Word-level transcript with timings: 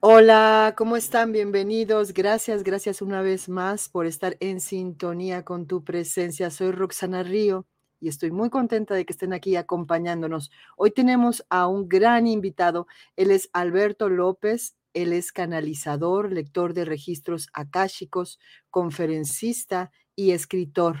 Hola, 0.00 0.74
¿cómo 0.76 0.96
están? 0.96 1.32
Bienvenidos. 1.32 2.14
Gracias, 2.14 2.62
gracias 2.62 3.02
una 3.02 3.20
vez 3.20 3.48
más 3.48 3.88
por 3.88 4.06
estar 4.06 4.36
en 4.38 4.60
sintonía 4.60 5.44
con 5.44 5.66
tu 5.66 5.82
presencia. 5.82 6.50
Soy 6.50 6.70
Roxana 6.70 7.24
Río 7.24 7.66
y 7.98 8.08
estoy 8.08 8.30
muy 8.30 8.48
contenta 8.48 8.94
de 8.94 9.04
que 9.04 9.12
estén 9.12 9.32
aquí 9.32 9.56
acompañándonos. 9.56 10.52
Hoy 10.76 10.92
tenemos 10.92 11.44
a 11.50 11.66
un 11.66 11.88
gran 11.88 12.28
invitado. 12.28 12.86
Él 13.16 13.32
es 13.32 13.50
Alberto 13.52 14.08
López. 14.08 14.76
Él 14.94 15.12
es 15.12 15.32
canalizador, 15.32 16.32
lector 16.32 16.74
de 16.74 16.84
registros 16.84 17.48
akáshicos, 17.52 18.38
conferencista 18.70 19.90
y 20.14 20.30
escritor. 20.30 20.96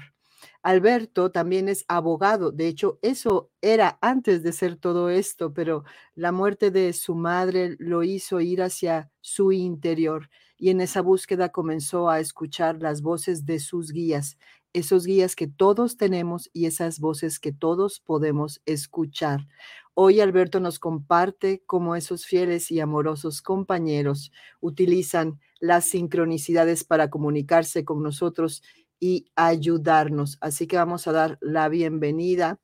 Alberto 0.68 1.30
también 1.30 1.66
es 1.70 1.86
abogado, 1.88 2.52
de 2.52 2.68
hecho 2.68 2.98
eso 3.00 3.50
era 3.62 3.98
antes 4.02 4.42
de 4.42 4.52
ser 4.52 4.76
todo 4.76 5.08
esto, 5.08 5.54
pero 5.54 5.84
la 6.14 6.30
muerte 6.30 6.70
de 6.70 6.92
su 6.92 7.14
madre 7.14 7.74
lo 7.78 8.02
hizo 8.02 8.38
ir 8.42 8.60
hacia 8.60 9.10
su 9.22 9.50
interior 9.52 10.28
y 10.58 10.68
en 10.68 10.82
esa 10.82 11.00
búsqueda 11.00 11.48
comenzó 11.52 12.10
a 12.10 12.20
escuchar 12.20 12.82
las 12.82 13.00
voces 13.00 13.46
de 13.46 13.60
sus 13.60 13.92
guías, 13.92 14.36
esos 14.74 15.06
guías 15.06 15.36
que 15.36 15.46
todos 15.46 15.96
tenemos 15.96 16.50
y 16.52 16.66
esas 16.66 17.00
voces 17.00 17.40
que 17.40 17.52
todos 17.52 18.00
podemos 18.00 18.60
escuchar. 18.66 19.46
Hoy 19.94 20.20
Alberto 20.20 20.60
nos 20.60 20.78
comparte 20.78 21.62
cómo 21.64 21.96
esos 21.96 22.26
fieles 22.26 22.70
y 22.70 22.80
amorosos 22.80 23.40
compañeros 23.40 24.32
utilizan 24.60 25.40
las 25.60 25.86
sincronicidades 25.86 26.84
para 26.84 27.10
comunicarse 27.10 27.84
con 27.86 28.02
nosotros 28.02 28.62
y 29.00 29.30
ayudarnos. 29.36 30.38
Así 30.40 30.66
que 30.66 30.76
vamos 30.76 31.06
a 31.06 31.12
dar 31.12 31.38
la 31.40 31.68
bienvenida 31.68 32.58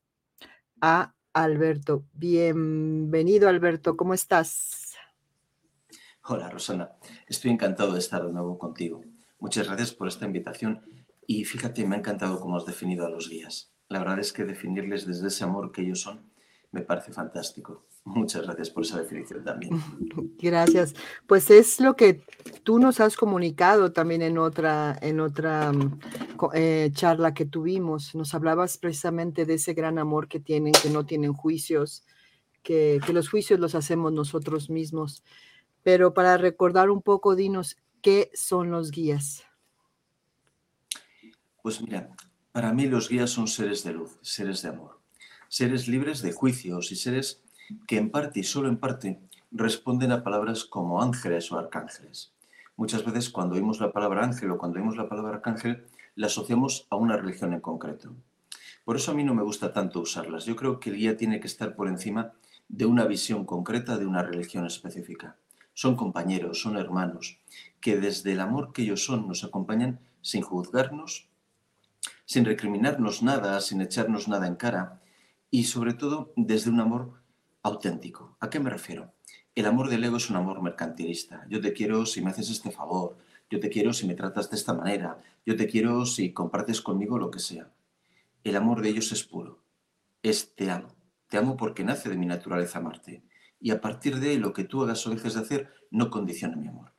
a 0.81 1.15
Alberto. 1.33 2.05
Bienvenido, 2.13 3.49
Alberto. 3.49 3.97
¿Cómo 3.97 4.15
estás? 4.15 4.95
Hola, 6.25 6.49
Rosana. 6.51 6.93
Estoy 7.27 7.51
encantado 7.51 7.93
de 7.93 7.99
estar 7.99 8.25
de 8.25 8.33
nuevo 8.33 8.59
contigo. 8.59 9.03
Muchas 9.39 9.67
gracias 9.67 9.93
por 9.93 10.09
esta 10.09 10.27
invitación 10.27 10.83
y 11.27 11.45
fíjate, 11.45 11.87
me 11.87 11.97
ha 11.97 11.99
encantado 11.99 12.41
cómo 12.41 12.57
has 12.57 12.65
definido 12.65 13.05
a 13.07 13.11
los 13.11 13.29
guías. 13.29 13.73
La 13.89 13.99
verdad 13.99 14.19
es 14.19 14.33
que 14.33 14.45
definirles 14.45 15.07
desde 15.07 15.29
ese 15.29 15.45
amor 15.45 15.71
que 15.71 15.83
ellos 15.83 16.01
son 16.01 16.33
me 16.75 16.83
parece 16.83 17.13
fantástico. 17.13 17.87
Muchas 18.05 18.43
gracias 18.43 18.69
por 18.69 18.85
esa 18.85 19.01
definición 19.01 19.43
también. 19.43 19.73
Gracias. 20.39 20.95
Pues 21.27 21.51
es 21.51 21.81
lo 21.81 21.97
que 21.97 22.23
tú 22.63 22.79
nos 22.79 23.01
has 23.01 23.17
comunicado 23.17 23.93
también 23.93 24.21
en 24.21 24.37
otra, 24.37 24.99
en 25.01 25.21
otra 25.21 25.73
mm, 25.73 26.01
eh, 26.53 26.91
charla 26.93 27.33
que 27.33 27.47
tuvimos. 27.47 28.15
Nos 28.15 28.35
hablabas 28.35 28.77
precisamente 28.77 29.47
de 29.47 29.55
ese 29.55 29.73
gran 29.73 29.99
amor 29.99 30.29
que 30.29 30.39
tienen, 30.39 30.75
que 30.75 30.91
no 30.91 31.07
tienen 31.07 31.33
juicios, 31.33 32.05
que, 32.63 33.01
que 33.07 33.15
los 33.15 33.31
juicios 33.31 33.59
los 33.59 33.75
hacemos 33.75 34.13
nosotros 34.13 34.69
mismos. 34.69 35.25
Pero 35.83 36.13
para 36.13 36.37
recordar 36.37 36.91
un 36.91 37.01
poco, 37.01 37.35
dinos, 37.35 37.79
¿qué 38.03 38.31
son 38.35 38.71
los 38.71 38.91
guías? 38.91 39.45
Pues 41.63 41.81
mira, 41.81 42.11
para 42.53 42.75
mí 42.75 42.87
los 42.87 43.09
guías 43.09 43.31
son 43.31 43.49
seres 43.49 43.83
de 43.83 43.95
luz, 43.95 44.19
seres 44.21 44.61
de 44.61 44.69
amor, 44.69 45.01
seres 45.49 45.89
libres 45.89 46.21
de 46.21 46.33
juicios 46.33 46.93
y 46.93 46.97
seres 46.97 47.44
que 47.87 47.97
en 47.97 48.11
parte 48.11 48.41
y 48.41 48.45
solo 48.45 48.69
en 48.69 48.79
parte 48.79 49.21
responden 49.51 50.13
a 50.13 50.23
palabras 50.23 50.65
como 50.65 51.03
ángeles 51.03 51.51
o 51.53 51.59
arcángeles. 51.59 52.33
Muchas 52.77 53.05
veces 53.05 53.31
cuando 53.31 53.55
oímos 53.55 53.81
la 53.81 53.93
palabra 53.93 54.25
ángel 54.25 54.51
o 54.51 54.59
cuando 54.59 54.79
oímos 54.79 54.97
la 54.97 55.09
palabra 55.09 55.37
arcángel, 55.37 55.87
la 56.17 56.27
asociamos 56.27 56.87
a 56.91 56.97
una 56.97 57.17
religión 57.17 57.53
en 57.53 57.61
concreto. 57.61 58.15
Por 58.85 58.97
eso 58.97 59.13
a 59.13 59.15
mí 59.15 59.25
no 59.25 59.35
me 59.35 59.43
gusta 59.43 59.73
tanto 59.73 60.01
usarlas. 60.01 60.45
Yo 60.45 60.57
creo 60.57 60.79
que 60.81 60.91
el 60.91 60.97
guía 60.97 61.17
tiene 61.17 61.41
que 61.41 61.47
estar 61.47 61.75
por 61.75 61.89
encima 61.89 62.33
de 62.69 62.87
una 62.87 63.07
visión 63.07 63.45
concreta 63.45 63.97
de 63.97 64.07
una 64.07 64.23
religión 64.23 64.67
específica. 64.67 65.37
Son 65.73 65.97
compañeros, 65.97 66.61
son 66.61 66.77
hermanos, 66.77 67.39
que 67.81 67.99
desde 67.99 68.33
el 68.33 68.41
amor 68.41 68.73
que 68.73 68.83
ellos 68.83 69.05
son 69.05 69.27
nos 69.27 69.45
acompañan 69.45 70.01
sin 70.21 70.43
juzgarnos, 70.43 71.29
sin 72.25 72.45
recriminarnos 72.45 73.23
nada, 73.23 73.61
sin 73.61 73.81
echarnos 73.81 74.29
nada 74.29 74.47
en 74.47 74.57
cara 74.57 75.01
y 75.51 75.65
sobre 75.65 75.95
todo 75.95 76.33
desde 76.37 76.71
un 76.71 76.81
amor 76.81 77.13
auténtico. 77.65 78.37
¿A 78.41 78.51
qué 78.51 78.61
me 78.61 78.71
refiero? 78.71 79.15
El 79.55 79.67
amor 79.67 79.89
del 79.89 80.05
ego 80.05 80.19
es 80.19 80.29
un 80.31 80.37
amor 80.37 80.63
mercantilista. 80.63 81.47
Yo 81.49 81.61
te 81.61 81.73
quiero 81.73 82.05
si 82.07 82.21
me 82.21 82.31
haces 82.31 82.51
este 82.51 82.71
favor, 82.71 83.17
yo 83.51 83.59
te 83.59 83.71
quiero 83.71 83.93
si 83.93 84.07
me 84.07 84.15
tratas 84.15 84.51
de 84.51 84.57
esta 84.57 84.75
manera, 84.75 85.19
yo 85.47 85.57
te 85.57 85.67
quiero 85.67 86.05
si 86.05 86.33
compartes 86.33 86.83
conmigo 86.83 87.19
lo 87.19 87.31
que 87.31 87.39
sea. 87.39 87.73
El 88.45 88.57
amor 88.57 88.83
de 88.83 88.91
ellos 88.91 89.11
es 89.13 89.25
puro. 89.25 89.63
Es 90.23 90.55
te 90.55 90.71
amo. 90.71 90.89
Te 91.29 91.39
amo 91.39 91.57
porque 91.57 91.85
nace 91.85 92.11
de 92.11 92.17
mi 92.17 92.27
naturaleza 92.27 92.79
amarte. 92.79 93.23
Y 93.59 93.71
a 93.71 93.81
partir 93.81 94.21
de 94.21 94.37
lo 94.39 94.53
que 94.53 94.65
tú 94.65 94.83
hagas 94.83 95.07
o 95.07 95.11
dejes 95.11 95.35
de 95.35 95.41
hacer 95.41 95.73
no 95.91 96.11
condiciona 96.11 96.57
mi 96.57 96.69
amor. 96.69 96.93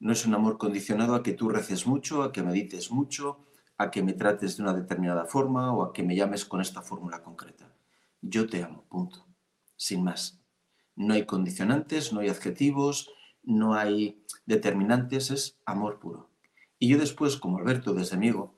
No 0.00 0.12
es 0.12 0.26
un 0.26 0.34
amor 0.34 0.58
condicionado 0.58 1.14
a 1.14 1.22
que 1.22 1.34
tú 1.34 1.48
reces 1.48 1.86
mucho, 1.86 2.24
a 2.24 2.32
que 2.32 2.42
medites 2.42 2.90
mucho, 2.90 3.46
a 3.78 3.92
que 3.92 4.02
me 4.02 4.12
trates 4.12 4.56
de 4.56 4.64
una 4.64 4.74
determinada 4.74 5.24
forma 5.26 5.72
o 5.72 5.84
a 5.84 5.92
que 5.92 6.02
me 6.02 6.16
llames 6.16 6.44
con 6.44 6.60
esta 6.60 6.82
fórmula 6.82 7.22
concreta. 7.22 7.72
Yo 8.20 8.48
te 8.48 8.64
amo, 8.64 8.84
punto 8.88 9.33
sin 9.76 10.04
más. 10.04 10.40
No 10.96 11.14
hay 11.14 11.26
condicionantes, 11.26 12.12
no 12.12 12.20
hay 12.20 12.28
adjetivos, 12.28 13.10
no 13.42 13.74
hay 13.74 14.22
determinantes, 14.46 15.30
es 15.30 15.58
amor 15.66 15.98
puro. 15.98 16.30
Y 16.78 16.88
yo 16.88 16.98
después, 16.98 17.36
como 17.36 17.58
Alberto, 17.58 17.94
desde 17.94 18.16
mi 18.16 18.28
ego, 18.28 18.54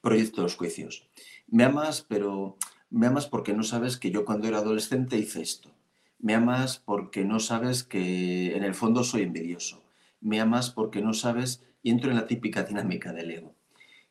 proyecto 0.00 0.42
los 0.42 0.56
juicios. 0.56 1.08
Me 1.46 1.64
amas, 1.64 2.04
pero 2.08 2.56
me 2.90 3.06
amas 3.06 3.26
porque 3.26 3.52
no 3.52 3.62
sabes 3.62 3.96
que 3.96 4.10
yo 4.10 4.24
cuando 4.24 4.48
era 4.48 4.58
adolescente 4.58 5.18
hice 5.18 5.42
esto. 5.42 5.70
Me 6.18 6.34
amas 6.34 6.78
porque 6.78 7.24
no 7.24 7.40
sabes 7.40 7.84
que 7.84 8.56
en 8.56 8.64
el 8.64 8.74
fondo 8.74 9.04
soy 9.04 9.22
envidioso. 9.22 9.82
Me 10.20 10.40
amas 10.40 10.70
porque 10.70 11.02
no 11.02 11.12
sabes 11.12 11.62
y 11.82 11.90
entro 11.90 12.10
en 12.10 12.16
la 12.16 12.26
típica 12.26 12.62
dinámica 12.62 13.12
del 13.12 13.30
ego. 13.30 13.54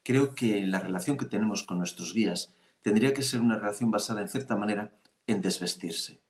Creo 0.04 0.36
que 0.36 0.66
la 0.68 0.80
relación 0.80 1.18
que 1.18 1.26
tenemos 1.26 1.64
con 1.64 1.80
nuestros 1.80 2.14
guías 2.14 2.54
tendría 2.82 3.14
que 3.14 3.24
ser 3.24 3.42
una 3.42 3.58
relación 3.58 3.90
basada 3.90 4.22
en 4.22 4.30
cierta 4.30 4.56
manera 4.56 4.92
en 5.28 5.42
desvestirse. 5.42 6.22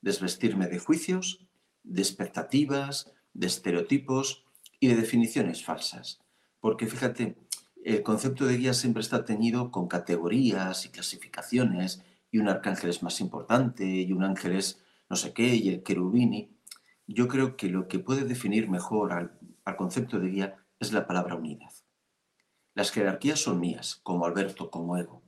Desvestirme 0.00 0.66
de 0.66 0.78
juicios, 0.78 1.46
de 1.82 2.02
expectativas, 2.02 3.12
de 3.32 3.46
estereotipos 3.46 4.44
y 4.80 4.88
de 4.88 4.96
definiciones 4.96 5.64
falsas. 5.64 6.20
Porque 6.60 6.86
fíjate, 6.86 7.36
el 7.84 8.02
concepto 8.02 8.46
de 8.46 8.56
guía 8.56 8.74
siempre 8.74 9.00
está 9.02 9.24
teñido 9.24 9.70
con 9.70 9.88
categorías 9.88 10.86
y 10.86 10.90
clasificaciones, 10.90 12.02
y 12.30 12.38
un 12.38 12.48
arcángel 12.48 12.90
es 12.90 13.02
más 13.02 13.20
importante, 13.20 13.84
y 13.84 14.12
un 14.12 14.24
ángel 14.24 14.56
es 14.56 14.82
no 15.10 15.16
sé 15.16 15.32
qué, 15.34 15.54
y 15.56 15.68
el 15.68 15.82
querubini. 15.82 16.56
Yo 17.06 17.28
creo 17.28 17.56
que 17.56 17.68
lo 17.68 17.88
que 17.88 17.98
puede 17.98 18.24
definir 18.24 18.70
mejor 18.70 19.12
al, 19.12 19.38
al 19.64 19.76
concepto 19.76 20.18
de 20.18 20.28
guía 20.28 20.66
es 20.80 20.92
la 20.92 21.06
palabra 21.06 21.34
unidad. 21.34 21.70
Las 22.74 22.90
jerarquías 22.90 23.40
son 23.40 23.60
mías, 23.60 24.00
como 24.02 24.24
Alberto, 24.24 24.70
como 24.70 24.96
ego. 24.96 25.22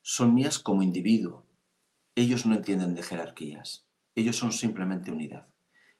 Son 0.00 0.32
mías 0.32 0.60
como 0.60 0.84
individuo, 0.84 1.47
ellos 2.20 2.46
no 2.46 2.54
entienden 2.54 2.94
de 2.94 3.02
jerarquías, 3.02 3.86
ellos 4.16 4.36
son 4.36 4.52
simplemente 4.52 5.12
unidad. 5.12 5.46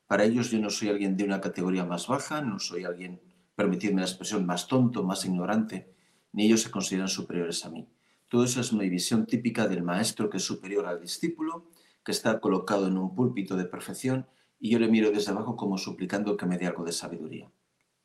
Para 0.09 0.25
ellos 0.25 0.51
yo 0.51 0.59
no 0.59 0.71
soy 0.71 0.89
alguien 0.89 1.17
de 1.17 1.23
una 1.23 1.41
categoría 1.41 1.85
más 1.85 2.09
baja, 2.09 2.43
no 2.43 2.59
soy 2.59 2.85
alguien, 2.85 3.21
permitidme 3.55 4.01
la 4.01 4.09
expresión, 4.09 4.45
más 4.45 4.67
tonto, 4.67 5.05
más 5.05 5.25
ignorante, 5.25 5.95
ni 6.33 6.47
ellos 6.47 6.63
se 6.63 6.71
consideran 6.71 7.09
superiores 7.09 7.65
a 7.65 7.71
mí. 7.71 7.89
Todo 8.29 8.43
eso 8.43 8.61
es 8.61 8.73
mi 8.73 8.89
visión 8.89 9.27
típica 9.27 9.69
del 9.69 9.85
maestro 9.85 10.29
que 10.29 10.39
es 10.39 10.43
superior 10.43 10.87
al 10.87 11.01
discípulo, 11.01 11.71
que 12.05 12.11
está 12.11 12.41
colocado 12.41 12.89
en 12.89 12.99
un 12.99 13.15
púlpito 13.15 13.57
de 13.57 13.67
perfección 13.67 14.27
y 14.59 14.71
yo 14.71 14.81
le 14.81 14.89
miro 14.89 15.13
desde 15.13 15.31
abajo 15.31 15.57
como 15.57 15.79
suplicando 15.79 16.37
que 16.37 16.47
me 16.47 16.59
dé 16.59 16.67
algo 16.67 16.85
de 16.85 16.93
sabiduría. 16.93 17.53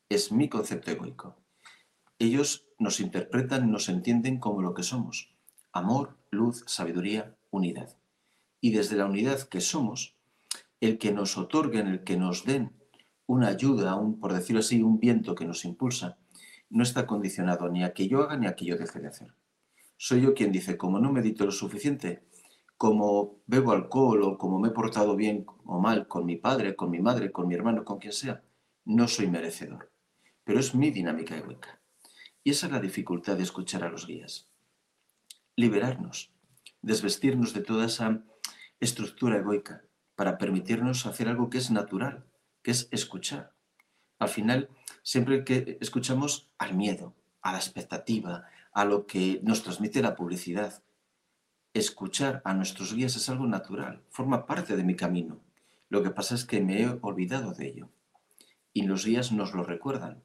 Es 0.08 0.30
mi 0.30 0.48
concepto 0.48 0.92
egoico. 0.92 1.36
Ellos 2.20 2.68
nos 2.78 3.00
interpretan 3.00 3.72
nos 3.72 3.88
entienden 3.88 4.38
como 4.38 4.62
lo 4.62 4.72
que 4.72 4.84
somos. 4.84 5.34
Amor, 5.72 6.16
luz, 6.30 6.62
sabiduría, 6.68 7.34
unidad. 7.50 7.96
Y 8.64 8.70
desde 8.70 8.96
la 8.96 9.04
unidad 9.04 9.42
que 9.42 9.60
somos, 9.60 10.16
el 10.80 10.96
que 10.96 11.12
nos 11.12 11.36
otorguen, 11.36 11.86
el 11.86 12.02
que 12.02 12.16
nos 12.16 12.46
den 12.46 12.72
una 13.26 13.48
ayuda, 13.48 13.94
un, 13.94 14.18
por 14.18 14.32
decirlo 14.32 14.60
así, 14.60 14.82
un 14.82 14.98
viento 14.98 15.34
que 15.34 15.44
nos 15.44 15.66
impulsa, 15.66 16.16
no 16.70 16.82
está 16.82 17.06
condicionado 17.06 17.68
ni 17.68 17.84
a 17.84 17.92
que 17.92 18.08
yo 18.08 18.22
haga 18.22 18.38
ni 18.38 18.46
a 18.46 18.56
que 18.56 18.64
yo 18.64 18.78
deje 18.78 19.00
de 19.00 19.08
hacer. 19.08 19.34
Soy 19.98 20.22
yo 20.22 20.32
quien 20.32 20.50
dice, 20.50 20.78
como 20.78 20.98
no 20.98 21.12
medito 21.12 21.44
lo 21.44 21.50
suficiente, 21.50 22.24
como 22.78 23.42
bebo 23.46 23.72
alcohol 23.72 24.22
o 24.22 24.38
como 24.38 24.58
me 24.58 24.68
he 24.68 24.70
portado 24.70 25.14
bien 25.14 25.44
o 25.66 25.78
mal 25.78 26.08
con 26.08 26.24
mi 26.24 26.36
padre, 26.36 26.74
con 26.74 26.90
mi 26.90 27.00
madre, 27.00 27.32
con 27.32 27.46
mi 27.46 27.54
hermano, 27.54 27.84
con 27.84 27.98
quien 27.98 28.14
sea, 28.14 28.42
no 28.86 29.08
soy 29.08 29.26
merecedor. 29.26 29.92
Pero 30.42 30.58
es 30.58 30.74
mi 30.74 30.90
dinámica 30.90 31.36
egoica. 31.36 31.82
Y 32.42 32.52
esa 32.52 32.64
es 32.64 32.72
la 32.72 32.80
dificultad 32.80 33.36
de 33.36 33.42
escuchar 33.42 33.84
a 33.84 33.90
los 33.90 34.06
guías. 34.06 34.48
Liberarnos, 35.54 36.32
desvestirnos 36.80 37.52
de 37.52 37.60
toda 37.60 37.84
esa 37.84 38.24
estructura 38.84 39.38
egoica 39.38 39.84
para 40.14 40.38
permitirnos 40.38 41.06
hacer 41.06 41.28
algo 41.28 41.50
que 41.50 41.58
es 41.58 41.70
natural, 41.70 42.24
que 42.62 42.70
es 42.70 42.88
escuchar. 42.90 43.52
Al 44.18 44.28
final, 44.28 44.68
siempre 45.02 45.44
que 45.44 45.78
escuchamos 45.80 46.50
al 46.58 46.74
miedo, 46.74 47.14
a 47.42 47.52
la 47.52 47.58
expectativa, 47.58 48.48
a 48.72 48.84
lo 48.84 49.06
que 49.06 49.40
nos 49.42 49.62
transmite 49.62 50.02
la 50.02 50.14
publicidad, 50.14 50.82
escuchar 51.74 52.40
a 52.44 52.54
nuestros 52.54 52.94
guías 52.94 53.16
es 53.16 53.28
algo 53.28 53.46
natural, 53.46 54.02
forma 54.08 54.46
parte 54.46 54.76
de 54.76 54.84
mi 54.84 54.94
camino. 54.94 55.40
Lo 55.88 56.02
que 56.02 56.10
pasa 56.10 56.34
es 56.34 56.44
que 56.44 56.60
me 56.60 56.82
he 56.82 56.98
olvidado 57.02 57.52
de 57.52 57.66
ello. 57.66 57.88
Y 58.72 58.82
los 58.82 59.04
guías 59.04 59.32
nos 59.32 59.54
lo 59.54 59.64
recuerdan. 59.64 60.22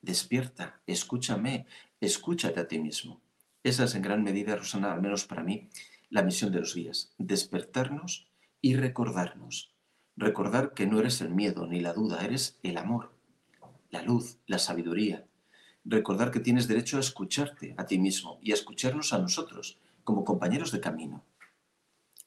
Despierta, 0.00 0.80
escúchame, 0.86 1.66
escúchate 2.00 2.60
a 2.60 2.68
ti 2.68 2.78
mismo. 2.78 3.20
Esa 3.62 3.84
es 3.84 3.94
en 3.94 4.02
gran 4.02 4.22
medida, 4.22 4.56
Rosana, 4.56 4.92
al 4.92 5.02
menos 5.02 5.26
para 5.26 5.42
mí, 5.42 5.68
la 6.10 6.22
misión 6.22 6.52
de 6.52 6.60
los 6.60 6.74
guías. 6.74 7.14
Despertarnos 7.18 8.28
y 8.60 8.76
recordarnos. 8.76 9.74
Recordar 10.16 10.74
que 10.74 10.86
no 10.86 11.00
eres 11.00 11.20
el 11.22 11.30
miedo 11.30 11.66
ni 11.66 11.80
la 11.80 11.94
duda, 11.94 12.24
eres 12.24 12.58
el 12.62 12.76
amor, 12.76 13.14
la 13.90 14.02
luz, 14.02 14.38
la 14.46 14.58
sabiduría. 14.58 15.26
Recordar 15.84 16.30
que 16.30 16.40
tienes 16.40 16.68
derecho 16.68 16.98
a 16.98 17.00
escucharte 17.00 17.74
a 17.78 17.86
ti 17.86 17.98
mismo 17.98 18.38
y 18.42 18.50
a 18.50 18.54
escucharnos 18.54 19.12
a 19.14 19.18
nosotros 19.18 19.80
como 20.04 20.24
compañeros 20.24 20.72
de 20.72 20.80
camino. 20.80 21.24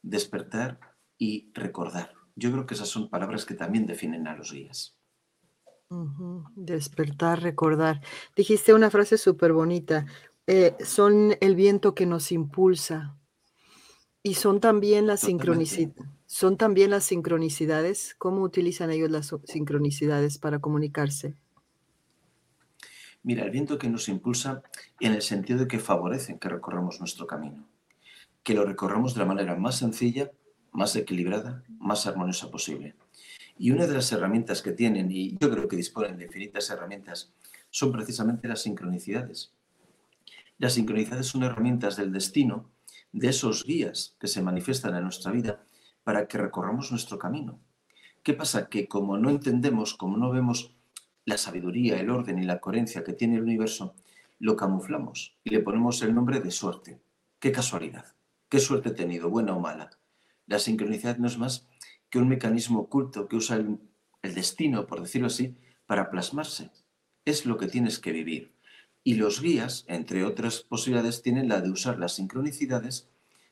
Despertar 0.02 0.80
y 1.18 1.52
recordar. 1.54 2.14
Yo 2.36 2.52
creo 2.52 2.66
que 2.66 2.74
esas 2.74 2.90
son 2.90 3.10
palabras 3.10 3.46
que 3.46 3.54
también 3.54 3.86
definen 3.86 4.28
a 4.28 4.36
los 4.36 4.52
guías. 4.52 4.98
Despertar, 6.56 7.42
recordar. 7.42 8.02
Dijiste 8.36 8.74
una 8.74 8.90
frase 8.90 9.18
súper 9.18 9.54
bonita. 9.54 10.06
Eh, 10.48 10.76
son 10.84 11.36
el 11.40 11.56
viento 11.56 11.94
que 11.94 12.06
nos 12.06 12.32
impulsa. 12.32 13.16
Y 14.24 14.36
son 14.36 14.62
también 14.62 15.06
las 15.06 15.20
sincronicidades. 15.20 16.08
Son 16.26 16.58
también 16.58 16.90
las 16.90 17.04
sincronicidades. 17.04 18.16
¿Cómo 18.18 18.42
utilizan 18.42 18.90
ellos 18.90 19.12
las 19.12 19.36
sincronicidades 19.44 20.38
para 20.38 20.60
comunicarse? 20.60 21.36
Mira, 23.22 23.44
el 23.44 23.52
viento 23.52 23.78
que 23.78 23.90
nos 23.90 24.10
impulsa 24.10 24.64
en 25.00 25.14
el 25.14 25.22
sentido 25.22 25.60
de 25.60 25.68
que 25.68 25.80
favorecen 25.80 26.40
que 26.40 26.50
recorramos 26.50 27.00
nuestro 27.00 27.28
camino, 27.28 27.68
que 28.44 28.54
lo 28.54 28.66
recorramos 28.66 29.14
de 29.14 29.20
la 29.20 29.26
manera 29.26 29.56
más 29.56 29.78
sencilla, 29.78 30.32
más 30.72 30.96
equilibrada, 30.96 31.64
más 31.80 32.08
armoniosa 32.08 32.50
posible. 32.50 32.96
Y 33.58 33.72
una 33.72 33.88
de 33.88 33.94
las 33.94 34.12
herramientas 34.12 34.62
que 34.62 34.72
tienen, 34.72 35.12
y 35.12 35.38
yo 35.38 35.52
creo 35.52 35.68
que 35.68 35.76
disponen 35.76 36.18
de 36.18 36.26
infinitas 36.26 36.70
herramientas, 36.70 37.32
son 37.70 37.92
precisamente 37.92 38.48
las 38.48 38.62
sincronicidades. 38.62 39.52
Las 40.58 40.74
sincronicidades 40.74 41.28
son 41.28 41.44
herramientas 41.44 41.96
del 41.96 42.12
destino, 42.12 42.73
de 43.14 43.30
esos 43.30 43.64
guías 43.64 44.18
que 44.20 44.28
se 44.28 44.42
manifiestan 44.42 44.96
en 44.96 45.04
nuestra 45.04 45.32
vida 45.32 45.64
para 46.04 46.28
que 46.28 46.38
recorramos 46.38 46.92
nuestro 46.92 47.18
camino. 47.18 47.62
¿Qué 48.24 48.34
pasa? 48.34 48.68
Que 48.68 48.88
como 48.88 49.18
no 49.18 49.30
entendemos, 49.30 49.94
como 49.94 50.18
no 50.18 50.32
vemos 50.32 50.76
la 51.24 51.38
sabiduría, 51.38 52.00
el 52.00 52.10
orden 52.10 52.40
y 52.40 52.44
la 52.44 52.60
coherencia 52.60 53.04
que 53.04 53.14
tiene 53.14 53.36
el 53.36 53.44
universo, 53.44 53.96
lo 54.40 54.56
camuflamos 54.56 55.38
y 55.44 55.52
le 55.52 55.62
ponemos 55.62 56.02
el 56.02 56.14
nombre 56.14 56.42
de 56.42 56.52
suerte. 56.52 57.02
Qué 57.40 57.52
casualidad, 57.52 58.16
qué 58.50 58.60
suerte 58.60 58.90
he 58.90 58.94
tenido, 58.94 59.30
buena 59.30 59.56
o 59.56 59.60
mala. 59.60 59.92
La 60.48 60.60
sincronicidad 60.60 61.18
no 61.18 61.28
es 61.28 61.38
más 61.38 61.68
que 62.10 62.20
un 62.20 62.28
mecanismo 62.28 62.80
oculto 62.80 63.28
que 63.28 63.36
usa 63.36 63.58
el, 63.58 63.80
el 64.22 64.36
destino, 64.36 64.88
por 64.88 65.02
decirlo 65.02 65.28
así, 65.28 65.56
para 65.86 66.10
plasmarse. 66.10 66.72
Es 67.26 67.46
lo 67.46 67.58
que 67.58 67.68
tienes 67.68 68.00
que 68.00 68.12
vivir. 68.12 68.53
Y 69.04 69.16
los 69.16 69.42
guías, 69.42 69.86
entre 69.88 70.24
otras 70.24 70.62
posibilidades, 70.62 71.22
tienen 71.22 71.50
la 71.50 71.62
de 71.62 71.70
usar 71.70 72.00
las 72.00 72.16
sincronicidades 72.16 73.10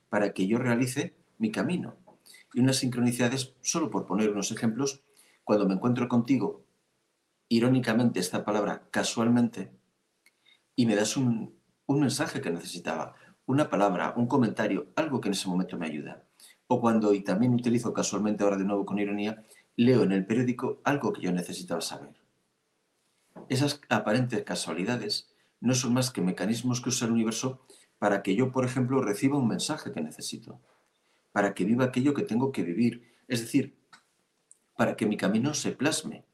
para 0.09 0.33
que 0.33 0.47
yo 0.47 0.57
realice 0.57 1.15
mi 1.37 1.51
camino. 1.51 1.95
Y 2.53 2.59
unas 2.59 2.77
sincronicidades, 2.77 3.53
solo 3.61 3.89
por 3.89 4.05
poner 4.05 4.29
unos 4.29 4.51
ejemplos, 4.51 5.01
cuando 5.43 5.67
me 5.67 5.73
encuentro 5.73 6.07
contigo 6.07 6.63
irónicamente 7.49 8.21
esta 8.21 8.45
palabra 8.45 8.87
casualmente 8.91 9.71
y 10.73 10.85
me 10.85 10.95
das 10.95 11.17
un, 11.17 11.59
mensaje 11.87 12.39
que 12.39 12.49
necesitaba, 12.49 13.15
una 13.45 13.69
palabra, 13.69 14.13
un 14.15 14.27
comentario, 14.27 14.87
algo 14.95 15.19
que 15.19 15.27
en 15.27 15.33
ese 15.33 15.49
momento 15.49 15.77
me 15.77 15.87
ayuda. 15.87 16.23
O 16.67 16.79
cuando, 16.79 17.13
y 17.13 17.21
también 17.21 17.53
utilizo 17.53 17.91
casualmente 17.91 18.45
ahora 18.45 18.55
de 18.55 18.63
nuevo 18.63 18.85
con 18.85 18.99
ironía, 18.99 19.43
leo 19.75 20.03
en 20.03 20.13
el 20.13 20.25
periódico 20.25 20.79
algo 20.85 21.11
que 21.11 21.23
yo 21.23 21.33
necesitaba 21.33 21.81
saber. 21.81 22.13
Esas 23.49 23.81
aparentes 23.89 24.43
casualidades 24.43 25.30
no 25.61 25.73
son 25.73 25.93
más 25.93 26.11
que 26.11 26.21
mecanismos 26.21 26.81
que 26.81 26.89
usa 26.89 27.07
el 27.07 27.13
universo 27.13 27.61
para 27.97 28.23
que 28.23 28.35
yo, 28.35 28.51
por 28.51 28.65
ejemplo, 28.65 29.01
reciba 29.01 29.37
un 29.37 29.47
mensaje 29.47 29.91
que 29.91 30.01
necesito, 30.01 30.59
para 31.31 31.53
que 31.53 31.63
viva 31.63 31.85
aquello 31.85 32.13
que 32.13 32.23
tengo 32.23 32.51
que 32.51 32.63
vivir, 32.63 33.15
es 33.27 33.41
decir, 33.41 33.77
para 34.75 34.97
que 34.97 35.05
mi 35.05 35.17
camino 35.17 35.53
se 35.53 35.71
plasme, 35.71 36.25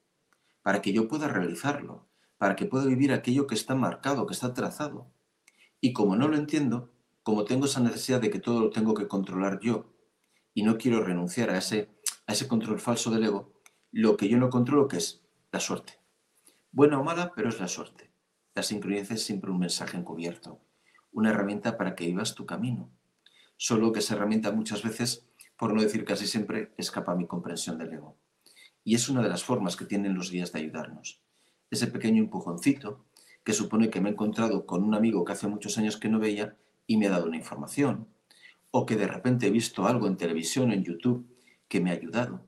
para 0.63 0.81
que 0.81 0.93
yo 0.93 1.07
pueda 1.07 1.27
realizarlo, 1.27 2.07
para 2.37 2.55
que 2.55 2.65
pueda 2.65 2.85
vivir 2.85 3.11
aquello 3.11 3.47
que 3.47 3.55
está 3.55 3.75
marcado, 3.75 4.25
que 4.25 4.33
está 4.33 4.53
trazado. 4.53 5.11
Y 5.81 5.91
como 5.93 6.15
no 6.15 6.27
lo 6.27 6.37
entiendo, 6.37 6.93
como 7.21 7.43
tengo 7.43 7.65
esa 7.65 7.81
necesidad 7.81 8.21
de 8.21 8.29
que 8.29 8.39
todo 8.39 8.61
lo 8.61 8.69
tengo 8.69 8.93
que 8.93 9.07
controlar 9.07 9.59
yo, 9.59 9.93
y 10.53 10.63
no 10.63 10.77
quiero 10.77 11.03
renunciar 11.03 11.49
a 11.49 11.57
ese, 11.57 11.89
a 12.25 12.33
ese 12.33 12.47
control 12.47 12.79
falso 12.79 13.11
del 13.11 13.25
ego, 13.25 13.61
lo 13.91 14.15
que 14.15 14.29
yo 14.29 14.37
no 14.37 14.49
controlo 14.49 14.87
que 14.87 14.97
es 14.97 15.21
la 15.51 15.59
suerte. 15.59 15.99
Buena 16.71 16.99
o 16.99 17.03
mala, 17.03 17.33
pero 17.35 17.49
es 17.49 17.59
la 17.59 17.67
suerte. 17.67 18.06
La 18.57 18.63
sincronía 18.63 19.03
es 19.03 19.21
siempre 19.21 19.51
un 19.51 19.59
mensaje 19.59 19.97
encubierto, 19.97 20.59
una 21.11 21.29
herramienta 21.29 21.77
para 21.77 21.93
que 21.93 22.07
vivas 22.07 22.33
tu 22.33 22.47
camino. 22.47 22.89
Solo 23.55 23.91
que 23.91 23.99
esa 23.99 24.15
herramienta 24.15 24.51
muchas 24.51 24.81
veces, 24.81 25.27
por 25.57 25.75
no 25.75 25.83
decir 25.83 26.03
casi 26.03 26.25
siempre, 26.25 26.73
escapa 26.75 27.11
a 27.11 27.15
mi 27.15 27.27
comprensión 27.27 27.77
del 27.77 27.93
ego. 27.93 28.17
Y 28.83 28.95
es 28.95 29.09
una 29.09 29.21
de 29.21 29.29
las 29.29 29.43
formas 29.43 29.75
que 29.75 29.85
tienen 29.85 30.15
los 30.15 30.31
guías 30.31 30.51
de 30.53 30.61
ayudarnos. 30.61 31.21
Ese 31.69 31.85
pequeño 31.85 32.23
empujoncito 32.23 33.05
que 33.43 33.53
supone 33.53 33.91
que 33.91 34.01
me 34.01 34.09
he 34.09 34.13
encontrado 34.13 34.65
con 34.65 34.83
un 34.83 34.95
amigo 34.95 35.23
que 35.23 35.33
hace 35.33 35.47
muchos 35.47 35.77
años 35.77 35.97
que 35.97 36.09
no 36.09 36.17
veía 36.17 36.57
y 36.87 36.97
me 36.97 37.05
ha 37.05 37.11
dado 37.11 37.27
una 37.27 37.37
información. 37.37 38.07
O 38.71 38.87
que 38.87 38.95
de 38.95 39.05
repente 39.05 39.45
he 39.45 39.51
visto 39.51 39.85
algo 39.85 40.07
en 40.07 40.17
televisión, 40.17 40.71
en 40.71 40.83
YouTube, 40.83 41.29
que 41.67 41.79
me 41.79 41.91
ha 41.91 41.93
ayudado. 41.93 42.43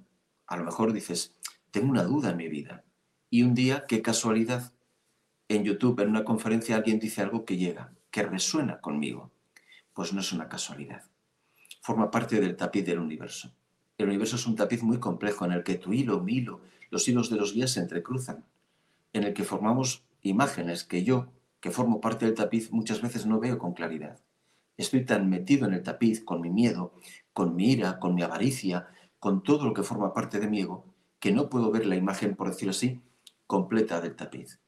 A 0.48 0.58
lo 0.58 0.64
mejor 0.64 0.92
dices, 0.92 1.36
tengo 1.70 1.92
una 1.92 2.02
duda 2.02 2.32
en 2.32 2.38
mi 2.38 2.48
vida. 2.48 2.84
Y 3.30 3.44
un 3.44 3.54
día, 3.54 3.86
qué 3.88 4.02
casualidad, 4.02 4.74
en 5.50 5.64
YouTube, 5.64 6.00
en 6.00 6.10
una 6.10 6.24
conferencia, 6.24 6.76
alguien 6.76 7.00
dice 7.00 7.24
algo 7.24 7.44
que 7.44 7.58
llega, 7.58 7.92
que 8.12 8.22
resuena 8.22 8.80
conmigo. 8.80 9.32
Pues 9.94 10.14
no 10.14 10.22
es 10.22 10.32
una 10.32 10.48
casualidad. 10.48 11.04
Forma 11.82 12.12
parte 12.12 12.40
del 12.40 12.56
tapiz 12.56 12.86
del 12.86 13.00
universo. 13.00 13.52
El 13.98 14.08
universo 14.08 14.36
es 14.36 14.46
un 14.46 14.56
tapiz 14.56 14.84
muy 14.84 15.00
complejo 15.00 15.46
en 15.46 15.52
el 15.52 15.64
que 15.64 15.76
tu 15.76 15.92
hilo, 15.92 16.22
mi 16.22 16.36
hilo, 16.36 16.62
los 16.92 17.08
hilos 17.08 17.32
de 17.32 17.38
los 17.38 17.54
guías 17.54 17.72
se 17.72 17.80
entrecruzan, 17.80 18.46
en 19.12 19.24
el 19.24 19.34
que 19.34 19.44
formamos 19.44 20.04
imágenes 20.22 20.84
que 20.84 21.04
yo, 21.04 21.28
que 21.60 21.72
formo 21.72 22.00
parte 22.00 22.26
del 22.26 22.36
tapiz, 22.36 22.72
muchas 22.72 23.02
veces 23.02 23.26
no 23.26 23.40
veo 23.40 23.58
con 23.58 23.74
claridad. 23.74 24.20
Estoy 24.78 25.04
tan 25.04 25.30
metido 25.30 25.68
en 25.68 25.74
el 25.74 25.84
tapiz 25.84 26.24
con 26.24 26.42
mi 26.42 26.52
miedo, 26.52 26.94
con 27.34 27.56
mi 27.56 27.72
ira, 27.72 28.00
con 28.00 28.14
mi 28.14 28.22
avaricia, 28.22 28.88
con 29.20 29.42
todo 29.42 29.66
lo 29.66 29.74
que 29.74 29.84
forma 29.84 30.14
parte 30.14 30.40
de 30.40 30.48
mi 30.48 30.62
ego, 30.62 30.86
que 31.20 31.32
no 31.32 31.50
puedo 31.50 31.72
ver 31.72 31.88
la 31.88 31.96
imagen, 31.96 32.36
por 32.36 32.50
decirlo 32.50 32.72
así, 32.72 33.02
completa 33.48 34.00
del 34.00 34.16
tapiz. 34.16 34.60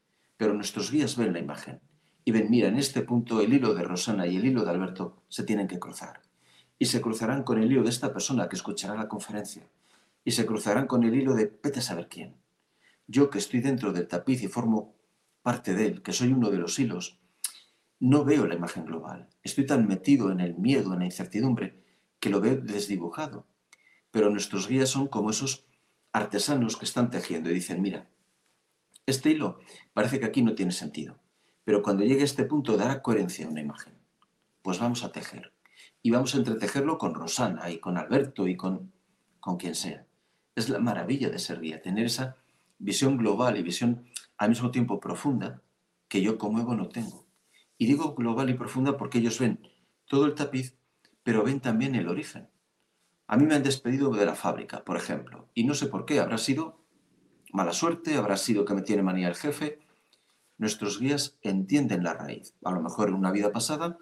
Pero 0.42 0.56
nuestros 0.56 0.90
guías 0.90 1.18
ven 1.18 1.34
la 1.34 1.40
imagen 1.40 1.82
y 2.26 2.32
ven, 2.32 2.50
mira, 2.50 2.68
en 2.68 2.78
este 2.78 3.04
punto 3.04 3.42
el 3.42 3.54
hilo 3.54 3.76
de 3.76 3.84
Rosana 3.84 4.26
y 4.26 4.38
el 4.38 4.46
hilo 4.46 4.66
de 4.66 4.72
Alberto 4.72 5.22
se 5.30 5.44
tienen 5.44 5.68
que 5.68 5.78
cruzar 5.78 6.24
y 6.80 6.88
se 6.88 7.00
cruzarán 7.00 7.44
con 7.44 7.62
el 7.62 7.72
hilo 7.72 7.84
de 7.84 7.92
esta 7.92 8.12
persona 8.12 8.50
que 8.50 8.56
escuchará 8.56 8.96
la 8.96 9.08
conferencia 9.08 9.70
y 10.26 10.32
se 10.32 10.48
cruzarán 10.48 10.88
con 10.88 11.04
el 11.04 11.14
hilo 11.14 11.36
de 11.36 11.46
vete 11.62 11.78
a 11.78 11.84
saber 11.84 12.08
quién. 12.08 12.38
Yo 13.06 13.30
que 13.30 13.38
estoy 13.38 13.60
dentro 13.60 13.94
del 13.94 14.08
tapiz 14.08 14.42
y 14.42 14.48
formo 14.48 14.96
parte 15.44 15.76
de 15.76 15.86
él, 15.86 16.02
que 16.02 16.12
soy 16.12 16.34
uno 16.34 16.50
de 16.50 16.58
los 16.58 16.80
hilos, 16.80 17.20
no 18.00 18.26
veo 18.26 18.48
la 18.48 18.56
imagen 18.56 18.86
global. 18.86 19.30
Estoy 19.44 19.68
tan 19.68 19.88
metido 19.88 20.32
en 20.32 20.40
el 20.40 20.56
miedo, 20.56 20.94
en 20.94 21.00
la 21.02 21.06
incertidumbre, 21.06 21.84
que 22.20 22.32
lo 22.32 22.42
veo 22.42 22.56
desdibujado. 22.56 23.46
pero 24.10 24.32
nuestros 24.32 24.68
guías 24.68 24.90
son 24.90 25.08
como 25.08 25.30
esos 25.30 25.68
artesanos 26.12 26.78
que 26.78 26.86
están 26.86 27.12
tejiendo 27.12 27.52
y 27.52 27.54
dicen, 27.54 27.80
mira, 27.80 28.10
este 29.06 29.32
hilo 29.32 29.60
parece 29.94 30.20
que 30.20 30.26
aquí 30.26 30.42
no 30.42 30.56
tiene 30.56 30.72
sentido, 30.72 31.20
pero 31.64 31.82
cuando 31.82 32.04
llegue 32.04 32.22
a 32.22 32.26
este 32.26 32.46
punto 32.46 32.78
dará 32.78 33.02
coherencia 33.02 33.46
a 33.46 33.50
una 33.50 33.62
imagen. 33.62 33.94
Pues 34.62 34.80
vamos 34.80 35.04
a 35.04 35.12
tejer. 35.12 35.54
Y 36.04 36.12
vamos 36.12 36.34
a 36.34 36.38
entretejerlo 36.38 36.98
con 36.98 37.14
Rosana 37.14 37.70
y 37.70 37.80
con 37.80 37.98
Alberto 37.98 38.48
y 38.48 38.56
con, 38.56 38.92
con 39.40 39.58
quien 39.58 39.76
sea. 39.76 40.06
Es 40.56 40.70
la 40.70 40.80
maravilla 40.80 41.30
de 41.30 41.40
ser 41.40 41.62
guía, 41.62 41.82
tener 41.82 42.06
esa 42.06 42.38
visión 42.80 43.18
global 43.18 43.58
y 43.58 43.64
visión 43.64 44.06
al 44.38 44.50
mismo 44.50 44.72
tiempo 44.72 45.00
profunda 45.00 45.62
que 46.08 46.22
yo 46.22 46.38
como 46.38 46.60
ego 46.60 46.76
no 46.76 46.90
tengo. 46.90 47.26
Y 47.78 47.86
digo 47.86 48.16
global 48.16 48.50
y 48.50 48.54
profunda 48.54 48.98
porque 48.98 49.20
ellos 49.20 49.40
ven 49.40 49.68
todo 50.06 50.26
el 50.26 50.36
tapiz, 50.36 50.76
pero 51.24 51.44
ven 51.44 51.62
también 51.62 51.96
el 51.96 52.08
origen. 52.08 52.50
A 53.28 53.38
mí 53.38 53.46
me 53.46 53.56
han 53.56 53.64
despedido 53.64 54.12
de 54.12 54.26
la 54.26 54.36
fábrica, 54.36 54.84
por 54.84 54.98
ejemplo, 54.98 55.48
y 55.54 55.64
no 55.64 55.74
sé 55.74 55.88
por 55.88 56.06
qué, 56.06 56.20
habrá 56.20 56.38
sido 56.38 56.81
mala 57.52 57.74
suerte, 57.74 58.16
habrá 58.16 58.38
sido 58.38 58.66
que 58.66 58.74
me 58.74 58.82
tiene 58.82 59.04
manía 59.04 59.28
el 59.28 59.36
jefe. 59.36 59.80
Nuestros 60.58 61.00
guías 61.00 61.38
entienden 61.42 62.04
la 62.04 62.14
raíz. 62.14 62.56
A 62.64 62.72
lo 62.72 62.82
mejor 62.82 63.10
en 63.10 63.16
una 63.16 63.32
vida 63.32 63.52
pasada 63.52 63.98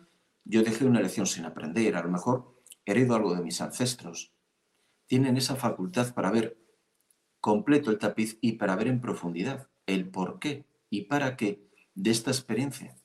yo 0.45 0.63
dejé 0.63 0.85
una 0.85 1.01
lección 1.01 1.27
sin 1.27 1.45
aprender, 1.45 1.95
a 1.95 2.03
lo 2.03 2.09
mejor 2.09 2.55
heredo 2.85 3.15
algo 3.15 3.35
de 3.35 3.41
mis 3.41 3.61
ancestros. 3.61 4.33
Tienen 5.05 5.37
esa 5.37 5.55
facultad 5.55 6.13
para 6.13 6.31
ver 6.31 6.57
completo 7.39 7.91
el 7.91 7.97
tapiz 7.97 8.37
y 8.41 8.53
para 8.53 8.75
ver 8.75 8.87
en 8.87 9.01
profundidad 9.01 9.67
el 9.85 10.09
por 10.09 10.39
qué 10.39 10.65
y 10.89 11.03
para 11.03 11.37
qué 11.37 11.67
de 11.95 12.11
esta 12.11 12.31
experiencia. 12.31 12.95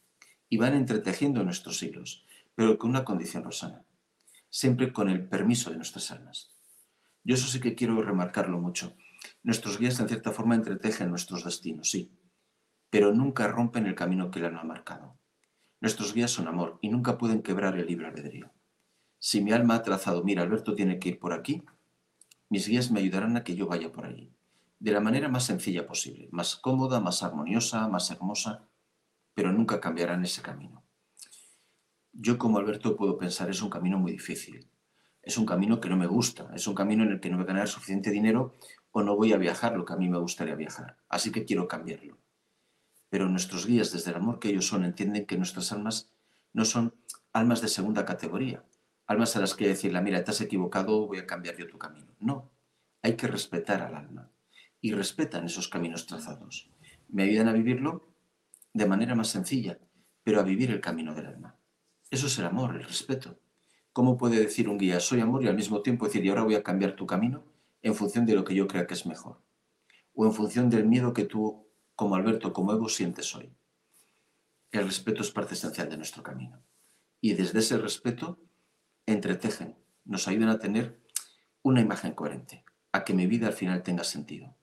Y 0.48 0.56
van 0.56 0.74
entretejiendo 0.74 1.44
nuestros 1.44 1.78
siglos, 1.78 2.24
pero 2.54 2.78
con 2.78 2.90
una 2.90 3.04
condición, 3.04 3.44
Rosana 3.44 3.84
siempre 4.54 4.92
con 4.92 5.10
el 5.10 5.26
permiso 5.26 5.70
de 5.70 5.76
nuestras 5.76 6.12
almas. 6.12 6.48
Yo 7.24 7.34
eso 7.34 7.48
sí 7.48 7.58
que 7.58 7.74
quiero 7.74 8.00
remarcarlo 8.00 8.60
mucho. 8.60 8.94
Nuestros 9.44 9.78
guías 9.78 10.00
en 10.00 10.08
cierta 10.08 10.32
forma 10.32 10.54
entretejen 10.54 11.10
nuestros 11.10 11.44
destinos, 11.44 11.90
sí, 11.90 12.10
pero 12.88 13.12
nunca 13.12 13.46
rompen 13.46 13.86
el 13.86 13.94
camino 13.94 14.30
que 14.30 14.38
el 14.38 14.46
alma 14.46 14.62
ha 14.62 14.64
marcado. 14.64 15.18
Nuestros 15.82 16.14
guías 16.14 16.30
son 16.30 16.48
amor 16.48 16.78
y 16.80 16.88
nunca 16.88 17.18
pueden 17.18 17.42
quebrar 17.42 17.78
el 17.78 17.86
libre 17.86 18.06
albedrío. 18.06 18.50
Si 19.18 19.42
mi 19.42 19.52
alma 19.52 19.74
ha 19.74 19.82
trazado, 19.82 20.24
mira, 20.24 20.42
Alberto 20.42 20.74
tiene 20.74 20.98
que 20.98 21.10
ir 21.10 21.18
por 21.18 21.34
aquí, 21.34 21.62
mis 22.48 22.66
guías 22.66 22.90
me 22.90 23.00
ayudarán 23.00 23.36
a 23.36 23.44
que 23.44 23.54
yo 23.54 23.66
vaya 23.66 23.92
por 23.92 24.06
allí, 24.06 24.32
de 24.78 24.92
la 24.92 25.00
manera 25.00 25.28
más 25.28 25.44
sencilla 25.44 25.86
posible, 25.86 26.30
más 26.32 26.56
cómoda, 26.56 26.98
más 27.00 27.22
armoniosa, 27.22 27.86
más 27.88 28.10
hermosa, 28.10 28.66
pero 29.34 29.52
nunca 29.52 29.78
cambiarán 29.78 30.24
ese 30.24 30.40
camino. 30.40 30.82
Yo 32.14 32.38
como 32.38 32.56
Alberto 32.56 32.96
puedo 32.96 33.18
pensar, 33.18 33.50
es 33.50 33.60
un 33.60 33.68
camino 33.68 33.98
muy 33.98 34.12
difícil, 34.12 34.70
es 35.20 35.36
un 35.36 35.44
camino 35.44 35.80
que 35.80 35.90
no 35.90 35.98
me 35.98 36.06
gusta, 36.06 36.50
es 36.54 36.66
un 36.66 36.74
camino 36.74 37.02
en 37.02 37.10
el 37.10 37.20
que 37.20 37.28
no 37.28 37.36
voy 37.36 37.44
a 37.44 37.48
ganar 37.48 37.68
suficiente 37.68 38.10
dinero 38.10 38.54
o 38.96 39.02
no 39.02 39.16
voy 39.16 39.32
a 39.32 39.36
viajar 39.36 39.76
lo 39.76 39.84
que 39.84 39.92
a 39.92 39.96
mí 39.96 40.08
me 40.08 40.18
gustaría 40.18 40.54
viajar, 40.54 40.96
así 41.08 41.32
que 41.32 41.44
quiero 41.44 41.66
cambiarlo. 41.66 42.16
Pero 43.10 43.28
nuestros 43.28 43.66
guías, 43.66 43.90
desde 43.90 44.12
el 44.12 44.18
amor 44.18 44.38
que 44.38 44.50
ellos 44.50 44.68
son, 44.68 44.84
entienden 44.84 45.26
que 45.26 45.36
nuestras 45.36 45.72
almas 45.72 46.12
no 46.52 46.64
son 46.64 46.94
almas 47.32 47.60
de 47.60 47.66
segunda 47.66 48.04
categoría, 48.04 48.64
almas 49.08 49.34
a 49.34 49.40
las 49.40 49.54
que 49.54 49.66
decirle, 49.66 50.00
mira, 50.00 50.22
te 50.22 50.30
has 50.30 50.40
equivocado, 50.40 51.08
voy 51.08 51.18
a 51.18 51.26
cambiar 51.26 51.56
yo 51.56 51.66
tu 51.66 51.76
camino. 51.76 52.14
No, 52.20 52.52
hay 53.02 53.16
que 53.16 53.26
respetar 53.26 53.82
al 53.82 53.96
alma 53.96 54.30
y 54.80 54.92
respetan 54.92 55.46
esos 55.46 55.66
caminos 55.66 56.06
trazados. 56.06 56.70
Me 57.08 57.24
ayudan 57.24 57.48
a 57.48 57.52
vivirlo 57.52 58.14
de 58.72 58.86
manera 58.86 59.16
más 59.16 59.26
sencilla, 59.26 59.76
pero 60.22 60.38
a 60.38 60.44
vivir 60.44 60.70
el 60.70 60.80
camino 60.80 61.16
del 61.16 61.26
alma. 61.26 61.58
Eso 62.12 62.28
es 62.28 62.38
el 62.38 62.44
amor, 62.44 62.76
el 62.76 62.84
respeto. 62.84 63.40
¿Cómo 63.92 64.16
puede 64.16 64.38
decir 64.38 64.68
un 64.68 64.78
guía, 64.78 65.00
soy 65.00 65.18
amor 65.18 65.42
y 65.42 65.48
al 65.48 65.56
mismo 65.56 65.82
tiempo 65.82 66.06
decir, 66.06 66.24
y 66.24 66.28
ahora 66.28 66.44
voy 66.44 66.54
a 66.54 66.62
cambiar 66.62 66.94
tu 66.94 67.06
camino 67.06 67.53
en 67.84 67.94
función 67.94 68.24
de 68.24 68.34
lo 68.34 68.44
que 68.44 68.54
yo 68.54 68.66
crea 68.66 68.86
que 68.86 68.94
es 68.94 69.04
mejor? 69.04 69.42
O 70.14 70.24
en 70.24 70.32
función 70.32 70.70
del 70.70 70.86
miedo 70.86 71.12
que 71.12 71.26
tú, 71.26 71.68
como 71.94 72.16
Alberto, 72.16 72.52
como 72.52 72.72
Evo, 72.72 72.88
sientes 72.88 73.34
hoy. 73.36 73.52
El 74.72 74.86
respeto 74.86 75.20
es 75.20 75.30
parte 75.30 75.52
esencial 75.52 75.90
de 75.90 75.98
nuestro 75.98 76.22
camino. 76.22 76.62
Y 77.20 77.34
desde 77.34 77.58
ese 77.58 77.76
respeto, 77.76 78.40
entretejen, 79.04 79.76
nos 80.06 80.26
ayudan 80.28 80.48
a 80.48 80.58
tener 80.58 80.98
una 81.62 81.82
imagen 81.82 82.14
coherente, 82.14 82.64
a 82.90 83.04
que 83.04 83.12
mi 83.12 83.26
vida 83.26 83.48
al 83.48 83.52
final 83.52 83.82
tenga 83.82 84.02
sentido. 84.02 84.56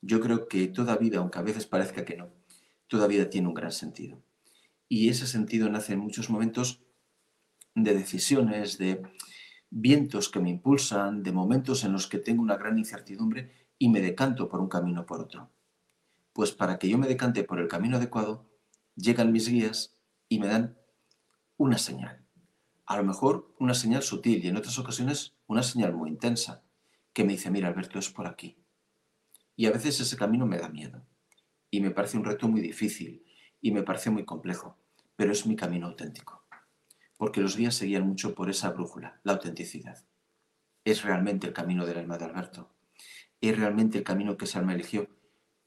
Yo 0.00 0.20
creo 0.20 0.48
que 0.48 0.66
toda 0.66 0.96
vida, 0.96 1.18
aunque 1.18 1.38
a 1.38 1.42
veces 1.42 1.66
parezca 1.66 2.04
que 2.04 2.16
no, 2.16 2.32
toda 2.88 3.06
vida 3.06 3.30
tiene 3.30 3.46
un 3.46 3.54
gran 3.54 3.72
sentido. 3.72 4.24
Y 4.88 5.08
ese 5.08 5.28
sentido 5.28 5.68
nace 5.68 5.92
en 5.92 6.00
muchos 6.00 6.30
momentos 6.30 6.82
de 7.76 7.94
decisiones, 7.94 8.76
de 8.76 9.02
vientos 9.78 10.30
que 10.30 10.40
me 10.40 10.48
impulsan, 10.48 11.22
de 11.22 11.32
momentos 11.32 11.84
en 11.84 11.92
los 11.92 12.06
que 12.06 12.18
tengo 12.18 12.42
una 12.42 12.56
gran 12.56 12.78
incertidumbre 12.78 13.52
y 13.78 13.90
me 13.90 14.00
decanto 14.00 14.48
por 14.48 14.58
un 14.58 14.70
camino 14.70 15.02
o 15.02 15.06
por 15.06 15.20
otro. 15.20 15.50
Pues 16.32 16.52
para 16.52 16.78
que 16.78 16.88
yo 16.88 16.96
me 16.96 17.06
decante 17.06 17.44
por 17.44 17.60
el 17.60 17.68
camino 17.68 17.98
adecuado, 17.98 18.48
llegan 18.94 19.32
mis 19.32 19.50
guías 19.50 19.94
y 20.30 20.38
me 20.38 20.46
dan 20.46 20.78
una 21.58 21.76
señal. 21.76 22.24
A 22.86 22.96
lo 22.96 23.04
mejor 23.04 23.54
una 23.58 23.74
señal 23.74 24.02
sutil 24.02 24.42
y 24.42 24.48
en 24.48 24.56
otras 24.56 24.78
ocasiones 24.78 25.36
una 25.46 25.62
señal 25.62 25.92
muy 25.92 26.08
intensa 26.08 26.62
que 27.12 27.24
me 27.24 27.32
dice, 27.32 27.50
mira 27.50 27.68
Alberto, 27.68 27.98
es 27.98 28.08
por 28.08 28.26
aquí. 28.26 28.56
Y 29.56 29.66
a 29.66 29.72
veces 29.72 30.00
ese 30.00 30.16
camino 30.16 30.46
me 30.46 30.58
da 30.58 30.70
miedo 30.70 31.04
y 31.70 31.82
me 31.82 31.90
parece 31.90 32.16
un 32.16 32.24
reto 32.24 32.48
muy 32.48 32.62
difícil 32.62 33.26
y 33.60 33.72
me 33.72 33.82
parece 33.82 34.08
muy 34.08 34.24
complejo, 34.24 34.78
pero 35.16 35.32
es 35.32 35.46
mi 35.46 35.54
camino 35.54 35.86
auténtico 35.86 36.35
porque 37.16 37.40
los 37.40 37.56
días 37.56 37.74
seguían 37.74 38.06
mucho 38.06 38.34
por 38.34 38.50
esa 38.50 38.70
brújula, 38.70 39.20
la 39.24 39.32
autenticidad. 39.32 40.04
¿Es 40.84 41.02
realmente 41.02 41.46
el 41.46 41.52
camino 41.52 41.86
del 41.86 41.98
alma 41.98 42.18
de 42.18 42.26
Alberto? 42.26 42.70
¿Es 43.40 43.56
realmente 43.56 43.98
el 43.98 44.04
camino 44.04 44.36
que 44.36 44.44
ese 44.44 44.58
alma 44.58 44.74
eligió? 44.74 45.08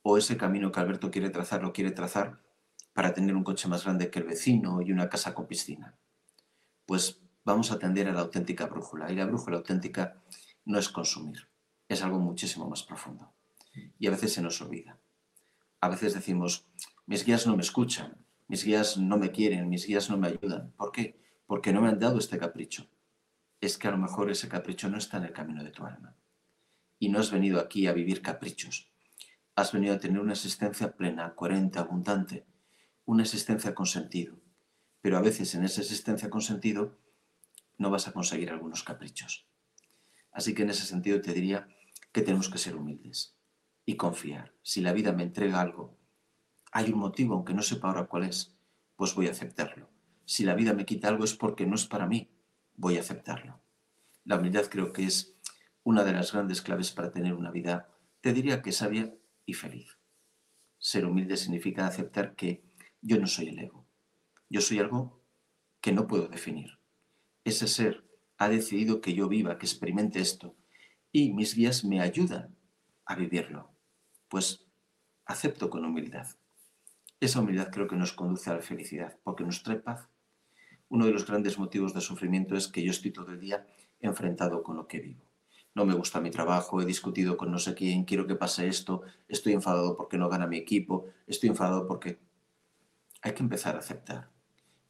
¿O 0.02 0.18
ese 0.18 0.38
camino 0.38 0.72
que 0.72 0.80
Alberto 0.80 1.12
quiere 1.12 1.30
trazar 1.30 1.62
lo 1.62 1.74
quiere 1.74 1.92
trazar 1.92 2.42
para 2.94 3.14
tener 3.14 3.36
un 3.36 3.44
coche 3.44 3.68
más 3.68 3.84
grande 3.84 4.10
que 4.10 4.20
el 4.20 4.26
vecino 4.26 4.82
y 4.82 4.92
una 4.92 5.10
casa 5.10 5.34
con 5.34 5.48
piscina? 5.48 5.98
Pues 6.86 7.22
vamos 7.44 7.72
a 7.72 7.76
atender 7.76 8.08
a 8.08 8.14
la 8.14 8.22
auténtica 8.22 8.66
brújula. 8.68 9.12
Y 9.12 9.16
la 9.16 9.26
brújula 9.26 9.58
auténtica 9.58 10.22
no 10.66 10.80
es 10.80 10.90
consumir, 10.90 11.50
es 11.88 12.02
algo 12.04 12.20
muchísimo 12.20 12.70
más 12.70 12.84
profundo. 12.84 13.34
Y 13.98 14.08
a 14.08 14.12
veces 14.12 14.34
se 14.34 14.42
nos 14.42 14.62
olvida. 14.62 14.98
A 15.82 15.90
veces 15.90 16.14
decimos, 16.14 16.68
mis 17.06 17.26
guías 17.26 17.48
no 17.48 17.56
me 17.56 17.62
escuchan, 17.62 18.18
mis 18.48 18.64
guías 18.64 18.98
no 18.98 19.18
me 19.18 19.32
quieren, 19.32 19.70
mis 19.70 19.86
guías 19.86 20.10
no 20.10 20.18
me 20.18 20.28
ayudan. 20.28 20.72
¿Por 20.78 20.92
qué? 20.92 21.20
Porque 21.50 21.74
no 21.74 21.82
me 21.82 21.88
han 21.88 21.98
dado 21.98 22.20
este 22.20 22.38
capricho. 22.38 22.88
Es 23.60 23.80
que 23.80 23.88
a 23.88 23.92
lo 23.92 23.98
mejor 23.98 24.30
ese 24.30 24.48
capricho 24.48 24.88
no 24.88 25.00
está 25.00 25.18
en 25.18 25.24
el 25.24 25.34
camino 25.34 25.64
de 25.64 25.72
tu 25.72 25.84
alma. 25.84 26.16
Y 27.00 27.10
no 27.10 27.18
has 27.18 27.32
venido 27.32 27.60
aquí 27.60 27.88
a 27.88 27.92
vivir 27.92 28.22
caprichos. 28.22 28.92
Has 29.56 29.72
venido 29.72 29.96
a 29.96 30.00
tener 30.00 30.20
una 30.20 30.34
existencia 30.34 30.96
plena, 30.96 31.34
coherente, 31.34 31.80
abundante, 31.80 32.46
una 33.04 33.24
existencia 33.24 33.74
con 33.74 33.88
sentido. 33.88 34.40
Pero 35.02 35.18
a 35.18 35.22
veces 35.22 35.56
en 35.56 35.64
esa 35.64 35.82
existencia 35.82 36.30
con 36.30 36.44
sentido 36.44 37.00
no 37.80 37.90
vas 37.90 38.08
a 38.08 38.12
conseguir 38.12 38.52
algunos 38.52 38.84
caprichos. 38.84 39.48
Así 40.32 40.54
que 40.54 40.62
en 40.62 40.70
ese 40.70 40.86
sentido 40.86 41.20
te 41.20 41.34
diría 41.34 41.68
que 42.12 42.22
tenemos 42.22 42.50
que 42.50 42.60
ser 42.60 42.76
humildes 42.76 43.36
y 43.86 43.96
confiar. 43.96 44.54
Si 44.62 44.82
la 44.82 44.94
vida 44.94 45.14
me 45.14 45.24
entrega 45.24 45.62
algo, 45.62 45.98
hay 46.72 46.92
un 46.92 47.00
motivo, 47.00 47.34
aunque 47.34 47.56
no 47.56 47.64
sepa 47.64 47.88
ahora 47.88 48.06
cuál 48.06 48.26
es, 48.26 48.56
pues 48.96 49.16
voy 49.16 49.30
a 49.30 49.32
aceptarlo 49.32 49.90
si 50.30 50.44
la 50.44 50.54
vida 50.54 50.74
me 50.74 50.86
quita 50.86 51.08
algo 51.08 51.24
es 51.24 51.34
porque 51.34 51.66
no 51.66 51.74
es 51.74 51.88
para 51.88 52.06
mí, 52.06 52.30
voy 52.76 52.98
a 52.98 53.00
aceptarlo. 53.00 53.64
La 54.26 54.38
humildad 54.38 54.68
creo 54.70 54.94
que 54.94 55.06
es 55.06 55.36
una 55.82 56.04
de 56.04 56.14
las 56.14 56.32
grandes 56.32 56.62
claves 56.62 56.92
para 56.92 57.12
tener 57.12 57.34
una 57.34 57.50
vida, 57.50 57.90
te 58.22 58.32
diría 58.32 58.62
que 58.62 58.72
sabia 58.72 59.12
y 59.48 59.56
feliz. 59.56 59.98
Ser 60.78 61.08
humilde 61.08 61.36
significa 61.36 61.88
aceptar 61.88 62.36
que 62.36 62.64
yo 63.02 63.20
no 63.20 63.26
soy 63.26 63.48
el 63.48 63.58
ego. 63.58 63.88
Yo 64.50 64.62
soy 64.62 64.78
algo 64.78 65.20
que 65.82 65.94
no 65.94 66.06
puedo 66.06 66.28
definir. 66.28 66.78
Ese 67.44 67.68
ser 67.68 68.08
ha 68.38 68.50
decidido 68.50 69.02
que 69.02 69.16
yo 69.16 69.30
viva, 69.30 69.58
que 69.58 69.66
experimente 69.66 70.20
esto, 70.20 70.56
y 71.12 71.34
mis 71.34 71.56
guías 71.56 71.84
me 71.84 72.02
ayudan 72.02 72.56
a 73.06 73.16
vivirlo. 73.16 73.74
Pues 74.28 74.64
acepto 75.26 75.72
con 75.72 75.86
humildad. 75.86 76.28
Esa 77.20 77.40
humildad 77.40 77.72
creo 77.72 77.88
que 77.88 77.96
nos 77.96 78.14
conduce 78.14 78.52
a 78.52 78.58
la 78.58 78.62
felicidad, 78.62 79.18
porque 79.24 79.44
nos 79.44 79.64
trae 79.64 79.78
paz 79.78 80.08
uno 80.90 81.06
de 81.06 81.12
los 81.12 81.26
grandes 81.26 81.58
motivos 81.58 81.94
de 81.94 82.02
sufrimiento 82.02 82.56
es 82.56 82.68
que 82.68 82.84
yo 82.84 82.92
estoy 82.92 83.12
todo 83.12 83.32
el 83.32 83.40
día 83.40 83.66
enfrentado 84.00 84.64
con 84.64 84.78
lo 84.78 84.88
que 84.88 85.00
vivo. 85.00 85.24
No 85.76 85.86
me 85.86 85.94
gusta 85.94 86.20
mi 86.20 86.32
trabajo, 86.32 86.82
he 86.82 86.86
discutido 86.86 87.38
con 87.38 87.52
no 87.52 87.60
sé 87.60 87.76
quién, 87.76 88.04
quiero 88.04 88.26
que 88.26 88.36
pase 88.36 88.68
esto, 88.68 89.04
estoy 89.28 89.54
enfadado 89.54 89.96
porque 89.96 90.18
no 90.18 90.28
gana 90.28 90.48
mi 90.48 90.58
equipo, 90.58 91.06
estoy 91.28 91.50
enfadado 91.50 91.88
porque... 91.88 92.20
Hay 93.22 93.34
que 93.34 93.44
empezar 93.44 93.76
a 93.76 93.80
aceptar. 93.80 94.30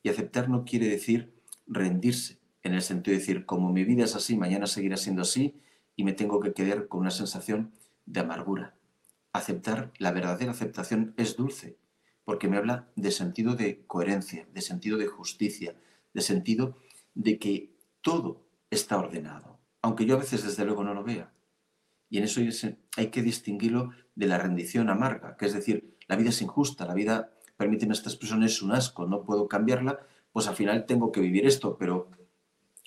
Y 0.04 0.10
aceptar 0.10 0.50
no 0.50 0.64
quiere 0.64 0.88
decir 0.88 1.34
rendirse, 1.66 2.40
en 2.64 2.74
el 2.74 2.82
sentido 2.82 3.14
de 3.14 3.20
decir, 3.20 3.46
como 3.46 3.72
mi 3.72 3.84
vida 3.84 4.04
es 4.04 4.16
así, 4.16 4.38
mañana 4.38 4.68
seguirá 4.68 4.98
siendo 4.98 5.22
así 5.22 5.60
y 5.96 6.04
me 6.04 6.14
tengo 6.14 6.40
que 6.40 6.54
quedar 6.54 6.88
con 6.88 7.02
una 7.02 7.12
sensación 7.12 7.74
de 8.06 8.20
amargura. 8.20 8.76
Aceptar, 9.34 9.92
la 9.98 10.12
verdadera 10.12 10.52
aceptación 10.52 11.14
es 11.18 11.36
dulce, 11.36 11.78
porque 12.24 12.48
me 12.48 12.58
habla 12.58 12.90
de 12.96 13.12
sentido 13.12 13.56
de 13.56 13.86
coherencia, 13.86 14.48
de 14.54 14.62
sentido 14.62 14.98
de 14.98 15.08
justicia, 15.08 15.76
de 16.14 16.22
sentido 16.22 16.78
de 17.14 17.40
que 17.40 17.76
todo 18.02 18.46
está 18.70 18.98
ordenado. 18.98 19.60
aunque 19.82 20.06
yo 20.06 20.16
a 20.16 20.20
veces 20.20 20.44
desde 20.44 20.66
luego 20.66 20.84
no 20.84 20.94
lo 20.94 21.06
vea. 21.06 21.32
Y 22.10 22.18
en 22.18 22.26
eso 22.26 22.42
hay 22.98 23.08
que 23.08 23.22
distinguirlo 23.22 23.92
de 24.16 24.28
la 24.28 24.38
rendición 24.38 24.90
amarga, 24.90 25.38
que 25.38 25.46
es 25.46 25.54
decir, 25.54 25.96
la 26.08 26.18
vida 26.18 26.30
es 26.30 26.42
injusta, 26.42 26.86
la 26.86 26.94
vida, 26.94 27.32
permíteme 27.56 27.94
esta 27.94 28.10
expresión, 28.10 28.44
es 28.44 28.62
un 28.62 28.74
asco, 28.74 29.06
no 29.06 29.24
puedo 29.24 29.48
cambiarla, 29.48 30.00
pues 30.34 30.48
al 30.48 30.56
final 30.56 30.86
tengo 30.86 31.12
que 31.12 31.22
vivir 31.22 31.46
esto, 31.46 31.78
pero 31.78 32.10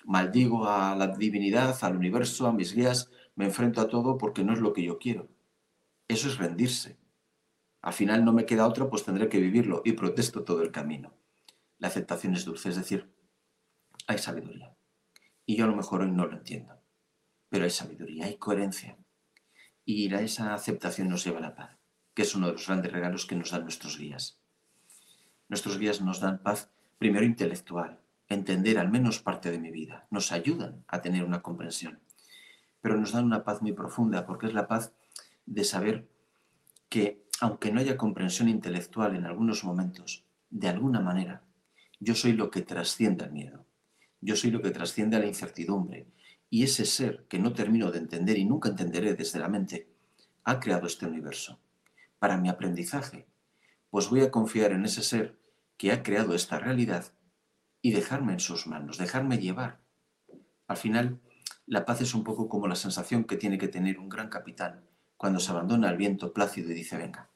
maldigo 0.05 0.67
a 0.67 0.95
la 0.95 1.07
divinidad, 1.07 1.75
al 1.81 1.95
universo, 1.95 2.47
a 2.47 2.53
mis 2.53 2.73
guías, 2.73 3.09
me 3.35 3.45
enfrento 3.45 3.81
a 3.81 3.87
todo 3.87 4.17
porque 4.17 4.43
no 4.43 4.53
es 4.53 4.59
lo 4.59 4.73
que 4.73 4.83
yo 4.83 4.99
quiero. 4.99 5.29
Eso 6.07 6.27
es 6.27 6.37
rendirse. 6.37 6.97
Al 7.81 7.93
final 7.93 8.23
no 8.23 8.33
me 8.33 8.45
queda 8.45 8.67
otra, 8.67 8.89
pues 8.89 9.03
tendré 9.03 9.29
que 9.29 9.39
vivirlo 9.39 9.81
y 9.85 9.93
protesto 9.93 10.43
todo 10.43 10.61
el 10.61 10.71
camino. 10.71 11.13
La 11.79 11.87
aceptación 11.87 12.33
es 12.33 12.45
dulce, 12.45 12.69
es 12.69 12.75
decir, 12.75 13.12
hay 14.07 14.17
sabiduría. 14.17 14.75
Y 15.45 15.55
yo 15.55 15.65
a 15.65 15.67
lo 15.67 15.75
mejor 15.75 16.01
hoy 16.01 16.11
no 16.11 16.25
lo 16.25 16.37
entiendo, 16.37 16.81
pero 17.49 17.65
hay 17.65 17.69
sabiduría, 17.69 18.25
hay 18.25 18.37
coherencia. 18.37 18.97
Y 19.85 20.13
esa 20.13 20.53
aceptación 20.53 21.09
nos 21.09 21.23
lleva 21.25 21.39
a 21.39 21.41
la 21.41 21.55
paz, 21.55 21.77
que 22.13 22.21
es 22.21 22.35
uno 22.35 22.47
de 22.47 22.53
los 22.53 22.67
grandes 22.67 22.91
regalos 22.91 23.25
que 23.25 23.35
nos 23.35 23.51
dan 23.51 23.63
nuestros 23.63 23.97
guías. 23.97 24.39
Nuestros 25.49 25.77
guías 25.77 26.01
nos 26.01 26.19
dan 26.19 26.41
paz 26.41 26.71
primero 26.97 27.25
intelectual, 27.25 27.99
entender 28.29 28.79
al 28.79 28.89
menos 28.89 29.19
parte 29.19 29.51
de 29.51 29.59
mi 29.59 29.71
vida, 29.71 30.07
nos 30.09 30.31
ayudan 30.31 30.85
a 30.87 31.01
tener 31.01 31.25
una 31.25 31.41
comprensión, 31.41 31.99
pero 32.81 32.97
nos 32.97 33.11
dan 33.11 33.25
una 33.25 33.43
paz 33.43 33.61
muy 33.61 33.73
profunda, 33.73 34.25
porque 34.25 34.47
es 34.47 34.53
la 34.53 34.67
paz 34.67 34.93
de 35.45 35.63
saber 35.63 36.07
que, 36.87 37.25
aunque 37.41 37.71
no 37.71 37.79
haya 37.81 37.97
comprensión 37.97 38.47
intelectual 38.47 39.15
en 39.15 39.25
algunos 39.25 39.63
momentos, 39.63 40.25
de 40.49 40.69
alguna 40.69 41.01
manera, 41.01 41.43
yo 41.99 42.15
soy 42.15 42.33
lo 42.33 42.49
que 42.49 42.61
trasciende 42.61 43.25
al 43.25 43.31
miedo, 43.31 43.65
yo 44.23 44.35
soy 44.35 44.51
lo 44.51 44.61
que 44.61 44.71
trasciende 44.71 45.17
a 45.17 45.19
la 45.19 45.27
incertidumbre, 45.27 46.07
y 46.49 46.63
ese 46.63 46.85
ser 46.85 47.25
que 47.27 47.39
no 47.39 47.53
termino 47.53 47.91
de 47.91 47.99
entender 47.99 48.37
y 48.37 48.45
nunca 48.45 48.69
entenderé 48.69 49.15
desde 49.15 49.39
la 49.39 49.49
mente, 49.49 49.89
ha 50.43 50.59
creado 50.59 50.87
este 50.87 51.05
universo. 51.05 51.59
Para 52.19 52.37
mi 52.37 52.49
aprendizaje, 52.49 53.27
pues 53.89 54.09
voy 54.09 54.21
a 54.21 54.31
confiar 54.31 54.71
en 54.71 54.85
ese 54.85 55.01
ser 55.01 55.39
que 55.77 55.91
ha 55.91 56.03
creado 56.03 56.35
esta 56.35 56.59
realidad 56.59 57.13
y 57.81 57.91
dejarme 57.91 58.33
en 58.33 58.39
sus 58.39 58.67
manos, 58.67 58.97
dejarme 58.97 59.39
llevar. 59.39 59.81
Al 60.67 60.77
final, 60.77 61.21
la 61.65 61.85
paz 61.85 62.01
es 62.01 62.13
un 62.13 62.23
poco 62.23 62.47
como 62.47 62.67
la 62.67 62.75
sensación 62.75 63.23
que 63.23 63.37
tiene 63.37 63.57
que 63.57 63.67
tener 63.67 63.99
un 63.99 64.09
gran 64.09 64.29
capitán 64.29 64.85
cuando 65.17 65.39
se 65.39 65.51
abandona 65.51 65.89
al 65.89 65.97
viento 65.97 66.33
plácido 66.33 66.71
y 66.71 66.75
dice, 66.75 66.97
venga, 66.97 67.29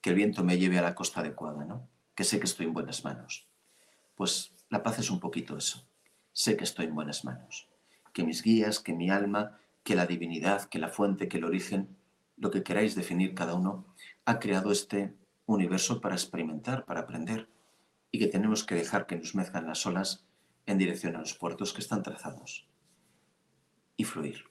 que 0.00 0.10
el 0.10 0.16
viento 0.16 0.42
me 0.42 0.58
lleve 0.58 0.78
a 0.78 0.82
la 0.82 0.94
costa 0.94 1.20
adecuada, 1.20 1.64
¿no? 1.64 1.88
Que 2.14 2.24
sé 2.24 2.38
que 2.38 2.46
estoy 2.46 2.66
en 2.66 2.74
buenas 2.74 3.04
manos. 3.04 3.48
Pues 4.14 4.54
la 4.68 4.82
paz 4.82 4.98
es 4.98 5.10
un 5.10 5.20
poquito 5.20 5.56
eso. 5.56 5.86
Sé 6.32 6.56
que 6.56 6.64
estoy 6.64 6.86
en 6.86 6.94
buenas 6.94 7.24
manos. 7.24 7.68
Que 8.12 8.24
mis 8.24 8.42
guías, 8.42 8.80
que 8.80 8.94
mi 8.94 9.10
alma, 9.10 9.58
que 9.82 9.94
la 9.94 10.06
divinidad, 10.06 10.64
que 10.64 10.78
la 10.78 10.88
fuente, 10.88 11.28
que 11.28 11.38
el 11.38 11.44
origen, 11.44 11.96
lo 12.36 12.50
que 12.50 12.62
queráis 12.62 12.94
definir 12.94 13.34
cada 13.34 13.54
uno, 13.54 13.86
ha 14.24 14.38
creado 14.38 14.72
este 14.72 15.14
universo 15.46 16.00
para 16.00 16.14
experimentar, 16.14 16.84
para 16.84 17.00
aprender, 17.00 17.48
y 18.10 18.18
que 18.18 18.26
tenemos 18.26 18.64
que 18.64 18.74
dejar 18.74 19.06
que 19.06 19.16
nos 19.16 19.34
mezclan 19.34 19.66
las 19.66 19.84
olas 19.86 20.24
en 20.66 20.78
dirección 20.78 21.16
a 21.16 21.20
los 21.20 21.34
puertos 21.34 21.72
que 21.72 21.80
están 21.80 22.02
trazados 22.02 22.66
y 23.96 24.04
fluir. 24.04 24.44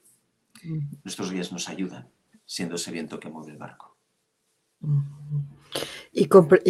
Nuestros 1.04 1.30
guías 1.32 1.52
nos 1.52 1.68
ayudan, 1.68 2.10
siendo 2.44 2.76
ese 2.76 2.92
viento 2.92 3.18
que 3.18 3.30
mueve 3.30 3.52
el 3.52 3.58
barco. 3.58 3.96
Y, 6.12 6.26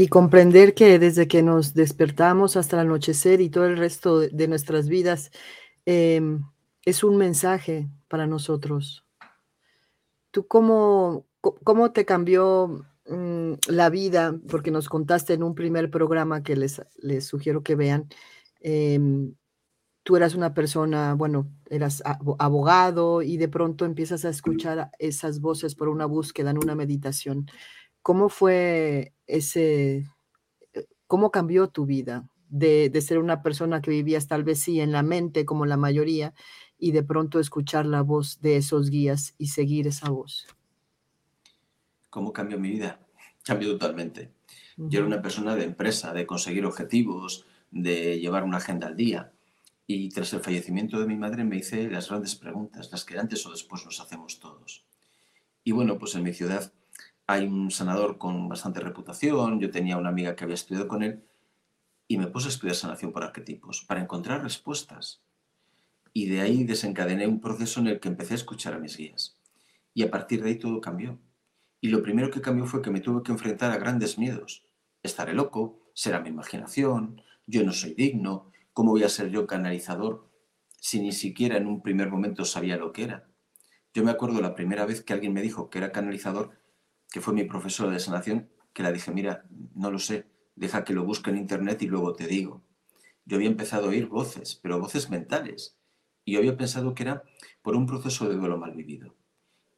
comprender 0.09 0.75
que 0.75 0.99
desde 0.99 1.26
que 1.26 1.42
nos 1.42 1.75
despertamos 1.75 2.56
hasta 2.56 2.76
el 2.76 2.87
anochecer 2.87 3.40
y 3.40 3.50
todo 3.50 3.66
el 3.66 3.76
resto 3.76 4.21
de, 4.21 4.49
nuestras 4.49 4.88
vidas, 4.88 5.30
em, 5.85 6.44
es 6.85 7.02
un 7.02 7.16
mensaje 7.16 7.88
para 8.09 8.26
nosotros. 8.26 9.04
¿Tú 10.30 10.47
cómo, 10.47 11.26
cómo 11.40 11.92
te 11.92 12.04
cambió 12.04 12.86
Mm, 13.06 13.54
la 13.69 13.91
vida, 13.91 14.38
porque 14.49 14.71
nos 14.71 14.88
contaste 14.88 15.34
en 15.34 15.43
un 15.43 15.54
primer 15.54 15.91
programa 15.91 16.43
que 16.43 16.54
les, 16.56 16.80
les 16.99 17.26
sugiero 17.26 17.62
que 17.62 17.75
vean, 17.75 18.08
em, 18.60 19.34
tú 20.04 20.17
eras 20.17 20.34
una 20.34 20.54
persona, 20.54 21.15
bueno, 21.15 21.49
eras 21.69 22.02
abogado 22.38 23.23
y 23.23 23.36
de 23.38 23.49
pronto 23.49 23.84
empiezas 23.84 24.25
a 24.25 24.30
escuchar 24.30 24.91
esas 24.99 25.41
voces 25.41 25.75
por 25.75 25.88
una 25.88 26.06
búsqueda, 26.06 26.50
en 26.50 26.58
una 26.58 26.75
meditación. 26.76 27.47
¿Cómo 28.02 28.28
fue 28.28 29.15
ese, 29.26 30.06
eh, 30.73 30.86
cómo 31.06 31.30
cambió 31.30 31.69
tu 31.69 31.86
vida 31.86 32.28
de, 32.49 32.91
de 32.91 33.00
ser 33.00 33.19
una 33.19 33.43
persona 33.43 33.80
que 33.80 33.91
vivías 33.91 34.26
tal 34.26 34.45
vez 34.45 34.60
sí 34.60 34.80
en 34.80 34.93
la 34.93 35.02
mente 35.02 35.45
como 35.45 35.67
la 35.67 35.76
mayoría 35.76 36.34
y 36.78 36.91
de 36.91 37.02
pronto 37.02 37.38
escuchar 37.38 37.86
la 37.86 38.02
voz 38.02 38.41
de 38.41 38.56
esos 38.56 38.91
guías 38.91 39.34
y 39.38 39.47
seguir 39.49 39.86
esa 39.86 40.10
voz? 40.10 40.47
¿Cómo 42.10 42.32
cambió 42.32 42.58
mi 42.58 42.71
vida? 42.71 43.00
Cambió 43.45 43.71
totalmente. 43.71 44.32
Yo 44.76 44.99
era 44.99 45.06
una 45.06 45.23
persona 45.23 45.54
de 45.54 45.65
empresa, 45.65 46.12
de 46.12 46.26
conseguir 46.26 46.67
objetivos, 46.67 47.47
de 47.71 48.19
llevar 48.19 48.45
una 48.45 48.58
agenda 48.58 48.88
al 48.88 48.97
día. 48.97 49.32
Y 49.86 50.08
tras 50.10 50.32
el 50.32 50.41
fallecimiento 50.41 50.99
de 50.99 51.06
mi 51.06 51.17
madre 51.17 51.45
me 51.45 51.56
hice 51.56 51.88
las 51.88 52.08
grandes 52.08 52.34
preguntas, 52.34 52.91
las 52.91 53.04
que 53.04 53.19
antes 53.19 53.47
o 53.47 53.50
después 53.50 53.84
nos 53.84 54.00
hacemos 54.00 54.41
todos. 54.41 54.84
Y 55.65 55.73
bueno, 55.73 55.99
pues 55.99 56.15
en 56.15 56.23
mi 56.23 56.32
ciudad 56.32 56.73
hay 57.26 57.47
un 57.47 57.71
sanador 57.71 58.19
con 58.19 58.49
bastante 58.49 58.80
reputación, 58.80 59.61
yo 59.61 59.71
tenía 59.71 59.97
una 59.97 60.08
amiga 60.08 60.35
que 60.35 60.45
había 60.45 60.54
estudiado 60.54 60.89
con 60.89 61.02
él 61.02 61.25
y 62.08 62.19
me 62.19 62.26
puse 62.26 62.49
a 62.49 62.50
estudiar 62.50 62.76
sanación 62.76 63.13
por 63.13 63.23
arquetipos 63.23 63.85
para 63.85 64.00
encontrar 64.00 64.43
respuestas. 64.43 65.23
Y 66.13 66.26
de 66.26 66.43
ahí 66.43 66.65
desencadené 66.65 67.26
un 67.26 67.41
proceso 67.41 67.80
en 67.80 67.87
el 67.87 68.00
que 68.00 68.08
empecé 68.08 68.35
a 68.35 68.37
escuchar 68.37 68.75
a 68.75 68.78
mis 68.78 68.97
guías. 68.97 69.39
Y 69.95 70.02
a 70.02 70.11
partir 70.11 70.43
de 70.43 70.50
ahí 70.50 70.58
todo 70.58 70.80
cambió. 70.80 71.19
Y 71.80 71.89
lo 71.89 72.02
primero 72.02 72.30
que 72.30 72.41
cambió 72.41 72.67
fue 72.67 72.82
que 72.82 72.91
me 72.91 73.00
tuve 73.00 73.23
que 73.23 73.32
enfrentar 73.32 73.73
a 73.73 73.78
grandes 73.78 74.19
miedos. 74.19 74.65
Estaré 75.02 75.32
loco, 75.32 75.80
será 75.95 76.21
mi 76.21 76.28
imaginación, 76.28 77.23
yo 77.47 77.65
no 77.65 77.73
soy 77.73 77.95
digno, 77.95 78.50
¿cómo 78.73 78.93
voy 78.93 79.04
a 79.04 79.08
ser 79.08 79.30
yo 79.30 79.47
canalizador 79.47 80.28
si 80.80 81.00
ni 81.00 81.13
siquiera 81.13 81.56
en 81.56 81.67
un 81.67 81.82
primer 81.82 82.11
momento 82.11 82.45
sabía 82.45 82.76
lo 82.76 82.93
que 82.93 83.04
era? 83.04 83.26
Yo 83.95 84.04
me 84.04 84.11
acuerdo 84.11 84.41
la 84.41 84.54
primera 84.54 84.87
vez 84.87 85.02
que 85.02 85.13
alguien 85.13 85.32
me 85.32 85.43
dijo 85.43 85.71
que 85.71 85.78
era 85.78 85.93
canalizador, 85.93 86.61
que 87.12 87.20
fue 87.20 87.34
mi 87.34 87.44
profesora 87.44 87.92
de 87.92 88.00
sanación, 88.00 88.48
que 88.72 88.82
la 88.82 88.92
dije, 88.92 89.10
mira, 89.10 89.44
no 89.75 89.90
lo 89.90 89.98
sé, 89.98 90.26
deja 90.56 90.84
que 90.84 90.94
lo 90.94 91.04
busque 91.04 91.30
en 91.30 91.36
internet 91.36 91.82
y 91.82 91.86
luego 91.86 92.14
te 92.14 92.26
digo. 92.26 92.62
Yo 93.25 93.36
había 93.36 93.48
empezado 93.48 93.86
a 93.86 93.90
oír 93.90 94.06
voces, 94.08 94.58
pero 94.62 94.80
voces 94.80 95.10
mentales, 95.10 95.76
y 96.25 96.32
yo 96.32 96.38
había 96.38 96.56
pensado 96.56 96.94
que 96.94 97.02
era 97.02 97.22
por 97.62 97.76
un 97.76 97.86
proceso 97.86 98.28
de 98.28 98.36
duelo 98.36 98.58
mal 98.58 98.72
vivido 98.72 99.14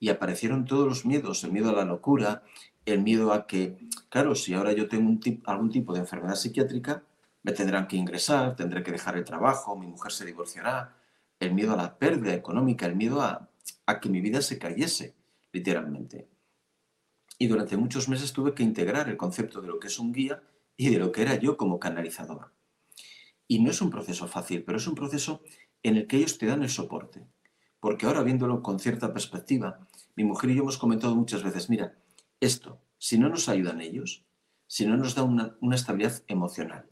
y 0.04 0.10
aparecieron 0.10 0.66
todos 0.66 0.86
los 0.86 1.06
miedos, 1.06 1.44
el 1.44 1.52
miedo 1.52 1.70
a 1.70 1.72
la 1.72 1.86
locura, 1.86 2.42
el 2.84 3.00
miedo 3.00 3.32
a 3.32 3.46
que, 3.46 3.78
claro, 4.10 4.34
si 4.34 4.52
ahora 4.52 4.72
yo 4.72 4.86
tengo 4.86 5.18
algún 5.46 5.70
tipo 5.70 5.94
de 5.94 6.00
enfermedad 6.00 6.34
psiquiátrica, 6.34 7.04
me 7.42 7.52
tendrán 7.52 7.86
que 7.86 7.96
ingresar, 7.96 8.54
tendré 8.54 8.82
que 8.82 8.92
dejar 8.92 9.16
el 9.16 9.24
trabajo, 9.24 9.78
mi 9.78 9.86
mujer 9.86 10.12
se 10.12 10.26
divorciará, 10.26 10.94
el 11.40 11.54
miedo 11.54 11.72
a 11.72 11.76
la 11.76 11.96
pérdida 11.96 12.34
económica, 12.34 12.84
el 12.84 12.96
miedo 12.96 13.22
a, 13.22 13.48
a 13.86 14.00
que 14.00 14.10
mi 14.10 14.20
vida 14.20 14.42
se 14.42 14.58
cayese, 14.58 15.14
literalmente. 15.52 16.28
Y 17.38 17.46
durante 17.48 17.76
muchos 17.76 18.08
meses 18.08 18.32
tuve 18.32 18.54
que 18.54 18.62
integrar 18.62 19.08
el 19.08 19.16
concepto 19.16 19.60
de 19.60 19.68
lo 19.68 19.78
que 19.78 19.88
es 19.88 19.98
un 19.98 20.12
guía 20.12 20.42
y 20.76 20.90
de 20.90 20.98
lo 20.98 21.12
que 21.12 21.22
era 21.22 21.36
yo 21.36 21.56
como 21.56 21.80
canalizador. 21.80 22.52
Y 23.46 23.60
no 23.60 23.70
es 23.70 23.80
un 23.80 23.90
proceso 23.90 24.26
fácil, 24.26 24.64
pero 24.64 24.78
es 24.78 24.86
un 24.86 24.94
proceso 24.94 25.42
en 25.82 25.96
el 25.96 26.06
que 26.06 26.16
ellos 26.16 26.38
te 26.38 26.46
dan 26.46 26.62
el 26.62 26.70
soporte. 26.70 27.26
Porque 27.80 28.06
ahora 28.06 28.22
viéndolo 28.22 28.62
con 28.62 28.78
cierta 28.78 29.12
perspectiva, 29.12 29.86
mi 30.16 30.24
mujer 30.24 30.50
y 30.50 30.54
yo 30.54 30.62
hemos 30.62 30.78
comentado 30.78 31.14
muchas 31.14 31.42
veces, 31.42 31.68
mira, 31.68 31.98
esto, 32.40 32.80
si 32.98 33.18
no 33.18 33.28
nos 33.28 33.48
ayudan 33.48 33.80
ellos, 33.80 34.24
si 34.66 34.86
no 34.86 34.96
nos 34.96 35.14
da 35.14 35.22
una, 35.22 35.56
estabilidad 35.72 36.22
emocional, 36.26 36.88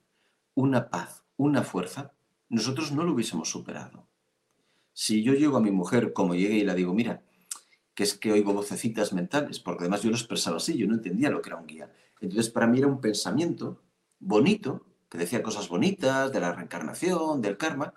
una 0.55 0.91
paz, 0.91 1.25
una 1.37 1.63
fuerza, 1.63 2.13
nosotros 2.49 2.93
no 2.93 3.05
lo 3.05 3.15
hubiésemos 3.15 3.49
superado. 3.49 4.07
Si 4.93 5.23
yo 5.23 5.33
llego 5.33 5.57
a 5.57 5.63
mi 5.63 5.71
mujer 5.71 6.13
como 6.13 6.35
llegué 6.35 6.57
y 6.57 6.65
la 6.65 6.75
digo, 6.75 6.93
mira, 6.93 7.23
que 7.95 8.05
es 8.05 8.15
que 8.15 8.33
oigo 8.33 8.55
vocecitas 8.55 9.13
mentales, 9.13 9.61
porque 9.61 9.85
además 9.85 10.03
yo 10.03 10.11
lo 10.11 10.17
expresaba 10.17 10.57
así, 10.57 10.77
yo 10.77 10.87
no 10.87 10.95
entendía 10.95 11.31
lo 11.31 11.43
que 11.43 11.51
era 11.51 11.59
un 11.59 11.67
guía. 11.67 11.93
Entonces 12.21 12.51
para 12.51 12.67
mí 12.67 12.79
era 12.79 12.87
un 12.87 13.01
pensamiento 13.01 13.83
bonito, 14.19 14.87
que 15.11 15.19
decía 15.19 15.43
cosas 15.43 15.69
bonitas 15.69 16.33
de 16.33 16.41
la 16.41 16.53
reencarnación, 16.53 17.43
del 17.43 17.59
karma, 17.59 17.95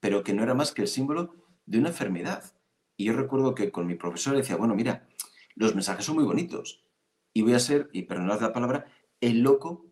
pero 0.00 0.22
que 0.22 0.34
no 0.34 0.42
era 0.42 0.54
más 0.54 0.72
que 0.72 0.82
el 0.82 0.88
símbolo 0.88 1.34
de 1.64 1.78
una 1.78 1.88
enfermedad. 1.88 2.44
Y 2.96 3.04
yo 3.04 3.14
recuerdo 3.14 3.54
que 3.54 3.70
con 3.70 3.86
mi 3.86 3.94
profesor 3.94 4.36
decía, 4.36 4.56
bueno, 4.56 4.74
mira, 4.74 5.08
los 5.54 5.74
mensajes 5.74 6.04
son 6.04 6.16
muy 6.16 6.24
bonitos 6.24 6.84
y 7.32 7.42
voy 7.42 7.54
a 7.54 7.60
ser, 7.60 7.88
y 7.92 8.02
perdonad 8.02 8.40
la 8.40 8.52
palabra, 8.52 8.86
el 9.20 9.40
loco 9.40 9.86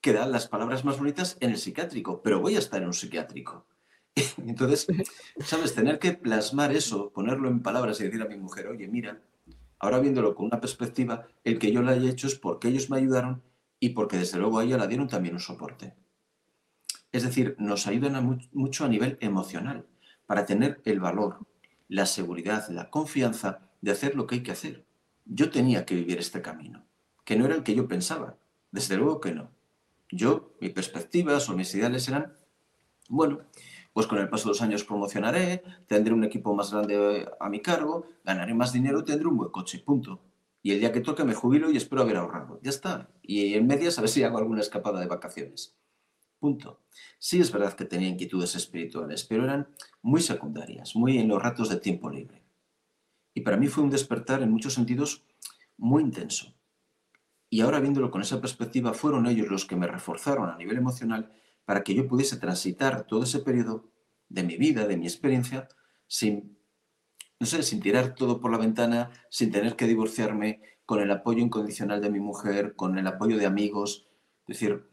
que 0.00 0.12
da 0.12 0.26
las 0.26 0.48
palabras 0.48 0.84
más 0.84 0.98
bonitas 0.98 1.36
en 1.40 1.50
el 1.50 1.58
psiquiátrico, 1.58 2.22
pero 2.22 2.40
voy 2.40 2.56
a 2.56 2.58
estar 2.58 2.80
en 2.80 2.88
un 2.88 2.94
psiquiátrico. 2.94 3.66
Entonces, 4.46 4.86
¿sabes? 5.44 5.74
Tener 5.74 5.98
que 5.98 6.12
plasmar 6.12 6.74
eso, 6.74 7.10
ponerlo 7.10 7.48
en 7.48 7.62
palabras 7.62 8.00
y 8.00 8.04
decir 8.04 8.22
a 8.22 8.26
mi 8.26 8.36
mujer, 8.36 8.68
oye, 8.68 8.88
mira, 8.88 9.20
ahora 9.78 10.00
viéndolo 10.00 10.34
con 10.34 10.46
una 10.46 10.60
perspectiva, 10.60 11.26
el 11.44 11.58
que 11.58 11.72
yo 11.72 11.82
lo 11.82 11.90
haya 11.90 12.10
hecho 12.10 12.26
es 12.26 12.34
porque 12.34 12.68
ellos 12.68 12.90
me 12.90 12.98
ayudaron 12.98 13.42
y 13.78 13.90
porque 13.90 14.18
desde 14.18 14.38
luego 14.38 14.58
a 14.58 14.64
ella 14.64 14.78
la 14.78 14.86
dieron 14.86 15.08
también 15.08 15.34
un 15.34 15.40
soporte. 15.40 15.94
Es 17.12 17.22
decir, 17.22 17.56
nos 17.58 17.86
ayudan 17.86 18.40
mucho 18.52 18.84
a 18.84 18.88
nivel 18.88 19.16
emocional 19.20 19.86
para 20.26 20.44
tener 20.44 20.80
el 20.84 21.00
valor, 21.00 21.46
la 21.88 22.06
seguridad, 22.06 22.68
la 22.68 22.90
confianza 22.90 23.60
de 23.80 23.92
hacer 23.92 24.16
lo 24.16 24.26
que 24.26 24.36
hay 24.36 24.42
que 24.42 24.52
hacer. 24.52 24.84
Yo 25.24 25.50
tenía 25.50 25.84
que 25.84 25.94
vivir 25.94 26.18
este 26.18 26.42
camino, 26.42 26.84
que 27.24 27.36
no 27.36 27.46
era 27.46 27.54
el 27.54 27.62
que 27.62 27.74
yo 27.74 27.86
pensaba. 27.86 28.36
Desde 28.70 28.96
luego 28.96 29.20
que 29.20 29.32
no. 29.32 29.50
Yo, 30.10 30.56
mis 30.60 30.72
perspectivas 30.72 31.48
o 31.48 31.56
mis 31.56 31.74
ideales 31.74 32.08
eran, 32.08 32.36
bueno, 33.08 33.40
pues 33.96 34.06
con 34.06 34.18
el 34.18 34.28
paso 34.28 34.44
de 34.44 34.50
los 34.50 34.60
años 34.60 34.84
promocionaré, 34.84 35.62
tendré 35.86 36.12
un 36.12 36.22
equipo 36.22 36.54
más 36.54 36.70
grande 36.70 37.26
a 37.40 37.48
mi 37.48 37.62
cargo, 37.62 38.06
ganaré 38.24 38.52
más 38.52 38.70
dinero, 38.70 39.02
tendré 39.02 39.26
un 39.26 39.38
buen 39.38 39.50
coche, 39.50 39.78
punto. 39.78 40.20
Y 40.60 40.72
el 40.72 40.80
día 40.80 40.92
que 40.92 41.00
toque 41.00 41.24
me 41.24 41.32
jubilo 41.32 41.70
y 41.70 41.78
espero 41.78 42.02
haber 42.02 42.18
ahorrado. 42.18 42.60
Ya 42.62 42.68
está. 42.68 43.08
Y 43.22 43.54
en 43.54 43.66
medias 43.66 43.96
a 43.96 44.02
ver 44.02 44.10
si 44.10 44.22
hago 44.22 44.36
alguna 44.36 44.60
escapada 44.60 45.00
de 45.00 45.06
vacaciones. 45.06 45.78
Punto. 46.38 46.82
Sí 47.18 47.40
es 47.40 47.50
verdad 47.50 47.72
que 47.72 47.86
tenía 47.86 48.10
inquietudes 48.10 48.54
espirituales, 48.54 49.24
pero 49.24 49.44
eran 49.44 49.66
muy 50.02 50.20
secundarias, 50.20 50.94
muy 50.94 51.16
en 51.16 51.28
los 51.28 51.42
ratos 51.42 51.70
de 51.70 51.80
tiempo 51.80 52.10
libre. 52.10 52.44
Y 53.32 53.40
para 53.40 53.56
mí 53.56 53.66
fue 53.66 53.82
un 53.82 53.88
despertar 53.88 54.42
en 54.42 54.52
muchos 54.52 54.74
sentidos 54.74 55.24
muy 55.78 56.02
intenso. 56.02 56.54
Y 57.48 57.62
ahora 57.62 57.80
viéndolo 57.80 58.10
con 58.10 58.20
esa 58.20 58.42
perspectiva, 58.42 58.92
fueron 58.92 59.26
ellos 59.26 59.48
los 59.48 59.64
que 59.64 59.76
me 59.76 59.86
reforzaron 59.86 60.50
a 60.50 60.56
nivel 60.58 60.76
emocional 60.76 61.32
para 61.66 61.84
que 61.84 61.94
yo 61.94 62.08
pudiese 62.08 62.38
transitar 62.38 63.06
todo 63.06 63.24
ese 63.24 63.40
periodo 63.40 63.90
de 64.30 64.42
mi 64.42 64.56
vida, 64.56 64.86
de 64.86 64.96
mi 64.96 65.06
experiencia, 65.06 65.68
sin, 66.06 66.56
no 67.38 67.46
sé, 67.46 67.62
sin 67.62 67.80
tirar 67.80 68.14
todo 68.14 68.40
por 68.40 68.50
la 68.50 68.58
ventana, 68.58 69.10
sin 69.28 69.50
tener 69.50 69.76
que 69.76 69.86
divorciarme, 69.86 70.62
con 70.86 71.00
el 71.00 71.10
apoyo 71.10 71.40
incondicional 71.40 72.00
de 72.00 72.10
mi 72.10 72.20
mujer, 72.20 72.76
con 72.76 72.96
el 72.96 73.06
apoyo 73.08 73.36
de 73.36 73.46
amigos. 73.46 74.06
Es 74.46 74.58
decir, 74.58 74.88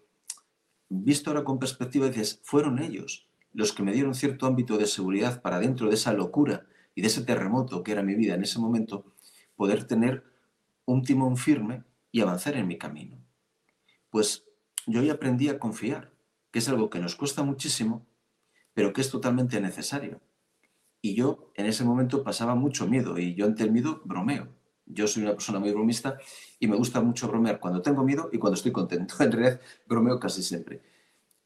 visto 0.90 1.30
ahora 1.30 1.44
con 1.44 1.60
perspectiva, 1.60 2.08
dices, 2.08 2.42
fueron 2.44 2.80
ellos 2.80 3.30
los 3.54 3.72
que 3.72 3.84
me 3.84 3.94
dieron 3.94 4.16
cierto 4.16 4.48
ámbito 4.48 4.78
de 4.78 4.88
seguridad 4.88 5.42
para 5.44 5.60
dentro 5.60 5.88
de 5.88 5.94
esa 5.94 6.12
locura 6.12 6.66
y 6.96 7.02
de 7.02 7.08
ese 7.08 7.24
terremoto 7.24 7.84
que 7.84 7.92
era 7.92 8.02
mi 8.02 8.16
vida 8.16 8.34
en 8.34 8.42
ese 8.42 8.60
momento, 8.60 9.14
poder 9.56 9.86
tener 9.86 10.24
un 10.86 11.04
timón 11.04 11.38
firme 11.38 11.84
y 12.12 12.22
avanzar 12.22 12.58
en 12.58 12.68
mi 12.68 12.80
camino. 12.80 13.24
Pues 14.10 14.44
yo 14.88 15.02
hoy 15.02 15.12
aprendí 15.12 15.50
a 15.50 15.60
confiar, 15.60 16.13
que 16.54 16.60
es 16.60 16.70
algo 16.70 16.92
que 16.92 17.00
nos 17.00 17.16
cuesta 17.16 17.42
muchísimo, 17.42 18.06
pero 18.76 18.94
que 18.94 19.02
es 19.02 19.10
totalmente 19.10 19.60
necesario. 19.60 20.22
Y 21.02 21.16
yo 21.16 21.52
en 21.56 21.66
ese 21.66 21.84
momento 21.84 22.24
pasaba 22.24 22.54
mucho 22.54 22.88
miedo 22.88 23.18
y 23.18 23.34
yo 23.34 23.48
ante 23.48 23.64
el 23.64 23.72
miedo 23.72 24.04
bromeo. 24.06 24.50
Yo 24.86 25.08
soy 25.08 25.24
una 25.24 25.32
persona 25.32 25.60
muy 25.60 25.72
bromista 25.72 26.20
y 26.60 26.68
me 26.68 26.76
gusta 26.76 27.02
mucho 27.02 27.28
bromear 27.28 27.60
cuando 27.60 27.82
tengo 27.82 28.04
miedo 28.04 28.30
y 28.32 28.38
cuando 28.38 28.56
estoy 28.56 28.72
contento. 28.72 29.16
En 29.20 29.32
realidad, 29.32 29.62
bromeo 29.88 30.20
casi 30.20 30.44
siempre. 30.44 30.84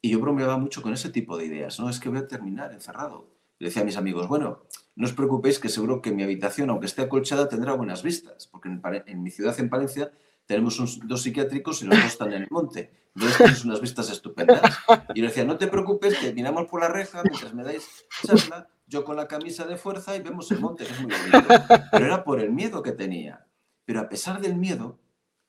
Y 0.02 0.10
yo 0.10 0.20
bromeaba 0.20 0.58
mucho 0.58 0.82
con 0.82 0.92
ese 0.92 1.08
tipo 1.08 1.38
de 1.38 1.46
ideas, 1.46 1.80
¿no? 1.80 1.88
Es 1.88 1.98
que 1.98 2.10
voy 2.10 2.18
a 2.18 2.28
terminar 2.28 2.72
encerrado. 2.72 3.30
Le 3.58 3.68
decía 3.68 3.82
a 3.82 3.86
mis 3.86 3.96
amigos, 3.96 4.28
bueno, 4.28 4.64
no 4.94 5.06
os 5.06 5.14
preocupéis 5.14 5.58
que 5.58 5.70
seguro 5.70 6.02
que 6.02 6.12
mi 6.12 6.22
habitación, 6.22 6.68
aunque 6.68 6.86
esté 6.86 7.00
acolchada, 7.00 7.48
tendrá 7.48 7.72
buenas 7.72 8.02
vistas, 8.02 8.46
porque 8.46 8.68
en, 8.68 9.22
mi 9.22 9.30
ciudad, 9.30 9.58
en 9.58 9.70
Palencia, 9.70 10.12
tenemos 10.48 10.98
dos 11.04 11.22
psiquiátricos 11.22 11.82
y 11.82 11.84
los 11.84 11.96
dos 11.96 12.06
están 12.06 12.32
en 12.32 12.42
el 12.42 12.48
monte. 12.50 13.10
Entonces 13.14 13.36
tienes 13.36 13.64
unas 13.66 13.82
vistas 13.82 14.10
estupendas. 14.10 14.78
Y 15.14 15.20
le 15.20 15.28
decía, 15.28 15.44
no 15.44 15.58
te 15.58 15.68
preocupes, 15.68 16.16
que 16.18 16.32
miramos 16.32 16.66
por 16.68 16.80
la 16.80 16.88
reja 16.88 17.22
mientras 17.22 17.52
me 17.52 17.62
dais 17.62 17.86
charla 18.26 18.66
yo 18.86 19.04
con 19.04 19.16
la 19.16 19.28
camisa 19.28 19.66
de 19.66 19.76
fuerza 19.76 20.16
y 20.16 20.22
vemos 20.22 20.50
el 20.50 20.60
monte, 20.60 20.84
es 20.84 21.00
muy 21.00 21.12
bonito. 21.12 21.54
Pero 21.92 22.06
era 22.06 22.24
por 22.24 22.40
el 22.40 22.50
miedo 22.50 22.82
que 22.82 22.92
tenía. 22.92 23.46
Pero 23.84 24.00
a 24.00 24.08
pesar 24.08 24.40
del 24.40 24.56
miedo, 24.56 24.98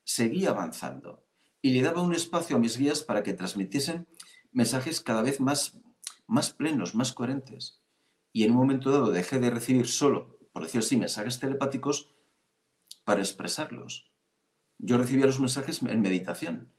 seguía 0.04 0.50
avanzando. 0.50 1.24
Y 1.62 1.72
le 1.72 1.80
daba 1.80 2.02
un 2.02 2.14
espacio 2.14 2.56
a 2.56 2.58
mis 2.58 2.76
guías 2.76 3.02
para 3.02 3.22
que 3.22 3.32
transmitiesen 3.32 4.06
mensajes 4.52 5.00
cada 5.00 5.22
vez 5.22 5.40
más, 5.40 5.78
más 6.26 6.52
plenos, 6.52 6.94
más 6.94 7.14
coherentes. 7.14 7.80
Y 8.34 8.44
en 8.44 8.50
un 8.50 8.58
momento 8.58 8.90
dado 8.90 9.10
dejé 9.10 9.38
de 9.38 9.50
recibir 9.50 9.88
solo, 9.88 10.38
por 10.52 10.64
decir 10.64 10.80
así, 10.80 10.98
mensajes 10.98 11.40
telepáticos 11.40 12.10
para 13.04 13.20
expresarlos. 13.20 14.09
Yo 14.82 14.96
recibía 14.96 15.26
los 15.26 15.40
mensajes 15.40 15.82
en 15.82 16.00
meditación 16.00 16.72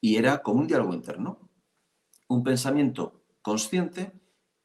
y 0.00 0.16
era 0.16 0.42
como 0.42 0.60
un 0.60 0.66
diálogo 0.66 0.92
interno, 0.92 1.50
un 2.28 2.42
pensamiento 2.42 3.24
consciente, 3.42 4.12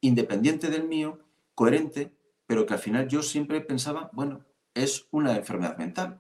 independiente 0.02 0.70
del 0.70 0.88
mío, 0.88 1.20
coherente, 1.54 2.18
pero 2.48 2.66
que 2.66 2.74
al 2.74 2.80
final 2.80 3.08
yo 3.08 3.22
siempre 3.22 3.62
pensaba, 3.62 4.10
bueno, 4.14 4.44
es 4.74 5.08
una 5.12 5.36
enfermedad 5.36 5.78
mental, 5.78 6.20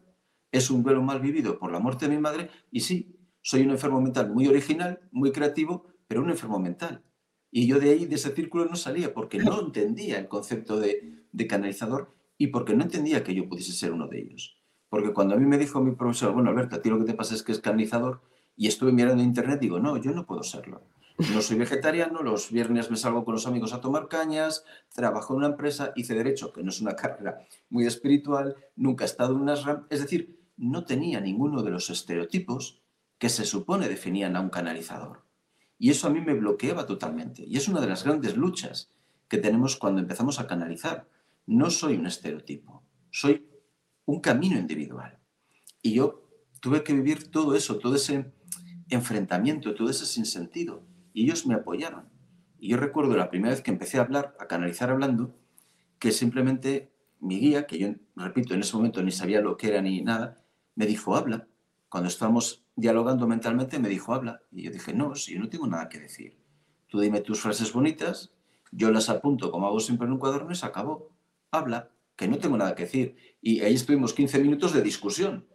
es 0.51 0.69
un 0.69 0.84
duelo 0.84 1.01
mal 1.01 1.19
vivido 1.19 1.58
por 1.58 1.71
la 1.71 1.79
muerte 1.79 2.08
de 2.08 2.15
mi 2.15 2.21
madre 2.21 2.49
y 2.71 2.82
sí, 2.82 3.15
soy 3.41 3.62
un 3.62 3.71
enfermo 3.71 3.99
mental 3.99 4.29
muy 4.29 4.47
original, 4.47 4.99
muy 5.12 5.32
creativo, 5.32 5.88
pero 6.08 6.21
un 6.21 6.29
enfermo 6.29 6.60
mental. 6.60 7.03
Y 7.51 7.65
yo 7.65 7.79
de 7.79 7.89
ahí, 7.89 8.05
de 8.05 8.15
ese 8.15 8.36
círculo, 8.36 8.65
no 8.65 8.75
salía 8.75 9.13
porque 9.13 9.39
no 9.39 9.60
entendía 9.60 10.19
el 10.19 10.27
concepto 10.27 10.79
de, 10.79 11.25
de 11.32 11.47
canalizador 11.47 12.13
y 12.38 12.47
porque 12.47 12.75
no 12.75 12.84
entendía 12.84 13.23
que 13.23 13.34
yo 13.34 13.49
pudiese 13.49 13.71
ser 13.71 13.91
uno 13.91 14.08
de 14.08 14.19
ellos. 14.19 14.58
Porque 14.89 15.13
cuando 15.13 15.36
a 15.36 15.38
mí 15.38 15.45
me 15.45 15.58
dijo 15.58 15.80
mi 15.82 15.91
profesor, 15.91 16.34
bueno, 16.34 16.49
Alberto, 16.49 16.75
a 16.75 16.82
ti 16.82 16.89
lo 16.89 16.99
que 16.99 17.06
te 17.06 17.13
pasa 17.13 17.36
es 17.36 17.43
que 17.43 17.52
es 17.52 17.60
canalizador, 17.60 18.21
y 18.56 18.67
estuve 18.67 18.91
mirando 18.91 19.21
en 19.21 19.30
internet, 19.30 19.60
digo, 19.60 19.80
no, 19.80 19.95
yo 19.97 20.12
no 20.12 20.25
puedo 20.25 20.43
serlo. 20.43 20.82
No 21.34 21.41
soy 21.41 21.58
vegetariano, 21.58 22.23
los 22.23 22.52
viernes 22.52 22.89
me 22.89 22.97
salgo 22.97 23.25
con 23.25 23.34
los 23.34 23.45
amigos 23.45 23.73
a 23.73 23.82
tomar 23.82 24.08
cañas, 24.08 24.63
trabajo 24.93 25.34
en 25.34 25.39
una 25.39 25.47
empresa, 25.47 25.91
hice 25.95 26.13
derecho, 26.13 26.52
que 26.54 26.63
no 26.63 26.69
es 26.69 26.82
una 26.82 26.95
carrera 26.95 27.39
muy 27.69 27.86
espiritual, 27.86 28.56
nunca 28.75 29.04
he 29.04 29.08
estado 29.08 29.34
en 29.34 29.41
una 29.41 29.56
RAM, 29.56 29.86
es 29.89 30.02
decir, 30.02 30.39
no 30.58 30.86
tenía 30.86 31.21
ninguno 31.21 31.62
de 31.62 31.71
los 31.71 31.89
estereotipos 31.89 32.82
que 33.17 33.30
se 33.30 33.45
supone 33.45 33.89
definían 33.89 34.36
a 34.36 34.41
un 34.41 34.49
canalizador. 34.49 35.23
Y 35.78 35.89
eso 35.91 36.08
a 36.08 36.10
mí 36.10 36.21
me 36.21 36.34
bloqueaba 36.34 36.86
totalmente. 36.86 37.43
Y 37.45 37.58
es 37.58 37.67
una 37.67 37.80
de 37.82 37.88
las 37.88 38.04
grandes 38.04 38.36
luchas 38.36 38.91
que 39.28 39.38
tenemos 39.38 39.78
cuando 39.78 40.02
empezamos 40.02 40.39
a 40.39 40.47
canalizar. 40.47 41.08
No 41.45 41.69
soy 41.69 41.95
un 41.95 42.08
estereotipo, 42.08 42.84
soy 43.12 43.48
un 44.09 44.21
camino 44.21 44.57
individual. 44.57 45.19
Y 45.81 45.93
yo 45.93 46.27
tuve 46.61 46.83
que 46.83 46.93
vivir 46.93 47.29
todo 47.31 47.55
eso, 47.55 47.77
todo 47.77 47.95
ese 47.95 48.33
enfrentamiento, 48.89 49.75
todo 49.75 49.89
ese 49.89 50.05
sinsentido 50.05 50.83
y 51.13 51.25
ellos 51.25 51.45
me 51.45 51.53
apoyaron. 51.53 52.09
Y 52.57 52.69
yo 52.69 52.77
recuerdo 52.77 53.15
la 53.15 53.29
primera 53.29 53.53
vez 53.53 53.61
que 53.61 53.71
empecé 53.71 53.97
a 53.97 54.01
hablar, 54.01 54.35
a 54.39 54.47
canalizar 54.47 54.89
hablando, 54.89 55.35
que 55.99 56.11
simplemente 56.11 56.91
mi 57.19 57.39
guía, 57.39 57.67
que 57.67 57.77
yo, 57.77 57.89
repito, 58.15 58.53
en 58.53 58.61
ese 58.61 58.75
momento 58.75 59.03
ni 59.03 59.11
sabía 59.11 59.41
lo 59.41 59.57
que 59.57 59.67
era 59.67 59.81
ni 59.81 60.01
nada, 60.01 60.43
me 60.75 60.85
dijo, 60.85 61.15
habla. 61.15 61.47
Cuando 61.87 62.09
estábamos 62.09 62.65
dialogando 62.75 63.27
mentalmente, 63.27 63.79
me 63.79 63.89
dijo, 63.89 64.13
habla. 64.13 64.41
Y 64.51 64.63
yo 64.63 64.71
dije, 64.71 64.93
no, 64.93 65.15
si 65.15 65.33
yo 65.33 65.39
no 65.39 65.49
tengo 65.49 65.67
nada 65.67 65.87
que 65.87 65.99
decir. 65.99 66.39
Tú 66.87 66.99
dime 66.99 67.21
tus 67.21 67.41
frases 67.41 67.71
bonitas, 67.71 68.31
yo 68.71 68.91
las 68.91 69.09
apunto 69.09 69.51
como 69.51 69.67
hago 69.67 69.79
siempre 69.79 70.07
en 70.07 70.13
un 70.13 70.19
cuaderno 70.19 70.51
y 70.51 70.55
se 70.55 70.65
acabó. 70.65 71.11
Habla, 71.51 71.91
que 72.19 72.27
no 72.27 72.38
tengo 72.38 72.58
nada 72.58 72.75
que 72.75 72.84
decir. 72.84 73.15
Y 73.41 73.62
ahí 73.62 73.75
estuvimos 73.75 74.13
15 74.13 74.39
minutos 74.39 74.73
de 74.73 74.82
discusión, 74.82 75.47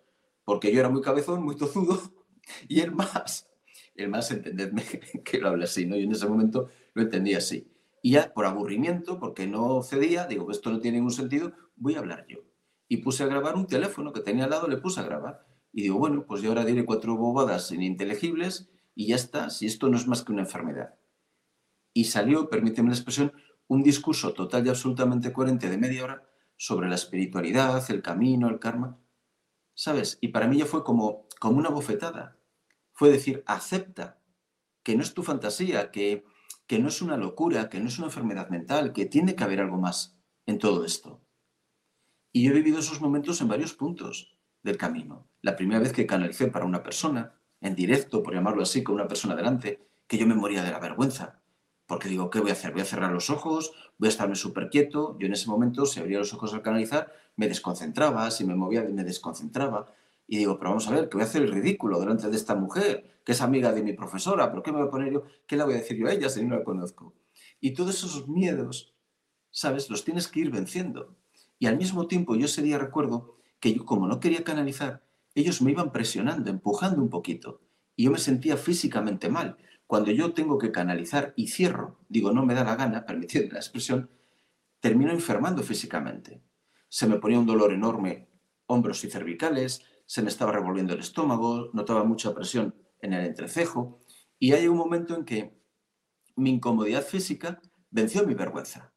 porque 0.44 0.72
yo 0.72 0.80
era 0.80 0.88
muy 0.88 1.02
cabezón, 1.02 1.44
muy 1.44 1.56
tozudo, 1.56 2.00
y 2.68 2.80
él 2.80 2.90
más 2.90 3.50
el 3.94 4.08
más 4.08 4.30
entendedme 4.30 4.82
que 5.24 5.38
lo 5.38 5.48
habla 5.48 5.64
así, 5.64 5.84
¿no? 5.84 5.94
Y 5.94 6.04
en 6.04 6.12
ese 6.12 6.26
momento 6.26 6.70
lo 6.94 7.02
entendía 7.02 7.38
así. 7.38 7.70
Y 8.02 8.12
ya 8.12 8.32
por 8.32 8.46
aburrimiento, 8.46 9.20
porque 9.20 9.46
no 9.46 9.82
cedía, 9.82 10.26
digo, 10.26 10.50
esto 10.50 10.70
no 10.70 10.80
tiene 10.80 10.96
ningún 10.96 11.12
sentido, 11.12 11.52
voy 11.76 11.96
a 11.96 11.98
hablar 11.98 12.26
yo. 12.28 12.38
Y 12.88 12.98
puse 12.98 13.22
a 13.22 13.26
grabar 13.26 13.56
un 13.56 13.66
teléfono 13.66 14.12
que 14.12 14.20
tenía 14.20 14.44
al 14.44 14.50
lado, 14.50 14.66
le 14.66 14.78
puse 14.78 15.00
a 15.00 15.04
grabar. 15.04 15.46
Y 15.70 15.82
digo, 15.82 15.98
bueno, 15.98 16.24
pues 16.26 16.40
yo 16.40 16.48
ahora 16.48 16.64
diré 16.64 16.84
cuatro 16.84 17.16
bobadas 17.16 17.72
ininteligibles 17.72 18.70
y 18.94 19.08
ya 19.08 19.16
está, 19.16 19.50
si 19.50 19.66
esto 19.66 19.88
no 19.90 19.96
es 19.98 20.06
más 20.06 20.22
que 20.22 20.32
una 20.32 20.42
enfermedad. 20.42 20.94
Y 21.92 22.04
salió, 22.04 22.48
permíteme 22.48 22.88
la 22.88 22.96
expresión, 22.96 23.32
un 23.68 23.82
discurso 23.82 24.32
total 24.32 24.66
y 24.66 24.70
absolutamente 24.70 25.32
coherente 25.32 25.68
de 25.68 25.78
media 25.78 26.04
hora 26.04 26.22
sobre 26.56 26.88
la 26.88 26.94
espiritualidad, 26.94 27.84
el 27.90 28.02
camino, 28.02 28.48
el 28.48 28.58
karma. 28.58 28.98
¿Sabes? 29.74 30.18
Y 30.20 30.28
para 30.28 30.46
mí 30.46 30.58
ya 30.58 30.66
fue 30.66 30.84
como, 30.84 31.26
como 31.40 31.58
una 31.58 31.70
bofetada 31.70 32.38
fue 32.94 33.10
decir, 33.10 33.42
acepta 33.46 34.20
que 34.82 34.96
no 34.96 35.02
es 35.02 35.14
tu 35.14 35.22
fantasía, 35.22 35.90
que, 35.90 36.24
que 36.66 36.78
no 36.78 36.88
es 36.88 37.02
una 37.02 37.16
locura, 37.16 37.68
que 37.68 37.80
no 37.80 37.88
es 37.88 37.98
una 37.98 38.06
enfermedad 38.06 38.48
mental, 38.48 38.92
que 38.92 39.06
tiene 39.06 39.34
que 39.34 39.44
haber 39.44 39.60
algo 39.60 39.78
más 39.78 40.16
en 40.46 40.58
todo 40.58 40.84
esto. 40.84 41.20
Y 42.32 42.44
yo 42.44 42.52
he 42.52 42.54
vivido 42.54 42.78
esos 42.78 43.00
momentos 43.00 43.40
en 43.40 43.48
varios 43.48 43.74
puntos 43.74 44.36
del 44.62 44.76
camino. 44.76 45.28
La 45.42 45.56
primera 45.56 45.80
vez 45.80 45.92
que 45.92 46.06
canalicé 46.06 46.48
para 46.48 46.64
una 46.64 46.82
persona, 46.82 47.34
en 47.60 47.74
directo, 47.74 48.22
por 48.22 48.34
llamarlo 48.34 48.62
así, 48.62 48.82
con 48.82 48.94
una 48.94 49.08
persona 49.08 49.34
delante, 49.34 49.88
que 50.06 50.18
yo 50.18 50.26
me 50.26 50.34
moría 50.34 50.62
de 50.62 50.70
la 50.70 50.78
vergüenza. 50.78 51.42
Porque 51.94 52.08
digo, 52.08 52.28
¿qué 52.28 52.40
voy 52.40 52.50
a 52.50 52.54
hacer? 52.54 52.72
Voy 52.72 52.80
a 52.80 52.84
cerrar 52.84 53.12
los 53.12 53.30
ojos, 53.30 53.72
voy 53.98 54.08
a 54.08 54.10
estarme 54.10 54.34
súper 54.34 54.68
quieto. 54.68 55.16
Yo 55.20 55.28
en 55.28 55.32
ese 55.32 55.48
momento, 55.48 55.86
si 55.86 56.00
abría 56.00 56.18
los 56.18 56.34
ojos 56.34 56.52
al 56.52 56.60
canalizar, 56.60 57.12
me 57.36 57.46
desconcentraba, 57.46 58.28
si 58.32 58.42
me 58.44 58.56
movía, 58.56 58.82
me 58.82 59.04
desconcentraba. 59.04 59.94
Y 60.26 60.38
digo, 60.38 60.58
pero 60.58 60.70
vamos 60.70 60.88
a 60.88 60.90
ver, 60.90 61.08
que 61.08 61.16
voy 61.16 61.22
a 61.22 61.26
hacer 61.26 61.42
el 61.42 61.52
ridículo 61.52 62.00
delante 62.00 62.28
de 62.28 62.34
esta 62.34 62.56
mujer, 62.56 63.20
que 63.24 63.30
es 63.30 63.40
amiga 63.40 63.72
de 63.72 63.84
mi 63.84 63.92
profesora, 63.92 64.50
¿pero 64.50 64.64
qué 64.64 64.72
me 64.72 64.78
voy 64.78 64.88
a 64.88 64.90
poner 64.90 65.12
yo? 65.12 65.22
¿Qué 65.46 65.56
le 65.56 65.62
voy 65.62 65.74
a 65.74 65.76
decir 65.76 65.96
yo 65.96 66.08
a 66.08 66.12
ella 66.12 66.28
si 66.28 66.44
no 66.44 66.56
la 66.56 66.64
conozco? 66.64 67.14
Y 67.60 67.74
todos 67.74 67.94
esos 67.94 68.26
miedos, 68.26 68.92
¿sabes? 69.52 69.88
Los 69.88 70.04
tienes 70.04 70.26
que 70.26 70.40
ir 70.40 70.50
venciendo. 70.50 71.14
Y 71.60 71.66
al 71.66 71.76
mismo 71.76 72.08
tiempo, 72.08 72.34
yo 72.34 72.46
ese 72.46 72.62
día 72.62 72.76
recuerdo 72.76 73.36
que 73.60 73.72
yo, 73.72 73.84
como 73.84 74.08
no 74.08 74.18
quería 74.18 74.42
canalizar, 74.42 75.04
ellos 75.36 75.62
me 75.62 75.70
iban 75.70 75.92
presionando, 75.92 76.50
empujando 76.50 77.00
un 77.00 77.08
poquito. 77.08 77.60
Y 77.94 78.06
yo 78.06 78.10
me 78.10 78.18
sentía 78.18 78.56
físicamente 78.56 79.28
mal. 79.28 79.58
Cuando 79.94 80.10
yo 80.10 80.34
tengo 80.34 80.58
que 80.58 80.72
canalizar 80.72 81.34
y 81.36 81.46
cierro, 81.46 82.00
digo, 82.08 82.32
no 82.32 82.44
me 82.44 82.54
da 82.54 82.64
la 82.64 82.74
gana, 82.74 83.06
permitidme 83.06 83.52
la 83.52 83.60
expresión, 83.60 84.10
termino 84.80 85.12
enfermando 85.12 85.62
físicamente. 85.62 86.42
Se 86.88 87.06
me 87.06 87.20
ponía 87.20 87.38
un 87.38 87.46
dolor 87.46 87.72
enorme, 87.72 88.28
hombros 88.66 89.04
y 89.04 89.08
cervicales, 89.08 89.84
se 90.04 90.22
me 90.22 90.30
estaba 90.30 90.50
revolviendo 90.50 90.94
el 90.94 90.98
estómago, 90.98 91.70
notaba 91.74 92.02
mucha 92.02 92.34
presión 92.34 92.74
en 93.02 93.12
el 93.12 93.24
entrecejo 93.24 94.00
y 94.40 94.50
hay 94.54 94.66
un 94.66 94.78
momento 94.78 95.14
en 95.14 95.24
que 95.24 95.56
mi 96.34 96.50
incomodidad 96.50 97.04
física 97.04 97.62
venció 97.88 98.26
mi 98.26 98.34
vergüenza. 98.34 98.92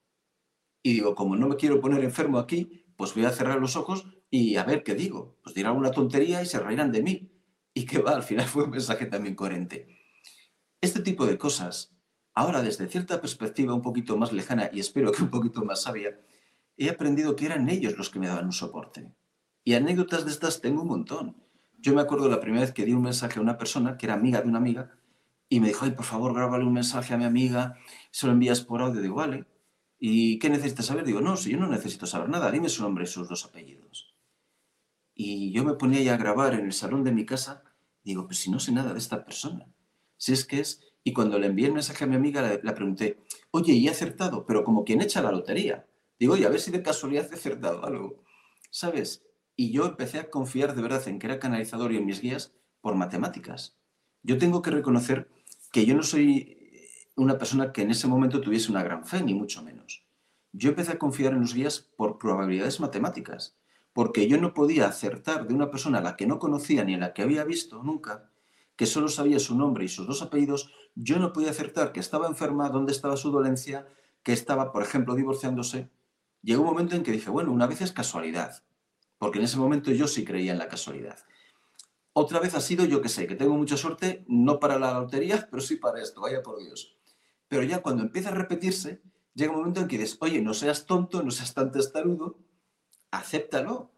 Y 0.81 0.93
digo, 0.93 1.13
como 1.13 1.36
no 1.36 1.47
me 1.47 1.57
quiero 1.57 1.79
poner 1.79 2.03
enfermo 2.03 2.39
aquí, 2.39 2.88
pues 2.95 3.13
voy 3.13 3.25
a 3.25 3.29
cerrar 3.29 3.60
los 3.60 3.75
ojos 3.75 4.07
y 4.31 4.55
a 4.55 4.63
ver 4.63 4.81
qué 4.81 4.95
digo. 4.95 5.38
Pues 5.43 5.53
dirán 5.53 5.75
una 5.75 5.91
tontería 5.91 6.41
y 6.41 6.47
se 6.47 6.57
reirán 6.57 6.91
de 6.91 7.03
mí. 7.03 7.31
Y 7.75 7.86
que 7.86 7.99
va, 7.99 8.15
al 8.15 8.23
final 8.23 8.47
fue 8.47 8.63
un 8.63 8.71
mensaje 8.71 9.05
también 9.05 9.36
coherente. 9.36 9.96
Este 10.79 11.01
tipo 11.01 11.25
de 11.25 11.39
cosas, 11.39 11.91
ahora 12.35 12.61
desde 12.61 12.87
cierta 12.87 13.19
perspectiva 13.19 13.73
un 13.73 13.81
poquito 13.81 14.15
más 14.15 14.31
lejana 14.31 14.69
y 14.71 14.79
espero 14.79 15.11
que 15.11 15.23
un 15.23 15.31
poquito 15.31 15.65
más 15.65 15.81
sabia, 15.81 16.19
he 16.77 16.89
aprendido 16.89 17.35
que 17.35 17.47
eran 17.47 17.67
ellos 17.67 17.97
los 17.97 18.11
que 18.11 18.19
me 18.19 18.27
daban 18.27 18.45
un 18.45 18.51
soporte. 18.51 19.11
Y 19.63 19.73
anécdotas 19.73 20.23
de 20.23 20.31
estas 20.31 20.61
tengo 20.61 20.83
un 20.83 20.89
montón. 20.89 21.35
Yo 21.79 21.95
me 21.95 22.01
acuerdo 22.01 22.29
la 22.29 22.39
primera 22.39 22.61
vez 22.61 22.73
que 22.73 22.85
di 22.85 22.93
un 22.93 23.01
mensaje 23.01 23.39
a 23.39 23.41
una 23.41 23.57
persona 23.57 23.97
que 23.97 24.05
era 24.05 24.13
amiga 24.13 24.41
de 24.41 24.49
una 24.49 24.59
amiga 24.59 24.97
y 25.49 25.59
me 25.59 25.69
dijo, 25.69 25.85
ay, 25.85 25.91
por 25.91 26.05
favor, 26.05 26.33
grábale 26.35 26.63
un 26.63 26.73
mensaje 26.73 27.13
a 27.13 27.17
mi 27.17 27.25
amiga, 27.25 27.75
se 28.11 28.27
lo 28.27 28.33
envías 28.33 28.61
por 28.61 28.83
audio. 28.83 29.01
Digo, 29.01 29.15
vale. 29.15 29.45
¿Y 29.97 30.37
qué 30.37 30.51
necesitas 30.51 30.85
saber? 30.85 31.05
Digo, 31.05 31.21
no, 31.21 31.37
si 31.37 31.51
yo 31.51 31.57
no 31.57 31.67
necesito 31.67 32.05
saber 32.05 32.29
nada, 32.29 32.51
dime 32.51 32.69
su 32.69 32.83
nombre 32.83 33.05
y 33.05 33.07
sus 33.07 33.27
dos 33.27 33.45
apellidos. 33.45 34.13
Y 35.15 35.51
yo 35.51 35.63
me 35.63 35.73
ponía 35.73 36.01
ya 36.03 36.13
a 36.13 36.17
grabar 36.17 36.53
en 36.53 36.65
el 36.65 36.73
salón 36.73 37.03
de 37.03 37.11
mi 37.11 37.25
casa, 37.25 37.63
digo, 38.03 38.27
pues 38.27 38.37
si 38.37 38.51
no 38.51 38.59
sé 38.59 38.71
nada 38.71 38.93
de 38.93 38.99
esta 38.99 39.25
persona. 39.25 39.65
Si 40.17 40.34
es 40.34 40.45
que 40.45 40.60
es... 40.60 40.82
Y 41.03 41.13
cuando 41.13 41.39
le 41.39 41.47
envié 41.47 41.67
el 41.67 41.73
mensaje 41.73 42.03
a 42.03 42.08
mi 42.08 42.15
amiga, 42.15 42.41
le, 42.41 42.60
le 42.62 42.71
pregunté, 42.73 43.23
oye, 43.51 43.73
¿y 43.73 43.88
he 43.88 43.91
acertado? 43.91 44.45
Pero 44.45 44.65
como 44.65 44.84
quien 44.84 45.01
echa 45.01 45.21
la 45.21 45.32
lotería. 45.32 45.88
Digo, 46.19 46.34
oye, 46.34 46.45
a 46.45 46.49
ver 46.49 46.60
si 46.60 46.69
de 46.71 46.84
casualidad 46.84 47.30
he 47.32 47.36
acertado 47.36 47.86
algo. 47.86 48.23
¿Sabes? 48.71 49.23
Y 49.56 49.71
yo 49.71 49.86
empecé 49.86 50.19
a 50.19 50.30
confiar 50.30 50.75
de 50.75 50.82
verdad 50.82 51.08
en 51.08 51.17
que 51.17 51.27
era 51.27 51.39
canalizador 51.39 51.93
y 51.93 51.97
en 51.97 52.06
mis 52.06 52.21
guías 52.21 52.53
por 52.82 52.95
matemáticas. 52.95 53.77
Yo 54.21 54.38
tengo 54.38 54.62
que 54.62 54.71
reconocer 54.71 55.30
que 55.71 55.86
yo 55.86 55.95
no 55.95 56.03
soy 56.03 56.58
una 57.15 57.38
persona 57.38 57.73
que 57.73 57.82
en 57.82 57.91
ese 57.91 58.08
momento 58.08 58.41
tuviese 58.41 58.71
una 58.71 58.84
gran 58.84 59.06
fe, 59.06 59.23
ni 59.23 59.34
mucho 59.34 59.63
menos. 59.63 60.06
Yo 60.51 60.69
empecé 60.69 60.93
a 60.93 60.99
confiar 60.99 61.34
en 61.34 61.41
los 61.41 61.53
guías 61.53 61.80
por 61.80 62.17
probabilidades 62.17 62.80
matemáticas, 62.80 63.58
porque 63.93 64.27
yo 64.27 64.38
no 64.38 64.53
podía 64.53 64.88
acertar 64.88 65.47
de 65.47 65.53
una 65.53 65.71
persona 65.71 65.97
a 65.97 66.01
la 66.01 66.15
que 66.15 66.27
no 66.27 66.39
conocía 66.39 66.84
ni 66.84 66.93
a 66.93 66.99
la 66.99 67.13
que 67.13 67.23
había 67.23 67.43
visto 67.43 67.82
nunca, 67.84 68.32
que 68.77 68.85
solo 68.85 69.09
sabía 69.09 69.39
su 69.39 69.57
nombre 69.57 69.83
y 69.83 69.89
sus 69.89 70.07
dos 70.07 70.21
apellidos, 70.21 70.71
yo 70.95 71.19
no 71.19 71.33
podía 71.33 71.49
acertar 71.49 71.91
que 71.91 71.99
estaba 71.99 72.27
enferma, 72.27 72.69
dónde 72.69 72.93
estaba 72.93 73.17
su 73.17 73.31
dolencia, 73.31 73.87
que 74.23 74.31
estaba, 74.31 74.71
por 74.71 74.83
ejemplo, 74.83 75.15
divorciándose. 75.15 75.89
Llegó 76.41 76.61
un 76.61 76.67
momento 76.67 76.95
en 76.95 77.03
que 77.03 77.11
dije, 77.11 77.29
bueno, 77.29 77.51
una 77.51 77.67
vez 77.67 77.81
es 77.81 77.91
casualidad, 77.91 78.63
porque 79.17 79.39
en 79.39 79.45
ese 79.45 79.57
momento 79.57 79.91
yo 79.91 80.07
sí 80.07 80.23
creía 80.23 80.53
en 80.53 80.59
la 80.59 80.67
casualidad. 80.67 81.17
Otra 82.13 82.39
vez 82.39 82.55
ha 82.55 82.61
sido, 82.61 82.85
yo 82.85 83.01
que 83.01 83.09
sé, 83.09 83.27
que 83.27 83.35
tengo 83.35 83.55
mucha 83.55 83.77
suerte, 83.77 84.23
no 84.27 84.59
para 84.59 84.79
la 84.79 84.93
lotería, 84.93 85.47
pero 85.51 85.61
sí 85.61 85.75
para 85.75 86.01
esto, 86.01 86.21
vaya 86.21 86.41
por 86.43 86.59
Dios. 86.59 86.95
Pero 87.47 87.63
ya 87.63 87.81
cuando 87.81 88.03
empieza 88.03 88.29
a 88.29 88.35
repetirse, 88.35 89.01
llega 89.33 89.51
un 89.51 89.59
momento 89.59 89.81
en 89.81 89.87
que 89.87 89.97
dices, 89.97 90.17
oye, 90.21 90.41
no 90.41 90.53
seas 90.53 90.85
tonto, 90.85 91.23
no 91.23 91.31
seas 91.31 91.53
tan 91.53 91.71
testarudo, 91.71 92.39
acéptalo. 93.11 93.91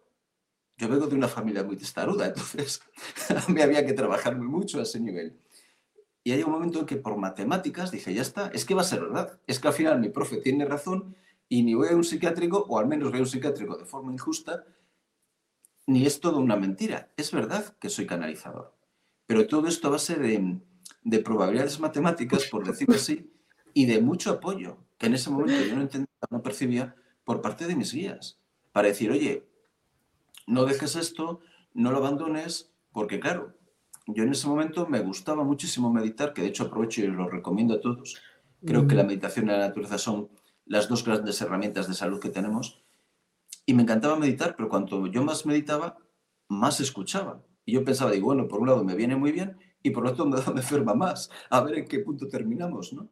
Yo 0.79 0.87
vengo 0.87 1.07
de 1.07 1.15
una 1.15 1.27
familia 1.27 1.61
muy 1.63 1.75
testaruda, 1.75 2.27
entonces 2.27 2.81
me 3.49 3.61
había 3.61 3.85
que 3.85 3.93
trabajar 3.93 4.37
muy 4.37 4.47
mucho 4.47 4.79
a 4.79 4.83
ese 4.83 4.99
nivel. 5.01 5.37
Y 6.23 6.31
hay 6.31 6.41
un 6.41 6.51
momento 6.51 6.79
en 6.79 6.85
que 6.85 6.95
por 6.95 7.17
matemáticas 7.17 7.91
dije, 7.91 8.13
ya 8.13 8.21
está, 8.21 8.47
es 8.53 8.63
que 8.63 8.73
va 8.73 8.81
a 8.81 8.85
ser 8.85 9.01
verdad. 9.01 9.39
Es 9.45 9.59
que 9.59 9.67
al 9.67 9.73
final 9.73 9.99
mi 9.99 10.09
profe 10.09 10.37
tiene 10.37 10.65
razón 10.65 11.15
y 11.49 11.63
ni 11.63 11.73
voy 11.73 11.89
a 11.89 11.95
un 11.95 12.03
psiquiátrico, 12.03 12.65
o 12.69 12.79
al 12.79 12.87
menos 12.87 13.09
voy 13.09 13.19
a 13.19 13.23
un 13.23 13.27
psiquiátrico 13.27 13.77
de 13.77 13.85
forma 13.85 14.13
injusta, 14.13 14.63
ni 15.85 16.05
es 16.05 16.21
todo 16.21 16.39
una 16.39 16.55
mentira. 16.55 17.11
Es 17.17 17.31
verdad 17.31 17.75
que 17.79 17.89
soy 17.89 18.05
canalizador. 18.05 18.73
Pero 19.25 19.47
todo 19.47 19.67
esto 19.67 19.87
a 19.89 19.91
base 19.91 20.15
de, 20.15 20.59
de 21.03 21.19
probabilidades 21.19 21.79
matemáticas, 21.79 22.45
por 22.45 22.65
decirlo 22.65 22.95
así, 22.95 23.33
y 23.73 23.85
de 23.85 23.99
mucho 23.99 24.31
apoyo, 24.31 24.77
que 24.97 25.07
en 25.07 25.15
ese 25.15 25.29
momento 25.29 25.61
yo 25.65 25.75
no 25.75 25.81
entendía, 25.81 26.07
no 26.29 26.41
percibía 26.41 26.95
por 27.25 27.41
parte 27.41 27.67
de 27.67 27.75
mis 27.75 27.93
guías, 27.93 28.39
para 28.71 28.87
decir, 28.87 29.11
oye, 29.11 29.48
no 30.49 30.65
dejes 30.65 30.95
esto, 30.95 31.41
no 31.73 31.91
lo 31.91 31.97
abandones, 31.97 32.73
porque 32.91 33.19
claro, 33.19 33.55
yo 34.07 34.23
en 34.23 34.31
ese 34.31 34.47
momento 34.47 34.87
me 34.87 34.99
gustaba 34.99 35.43
muchísimo 35.43 35.93
meditar, 35.93 36.33
que 36.33 36.41
de 36.41 36.47
hecho 36.47 36.63
aprovecho 36.63 37.01
y 37.01 37.07
lo 37.07 37.29
recomiendo 37.29 37.75
a 37.75 37.81
todos. 37.81 38.19
Creo 38.65 38.87
que 38.87 38.95
la 38.95 39.03
meditación 39.03 39.45
y 39.45 39.49
la 39.49 39.59
naturaleza 39.59 39.99
son 39.99 40.29
las 40.65 40.89
dos 40.89 41.05
grandes 41.05 41.39
herramientas 41.41 41.87
de 41.87 41.93
salud 41.93 42.19
que 42.19 42.29
tenemos. 42.29 42.83
Y 43.67 43.75
me 43.75 43.83
encantaba 43.83 44.17
meditar, 44.17 44.55
pero 44.55 44.69
cuanto 44.69 45.05
yo 45.05 45.23
más 45.23 45.45
meditaba, 45.45 45.97
más 46.47 46.79
escuchaba. 46.79 47.43
Y 47.63 47.73
yo 47.73 47.85
pensaba, 47.85 48.11
digo, 48.11 48.25
bueno, 48.25 48.47
por 48.47 48.59
un 48.59 48.67
lado 48.67 48.83
me 48.83 48.95
viene 48.95 49.15
muy 49.15 49.31
bien 49.31 49.55
y 49.83 49.91
por 49.91 50.05
otro 50.07 50.25
lado 50.25 50.51
me 50.53 50.61
enferma 50.61 50.95
más. 50.95 51.29
A 51.51 51.61
ver 51.61 51.77
en 51.77 51.87
qué 51.87 51.99
punto 51.99 52.27
terminamos, 52.27 52.91
¿no? 52.91 53.07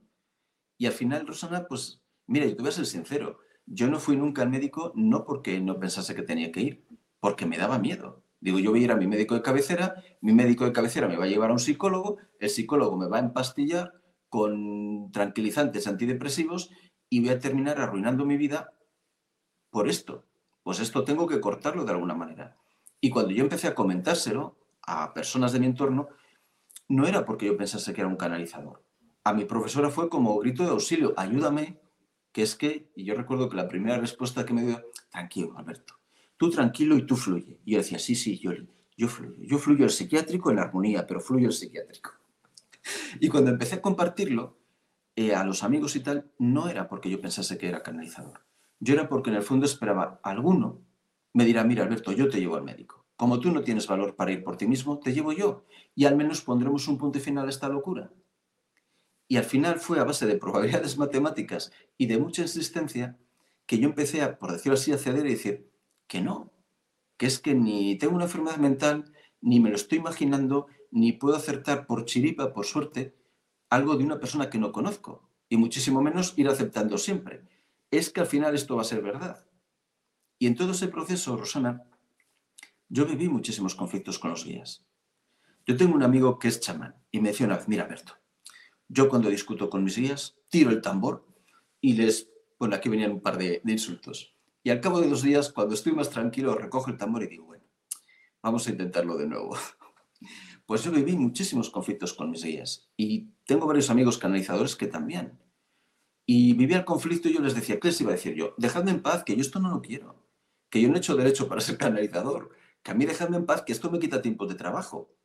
Y 0.79 0.87
al 0.87 0.93
final, 0.93 1.27
Rosana, 1.27 1.67
pues, 1.67 2.01
mira, 2.25 2.47
yo 2.47 2.55
te 2.55 2.63
voy 2.63 2.69
a 2.69 2.73
ser 2.73 2.87
sincero, 2.87 3.37
yo 3.67 3.87
no 3.89 3.99
fui 3.99 4.17
nunca 4.17 4.41
al 4.41 4.49
médico 4.49 4.91
no 4.95 5.23
porque 5.23 5.59
no 5.59 5.79
pensase 5.79 6.15
que 6.15 6.23
tenía 6.23 6.51
que 6.51 6.61
ir, 6.61 6.87
porque 7.27 7.45
me 7.45 7.57
daba 7.57 7.77
miedo. 7.77 8.23
Digo, 8.39 8.57
yo 8.57 8.71
voy 8.71 8.79
a 8.79 8.83
ir 8.85 8.91
a 8.93 8.95
mi 8.95 9.05
médico 9.05 9.35
de 9.35 9.41
cabecera, 9.41 10.01
mi 10.21 10.31
médico 10.31 10.63
de 10.63 10.71
cabecera 10.71 11.09
me 11.09 11.17
va 11.17 11.25
a 11.25 11.27
llevar 11.27 11.49
a 11.49 11.53
un 11.53 11.59
psicólogo, 11.59 12.19
el 12.39 12.49
psicólogo 12.49 12.95
me 12.95 13.09
va 13.09 13.17
a 13.17 13.19
empastillar 13.19 13.91
con 14.29 15.11
tranquilizantes 15.11 15.87
antidepresivos 15.87 16.69
y 17.09 17.19
voy 17.19 17.31
a 17.31 17.39
terminar 17.39 17.81
arruinando 17.81 18.25
mi 18.25 18.37
vida 18.37 18.71
por 19.69 19.89
esto. 19.89 20.23
Pues 20.63 20.79
esto 20.79 21.03
tengo 21.03 21.27
que 21.27 21.41
cortarlo 21.41 21.83
de 21.83 21.91
alguna 21.91 22.13
manera. 22.13 22.55
Y 23.01 23.09
cuando 23.09 23.31
yo 23.31 23.43
empecé 23.43 23.67
a 23.67 23.75
comentárselo 23.75 24.57
a 24.83 25.13
personas 25.13 25.51
de 25.51 25.59
mi 25.59 25.65
entorno, 25.65 26.07
no 26.87 27.05
era 27.05 27.25
porque 27.25 27.47
yo 27.47 27.57
pensase 27.57 27.93
que 27.93 27.99
era 27.99 28.09
un 28.09 28.15
canalizador 28.15 28.87
a 29.27 29.33
mi 29.33 29.43
profesora 29.43 29.89
fue 29.89 30.07
como 30.07 30.39
grito 30.39 30.63
de 30.63 30.69
auxilio, 30.69 31.13
ayúdame, 31.17 31.81
que 32.31 32.43
es 32.43 32.55
que, 32.55 32.89
y 32.95 33.03
yo 33.03 33.13
recuerdo 33.13 33.49
que 33.49 33.57
la 33.57 33.67
primera 33.67 33.97
respuesta 33.97 34.45
que 34.45 34.53
me 34.53 34.61
dio, 34.61 34.81
tranquilo, 35.11 35.57
Alberto, 35.57 35.95
tú 36.37 36.49
tranquilo 36.49 36.95
y 36.95 37.05
tú 37.05 37.15
fluye. 37.15 37.59
Y 37.65 37.73
yo 37.73 37.77
decía, 37.79 37.99
sí, 37.99 38.15
sí, 38.15 38.37
yo, 38.39 38.51
yo 38.95 39.07
fluyo, 39.07 39.35
yo 39.39 39.57
fluyo 39.57 39.85
el 39.85 39.91
psiquiátrico 39.91 40.51
en 40.51 40.59
armonía, 40.59 41.05
pero 41.05 41.19
fluyo 41.19 41.47
el 41.47 41.53
psiquiátrico. 41.53 42.11
Y 43.19 43.27
cuando 43.27 43.51
empecé 43.51 43.75
a 43.75 43.81
compartirlo 43.81 44.57
eh, 45.15 45.35
a 45.35 45.43
los 45.43 45.63
amigos 45.63 45.95
y 45.95 45.99
tal, 45.99 46.31
no 46.37 46.69
era 46.69 46.87
porque 46.87 47.09
yo 47.09 47.19
pensase 47.19 47.57
que 47.57 47.67
era 47.67 47.83
canalizador. 47.83 48.45
Yo 48.79 48.93
era 48.93 49.09
porque 49.09 49.29
en 49.29 49.35
el 49.35 49.43
fondo 49.43 49.65
esperaba 49.65 50.19
alguno 50.23 50.87
me 51.37 51.45
dirá, 51.45 51.63
mira 51.63 51.83
Alberto, 51.83 52.11
yo 52.13 52.29
te 52.29 52.39
llevo 52.39 52.55
al 52.55 52.63
médico. 52.63 53.05
Como 53.15 53.39
tú 53.39 53.51
no 53.51 53.61
tienes 53.61 53.85
valor 53.85 54.15
para 54.15 54.31
ir 54.31 54.43
por 54.43 54.57
ti 54.57 54.65
mismo, 54.65 54.97
te 54.97 55.13
llevo 55.13 55.33
yo. 55.33 55.65
Y 55.93 56.05
al 56.05 56.15
menos 56.15 56.41
pondremos 56.41 56.87
un 56.87 56.97
punto 56.97 57.19
final 57.19 57.45
a 57.45 57.51
esta 57.51 57.69
locura. 57.69 58.11
Y 59.27 59.37
al 59.37 59.43
final 59.43 59.79
fue 59.79 59.99
a 59.99 60.03
base 60.03 60.25
de 60.25 60.37
probabilidades 60.37 60.97
matemáticas 60.97 61.71
y 61.95 62.07
de 62.07 62.17
mucha 62.17 62.41
insistencia 62.41 63.19
que 63.67 63.77
yo 63.77 63.87
empecé 63.87 64.23
a, 64.23 64.39
por 64.39 64.51
decirlo 64.51 64.73
así, 64.73 64.91
a 64.91 64.97
ceder 64.97 65.27
y 65.27 65.33
decir 65.33 65.66
que 66.07 66.21
no, 66.21 66.53
que 67.17 67.25
es 67.25 67.39
que 67.39 67.53
ni 67.53 67.97
tengo 67.97 68.15
una 68.15 68.25
enfermedad 68.25 68.57
mental, 68.57 69.11
ni 69.41 69.59
me 69.59 69.69
lo 69.69 69.75
estoy 69.75 69.99
imaginando, 69.99 70.67
ni 70.91 71.13
puedo 71.13 71.35
acertar 71.35 71.85
por 71.85 72.05
chiripa, 72.05 72.53
por 72.53 72.65
suerte, 72.65 73.15
algo 73.69 73.95
de 73.95 74.03
una 74.03 74.19
persona 74.19 74.49
que 74.49 74.57
no 74.57 74.71
conozco, 74.71 75.29
y 75.49 75.57
muchísimo 75.57 76.01
menos 76.01 76.33
ir 76.37 76.47
aceptando 76.47 76.97
siempre. 76.97 77.43
Es 77.91 78.09
que 78.09 78.21
al 78.21 78.27
final 78.27 78.55
esto 78.55 78.75
va 78.75 78.81
a 78.81 78.85
ser 78.85 79.01
verdad. 79.01 79.45
Y 80.39 80.47
en 80.47 80.55
todo 80.55 80.71
ese 80.71 80.87
proceso, 80.87 81.35
Rosana, 81.35 81.83
yo 82.89 83.05
viví 83.05 83.27
muchísimos 83.27 83.75
conflictos 83.75 84.19
con 84.19 84.31
los 84.31 84.45
guías. 84.45 84.85
Yo 85.65 85.75
tengo 85.75 85.95
un 85.95 86.03
amigo 86.03 86.39
que 86.39 86.47
es 86.47 86.61
chamán 86.61 86.95
y 87.11 87.19
me 87.19 87.29
decía 87.29 87.45
una 87.45 87.57
vez, 87.57 87.67
mira, 87.67 87.83
Alberto, 87.83 88.13
yo 88.87 89.09
cuando 89.09 89.29
discuto 89.29 89.69
con 89.69 89.83
mis 89.83 89.97
guías, 89.97 90.37
tiro 90.49 90.69
el 90.69 90.81
tambor 90.81 91.27
y 91.81 91.93
les, 91.93 92.29
bueno, 92.57 92.75
aquí 92.75 92.87
venían 92.87 93.11
un 93.11 93.21
par 93.21 93.37
de, 93.37 93.61
insultos. 93.65 94.36
Y 94.63 94.69
al 94.69 94.81
cabo 94.81 94.99
de 94.99 95.09
dos 95.09 95.21
días, 95.21 95.51
cuando 95.51 95.73
estoy 95.73 95.93
más 95.93 96.09
tranquilo, 96.09 96.55
recojo 96.55 96.89
el 96.89 96.97
tambor 96.97 97.23
y 97.23 97.27
digo, 97.27 97.45
bueno, 97.45 97.63
vamos 98.41 98.67
a 98.67 98.71
intentarlo 98.71 99.17
de 99.17 99.27
nuevo. 99.27 99.55
Pues 100.65 100.83
yo 100.83 100.91
viví 100.91 101.15
muchísimos 101.15 101.69
conflictos 101.69 102.13
con 102.13 102.29
mis 102.29 102.43
guías 102.43 102.89
y 102.97 103.29
tengo 103.45 103.67
varios 103.67 103.89
amigos 103.89 104.17
canalizadores 104.17 104.75
que 104.75 104.87
también. 104.87 105.39
Y 106.25 106.53
vivía 106.53 106.79
el 106.79 106.85
conflicto 106.85 107.29
y 107.29 107.35
yo 107.35 107.39
les 107.39 107.55
decía, 107.55 107.79
¿qué 107.79 107.87
les 107.87 108.01
iba 108.01 108.11
a 108.11 108.15
decir 108.15 108.35
yo? 108.35 108.53
Dejadme 108.57 108.91
en 108.91 109.01
paz, 109.01 109.23
que 109.23 109.33
yo 109.33 109.41
esto 109.41 109.59
no 109.59 109.69
lo 109.69 109.81
quiero, 109.81 110.27
que 110.69 110.81
yo 110.81 110.89
no 110.89 110.95
he 110.95 110.97
hecho 110.97 111.15
derecho 111.15 111.47
para 111.47 111.61
ser 111.61 111.77
canalizador, 111.77 112.49
que 112.83 112.91
a 112.91 112.95
mí 112.95 113.05
dejadme 113.05 113.37
en 113.37 113.45
paz, 113.45 113.61
que 113.61 113.71
esto 113.71 113.89
me 113.89 113.99
quita 113.99 114.21
tiempo 114.21 114.45
de 114.45 114.55
trabajo. 114.55 115.15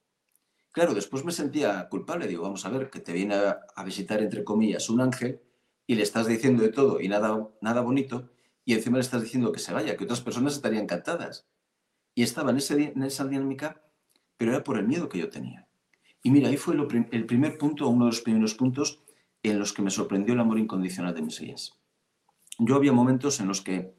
Claro, 0.70 0.94
después 0.94 1.24
me 1.24 1.32
sentía 1.32 1.88
culpable. 1.88 2.28
Digo, 2.28 2.44
vamos 2.44 2.64
a 2.64 2.70
ver, 2.70 2.88
que 2.88 3.00
te 3.00 3.12
viene 3.12 3.34
a, 3.34 3.84
visitar, 3.84 4.22
entre 4.22 4.44
comillas, 4.44 4.88
un 4.90 5.00
ángel 5.00 5.42
y 5.88 5.96
le 5.96 6.02
estás 6.02 6.28
diciendo 6.28 6.62
de 6.62 6.68
todo 6.68 7.00
y 7.00 7.08
nada, 7.08 7.48
nada 7.60 7.80
bonito 7.80 8.31
y 8.64 8.74
encima 8.74 8.98
le 8.98 9.02
estás 9.02 9.22
diciendo 9.22 9.52
que 9.52 9.58
se 9.58 9.72
vaya, 9.72 9.96
que 9.96 10.04
otras 10.04 10.20
personas 10.20 10.54
estarían 10.54 10.84
encantadas. 10.84 11.46
Y 12.14 12.22
estaba 12.22 12.50
en, 12.50 12.58
en 12.80 13.02
esa 13.02 13.26
dinámica, 13.26 13.82
pero 14.36 14.52
era 14.52 14.64
por 14.64 14.78
el 14.78 14.86
miedo 14.86 15.08
que 15.08 15.18
yo 15.18 15.30
tenía. 15.30 15.68
Y 16.22 16.30
mira, 16.30 16.48
ahí 16.48 16.56
fue 16.56 16.74
el 16.74 17.26
primer 17.26 17.58
punto, 17.58 17.88
uno 17.88 18.04
de 18.04 18.10
los 18.12 18.20
primeros 18.20 18.54
puntos 18.54 19.02
en 19.42 19.58
los 19.58 19.72
que 19.72 19.82
me 19.82 19.90
sorprendió 19.90 20.34
el 20.34 20.40
amor 20.40 20.58
incondicional 20.58 21.14
de 21.14 21.22
mis 21.22 21.40
guías. 21.40 21.72
Yo 22.58 22.76
había 22.76 22.92
momentos 22.92 23.40
en 23.40 23.48
los 23.48 23.60
que 23.60 23.94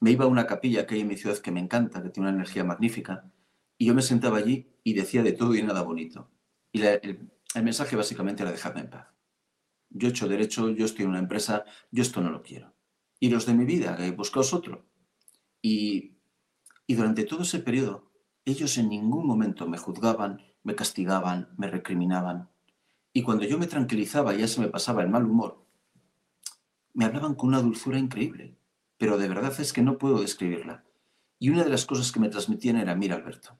me 0.00 0.10
iba 0.10 0.24
a 0.24 0.28
una 0.28 0.46
capilla 0.46 0.86
que 0.86 0.96
hay 0.96 1.00
en 1.00 1.08
mi 1.08 1.16
ciudad 1.16 1.38
que 1.38 1.52
me 1.52 1.60
encanta, 1.60 2.02
que 2.02 2.10
tiene 2.10 2.28
una 2.28 2.36
energía 2.36 2.64
magnífica, 2.64 3.30
y 3.78 3.86
yo 3.86 3.94
me 3.94 4.02
sentaba 4.02 4.38
allí 4.38 4.68
y 4.84 4.92
decía 4.92 5.22
de 5.22 5.32
todo 5.32 5.54
y 5.54 5.62
nada 5.62 5.82
bonito. 5.82 6.30
Y 6.72 6.82
el, 6.82 7.30
el 7.54 7.62
mensaje 7.62 7.96
básicamente 7.96 8.42
era 8.42 8.52
dejadme 8.52 8.82
en 8.82 8.90
paz. 8.90 9.08
Yo 9.88 10.08
he 10.08 10.10
hecho 10.10 10.28
derecho, 10.28 10.68
yo 10.70 10.84
estoy 10.84 11.04
en 11.04 11.10
una 11.10 11.18
empresa, 11.18 11.64
yo 11.90 12.02
esto 12.02 12.20
no 12.20 12.30
lo 12.30 12.42
quiero. 12.42 12.74
Y 13.20 13.28
los 13.28 13.46
de 13.46 13.54
mi 13.54 13.64
vida, 13.64 13.98
buscaos 14.16 14.52
otro. 14.52 14.86
Y, 15.62 16.16
y 16.86 16.94
durante 16.94 17.24
todo 17.24 17.42
ese 17.42 17.60
periodo, 17.60 18.10
ellos 18.44 18.76
en 18.78 18.88
ningún 18.88 19.26
momento 19.26 19.68
me 19.68 19.78
juzgaban, 19.78 20.42
me 20.64 20.74
castigaban, 20.74 21.50
me 21.56 21.68
recriminaban. 21.68 22.50
Y 23.12 23.22
cuando 23.22 23.44
yo 23.44 23.58
me 23.58 23.66
tranquilizaba 23.66 24.34
y 24.34 24.38
ya 24.38 24.48
se 24.48 24.60
me 24.60 24.68
pasaba 24.68 25.02
el 25.02 25.10
mal 25.10 25.24
humor, 25.24 25.64
me 26.94 27.04
hablaban 27.04 27.34
con 27.34 27.50
una 27.50 27.60
dulzura 27.60 27.98
increíble. 27.98 28.56
Pero 28.98 29.18
de 29.18 29.28
verdad 29.28 29.58
es 29.60 29.72
que 29.72 29.82
no 29.82 29.98
puedo 29.98 30.20
describirla. 30.20 30.84
Y 31.38 31.50
una 31.50 31.64
de 31.64 31.70
las 31.70 31.86
cosas 31.86 32.12
que 32.12 32.20
me 32.20 32.28
transmitían 32.28 32.76
era, 32.76 32.94
mira 32.94 33.16
Alberto, 33.16 33.58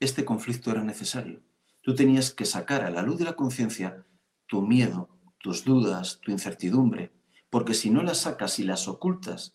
este 0.00 0.24
conflicto 0.24 0.70
era 0.70 0.82
necesario. 0.82 1.42
Tú 1.82 1.94
tenías 1.94 2.32
que 2.32 2.44
sacar 2.44 2.82
a 2.82 2.90
la 2.90 3.02
luz 3.02 3.18
de 3.18 3.24
la 3.24 3.36
conciencia 3.36 4.06
tu 4.46 4.62
miedo, 4.62 5.08
tus 5.38 5.64
dudas, 5.64 6.20
tu 6.20 6.30
incertidumbre, 6.30 7.12
porque 7.50 7.74
si 7.74 7.90
no 7.90 8.02
las 8.02 8.18
sacas 8.18 8.58
y 8.58 8.64
las 8.64 8.88
ocultas 8.88 9.54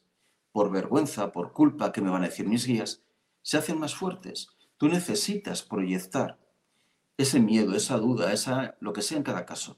por 0.52 0.72
vergüenza, 0.72 1.32
por 1.32 1.54
culpa, 1.54 1.92
que 1.92 2.02
me 2.02 2.10
van 2.10 2.24
a 2.24 2.28
decir 2.28 2.48
mis 2.48 2.66
guías, 2.66 3.02
se 3.42 3.58
hacen 3.58 3.80
más 3.80 3.96
fuertes. 3.96 4.50
Tú 4.78 4.88
necesitas 4.88 5.64
proyectar 5.64 6.40
ese 7.18 7.40
miedo, 7.40 7.76
esa 7.76 7.98
duda, 7.98 8.34
esa 8.34 8.76
lo 8.80 8.94
que 8.94 9.02
sea 9.02 9.18
en 9.18 9.24
cada 9.24 9.46
caso. 9.46 9.78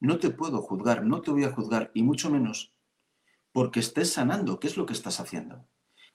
No 0.00 0.18
te 0.18 0.30
puedo 0.30 0.62
juzgar, 0.62 1.04
no 1.04 1.20
te 1.20 1.30
voy 1.30 1.44
a 1.44 1.52
juzgar 1.52 1.90
y 1.94 2.02
mucho 2.02 2.30
menos 2.30 2.72
porque 3.52 3.80
estés 3.80 4.12
sanando, 4.12 4.60
¿qué 4.60 4.68
es 4.68 4.76
lo 4.76 4.86
que 4.86 4.92
estás 4.92 5.20
haciendo? 5.20 5.66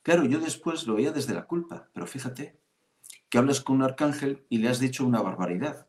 Claro, 0.04 0.26
yo 0.26 0.40
después 0.40 0.88
lo 0.88 0.96
veía 0.96 1.12
desde 1.12 1.34
la 1.34 1.46
culpa, 1.46 1.90
pero 1.94 2.08
fíjate, 2.08 2.60
que 3.30 3.38
hablas 3.38 3.62
con 3.62 3.78
un 3.78 3.84
arcángel 3.84 4.46
y 4.50 4.60
le 4.60 4.70
has 4.70 4.80
dicho 4.80 5.06
una 5.06 5.22
barbaridad, 5.22 5.88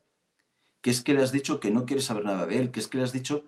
que 0.80 0.90
es 0.90 1.02
que 1.02 1.14
le 1.14 1.22
has 1.22 1.32
dicho 1.32 1.60
que 1.60 1.70
no 1.70 1.86
quieres 1.86 2.06
saber 2.06 2.24
nada 2.24 2.46
de 2.46 2.58
él, 2.58 2.70
que 2.70 2.80
es 2.80 2.88
que 2.88 2.98
le 2.98 3.04
has 3.04 3.12
dicho... 3.12 3.44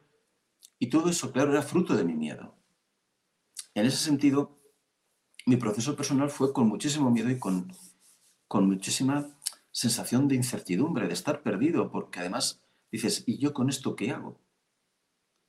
Y 0.78 0.88
todo 0.88 1.10
eso, 1.10 1.32
claro, 1.32 1.52
era 1.52 1.62
fruto 1.62 1.96
de 1.96 2.04
mi 2.04 2.14
miedo. 2.14 2.54
En 3.74 3.86
ese 3.86 3.96
sentido, 3.96 4.58
mi 5.46 5.56
proceso 5.56 5.96
personal 5.96 6.30
fue 6.30 6.52
con 6.52 6.68
muchísimo 6.68 7.10
miedo 7.10 7.30
y 7.30 7.38
con, 7.38 7.72
con 8.46 8.66
muchísima 8.66 9.38
sensación 9.70 10.28
de 10.28 10.34
incertidumbre, 10.34 11.06
de 11.06 11.14
estar 11.14 11.42
perdido, 11.42 11.90
porque 11.90 12.20
además 12.20 12.60
dices, 12.90 13.24
¿y 13.26 13.38
yo 13.38 13.52
con 13.52 13.68
esto 13.68 13.96
qué 13.96 14.10
hago? 14.10 14.40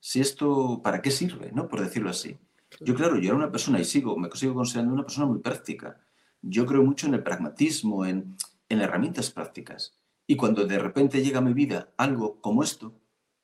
Si 0.00 0.20
esto, 0.20 0.80
¿para 0.82 1.02
qué 1.02 1.10
sirve? 1.10 1.52
¿No? 1.52 1.68
Por 1.68 1.80
decirlo 1.80 2.10
así. 2.10 2.38
Yo, 2.80 2.94
claro, 2.94 3.18
yo 3.18 3.28
era 3.28 3.36
una 3.36 3.50
persona 3.50 3.80
y 3.80 3.84
sigo, 3.84 4.16
me 4.16 4.30
sigo 4.32 4.54
considerando 4.54 4.94
una 4.94 5.02
persona 5.02 5.26
muy 5.26 5.40
práctica. 5.40 6.00
Yo 6.40 6.64
creo 6.64 6.82
mucho 6.82 7.06
en 7.06 7.14
el 7.14 7.22
pragmatismo, 7.22 8.06
en, 8.06 8.36
en 8.68 8.80
herramientas 8.80 9.30
prácticas. 9.30 9.98
Y 10.26 10.36
cuando 10.36 10.64
de 10.64 10.78
repente 10.78 11.22
llega 11.22 11.38
a 11.38 11.42
mi 11.42 11.52
vida 11.52 11.92
algo 11.96 12.40
como 12.40 12.62
esto, 12.62 12.94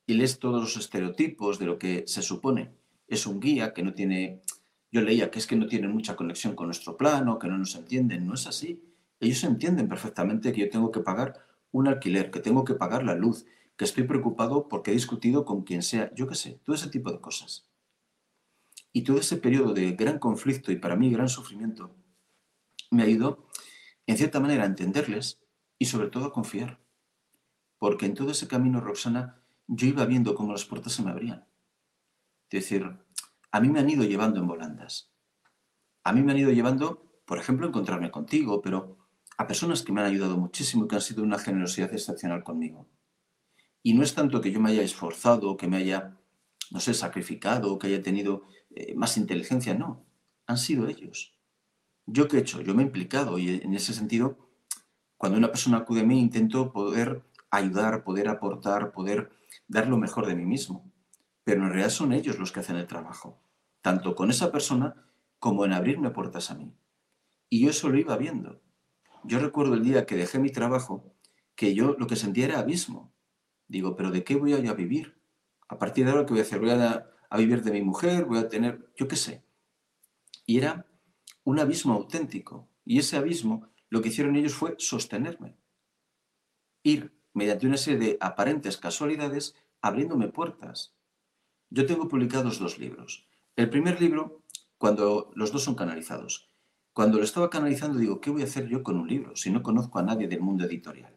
y 0.07 0.13
lees 0.13 0.39
todos 0.39 0.61
los 0.61 0.77
estereotipos 0.77 1.59
de 1.59 1.65
lo 1.65 1.77
que 1.77 2.05
se 2.07 2.21
supone 2.21 2.71
es 3.07 3.27
un 3.27 3.39
guía 3.39 3.73
que 3.73 3.83
no 3.83 3.93
tiene, 3.93 4.41
yo 4.91 5.01
leía 5.01 5.29
que 5.29 5.39
es 5.39 5.45
que 5.45 5.55
no 5.55 5.67
tienen 5.67 5.91
mucha 5.91 6.15
conexión 6.15 6.55
con 6.55 6.67
nuestro 6.67 6.97
plano, 6.97 7.37
que 7.37 7.47
no 7.47 7.57
nos 7.57 7.75
entienden, 7.75 8.25
no 8.25 8.33
es 8.33 8.47
así. 8.47 8.81
Ellos 9.19 9.43
entienden 9.43 9.87
perfectamente 9.87 10.51
que 10.51 10.61
yo 10.61 10.69
tengo 10.69 10.91
que 10.91 11.01
pagar 11.01 11.45
un 11.71 11.87
alquiler, 11.87 12.31
que 12.31 12.39
tengo 12.39 12.63
que 12.63 12.73
pagar 12.73 13.03
la 13.03 13.15
luz, 13.15 13.45
que 13.75 13.85
estoy 13.85 14.03
preocupado 14.03 14.67
porque 14.67 14.91
he 14.91 14.93
discutido 14.93 15.45
con 15.45 15.63
quien 15.63 15.83
sea, 15.83 16.13
yo 16.15 16.27
qué 16.27 16.35
sé, 16.35 16.59
todo 16.63 16.75
ese 16.75 16.89
tipo 16.89 17.11
de 17.11 17.19
cosas. 17.19 17.69
Y 18.93 19.03
todo 19.03 19.19
ese 19.19 19.37
periodo 19.37 19.73
de 19.73 19.91
gran 19.91 20.19
conflicto 20.19 20.71
y 20.71 20.77
para 20.77 20.95
mí 20.95 21.11
gran 21.11 21.29
sufrimiento 21.29 21.93
me 22.89 23.03
ayudó, 23.03 23.45
en 24.05 24.17
cierta 24.17 24.39
manera, 24.39 24.63
a 24.63 24.67
entenderles 24.67 25.41
y 25.77 25.85
sobre 25.85 26.09
todo 26.09 26.25
a 26.25 26.33
confiar. 26.33 26.79
Porque 27.77 28.05
en 28.05 28.15
todo 28.15 28.31
ese 28.31 28.47
camino, 28.47 28.79
Roxana, 28.79 29.36
yo 29.67 29.87
iba 29.87 30.05
viendo 30.05 30.33
cómo 30.33 30.51
las 30.51 30.65
puertas 30.65 30.93
se 30.93 31.03
me 31.03 31.11
abrían. 31.11 31.45
Es 32.49 32.61
decir, 32.61 32.89
a 33.51 33.59
mí 33.59 33.69
me 33.69 33.79
han 33.79 33.89
ido 33.89 34.03
llevando 34.03 34.39
en 34.39 34.47
volandas. 34.47 35.11
A 36.03 36.13
mí 36.13 36.21
me 36.21 36.31
han 36.31 36.37
ido 36.37 36.51
llevando, 36.51 37.21
por 37.25 37.37
ejemplo, 37.37 37.67
encontrarme 37.67 38.09
contigo, 38.11 38.61
pero 38.61 38.97
a 39.37 39.45
personas 39.45 39.83
que 39.83 39.91
me 39.91 40.01
han 40.01 40.07
ayudado 40.07 40.37
muchísimo 40.37 40.85
y 40.85 40.87
que 40.87 40.95
han 40.95 41.01
sido 41.01 41.23
una 41.23 41.37
generosidad 41.37 41.93
excepcional 41.93 42.43
conmigo. 42.43 42.87
Y 43.83 43.93
no 43.93 44.03
es 44.03 44.15
tanto 44.15 44.41
que 44.41 44.51
yo 44.51 44.59
me 44.59 44.71
haya 44.71 44.81
esforzado, 44.81 45.57
que 45.57 45.67
me 45.67 45.77
haya, 45.77 46.17
no 46.71 46.79
sé, 46.79 46.93
sacrificado, 46.93 47.77
que 47.77 47.87
haya 47.87 48.01
tenido 48.01 48.43
eh, 48.69 48.95
más 48.95 49.17
inteligencia, 49.17 49.73
no. 49.73 50.05
Han 50.47 50.57
sido 50.57 50.87
ellos. 50.87 51.37
¿Yo 52.05 52.27
qué 52.27 52.37
he 52.37 52.39
hecho? 52.39 52.61
Yo 52.61 52.73
me 52.73 52.83
he 52.83 52.85
implicado 52.85 53.37
y 53.37 53.49
en 53.49 53.73
ese 53.73 53.93
sentido, 53.93 54.37
cuando 55.17 55.37
una 55.37 55.49
persona 55.49 55.77
acude 55.77 56.01
a 56.01 56.05
mí, 56.05 56.19
intento 56.19 56.71
poder 56.71 57.21
ayudar, 57.51 58.03
poder 58.03 58.29
aportar, 58.29 58.91
poder 58.91 59.29
dar 59.67 59.87
lo 59.87 59.97
mejor 59.97 60.25
de 60.25 60.35
mí 60.35 60.45
mismo. 60.45 60.91
Pero 61.43 61.63
en 61.63 61.69
realidad 61.69 61.89
son 61.89 62.13
ellos 62.13 62.39
los 62.39 62.51
que 62.51 62.59
hacen 62.59 62.75
el 62.75 62.87
trabajo, 62.87 63.41
tanto 63.81 64.15
con 64.15 64.29
esa 64.29 64.51
persona 64.51 65.07
como 65.39 65.65
en 65.65 65.73
abrirme 65.73 66.09
puertas 66.09 66.51
a 66.51 66.55
mí. 66.55 66.73
Y 67.49 67.61
yo 67.61 67.69
eso 67.69 67.89
lo 67.89 67.97
iba 67.97 68.17
viendo. 68.17 68.61
Yo 69.23 69.39
recuerdo 69.39 69.73
el 69.73 69.83
día 69.83 70.05
que 70.05 70.15
dejé 70.15 70.39
mi 70.39 70.51
trabajo, 70.51 71.13
que 71.55 71.73
yo 71.73 71.95
lo 71.97 72.07
que 72.07 72.15
sentía 72.15 72.45
era 72.45 72.59
abismo. 72.59 73.13
Digo, 73.67 73.95
pero 73.95 74.11
¿de 74.11 74.23
qué 74.23 74.35
voy 74.35 74.53
a 74.53 74.59
yo 74.59 74.71
a 74.71 74.75
vivir? 74.75 75.19
A 75.67 75.77
partir 75.77 76.05
de 76.05 76.11
ahora, 76.11 76.25
¿qué 76.25 76.33
voy 76.33 76.39
a 76.39 76.43
hacer? 76.43 76.59
¿Voy 76.59 76.69
a, 76.69 77.09
a 77.29 77.37
vivir 77.37 77.63
de 77.63 77.71
mi 77.71 77.81
mujer? 77.81 78.25
¿Voy 78.25 78.37
a 78.37 78.47
tener, 78.47 78.91
yo 78.95 79.07
qué 79.07 79.15
sé? 79.15 79.43
Y 80.45 80.57
era 80.57 80.85
un 81.43 81.59
abismo 81.59 81.93
auténtico. 81.93 82.69
Y 82.85 82.99
ese 82.99 83.17
abismo, 83.17 83.67
lo 83.89 84.01
que 84.01 84.09
hicieron 84.09 84.35
ellos 84.35 84.53
fue 84.53 84.75
sostenerme. 84.77 85.57
Ir 86.83 87.16
mediante 87.37 87.67
una 87.67 87.77
serie 87.77 87.99
de 87.99 88.17
aparentes 88.19 88.77
casualidades 88.77 89.53
abriéndome 89.79 90.27
puertas. 90.27 90.95
Yo 91.69 91.85
tengo 91.85 92.07
publicados 92.07 92.57
dos 92.57 92.79
libros. 92.79 93.27
El 93.55 93.69
primer 93.69 94.01
libro, 94.01 94.41
cuando 94.79 95.31
los 95.35 95.51
dos 95.51 95.63
son 95.63 95.75
canalizados. 95.75 96.49
Cuando 96.93 97.19
lo 97.19 97.23
estaba 97.23 97.51
canalizando 97.51 97.99
digo, 97.99 98.21
¿qué 98.21 98.31
voy 98.31 98.41
a 98.41 98.45
hacer 98.45 98.67
yo 98.67 98.81
con 98.81 98.97
un 98.97 99.07
libro 99.07 99.35
si 99.35 99.51
no 99.51 99.61
conozco 99.61 99.99
a 99.99 100.01
nadie 100.01 100.27
del 100.27 100.41
mundo 100.41 100.65
editorial? 100.65 101.15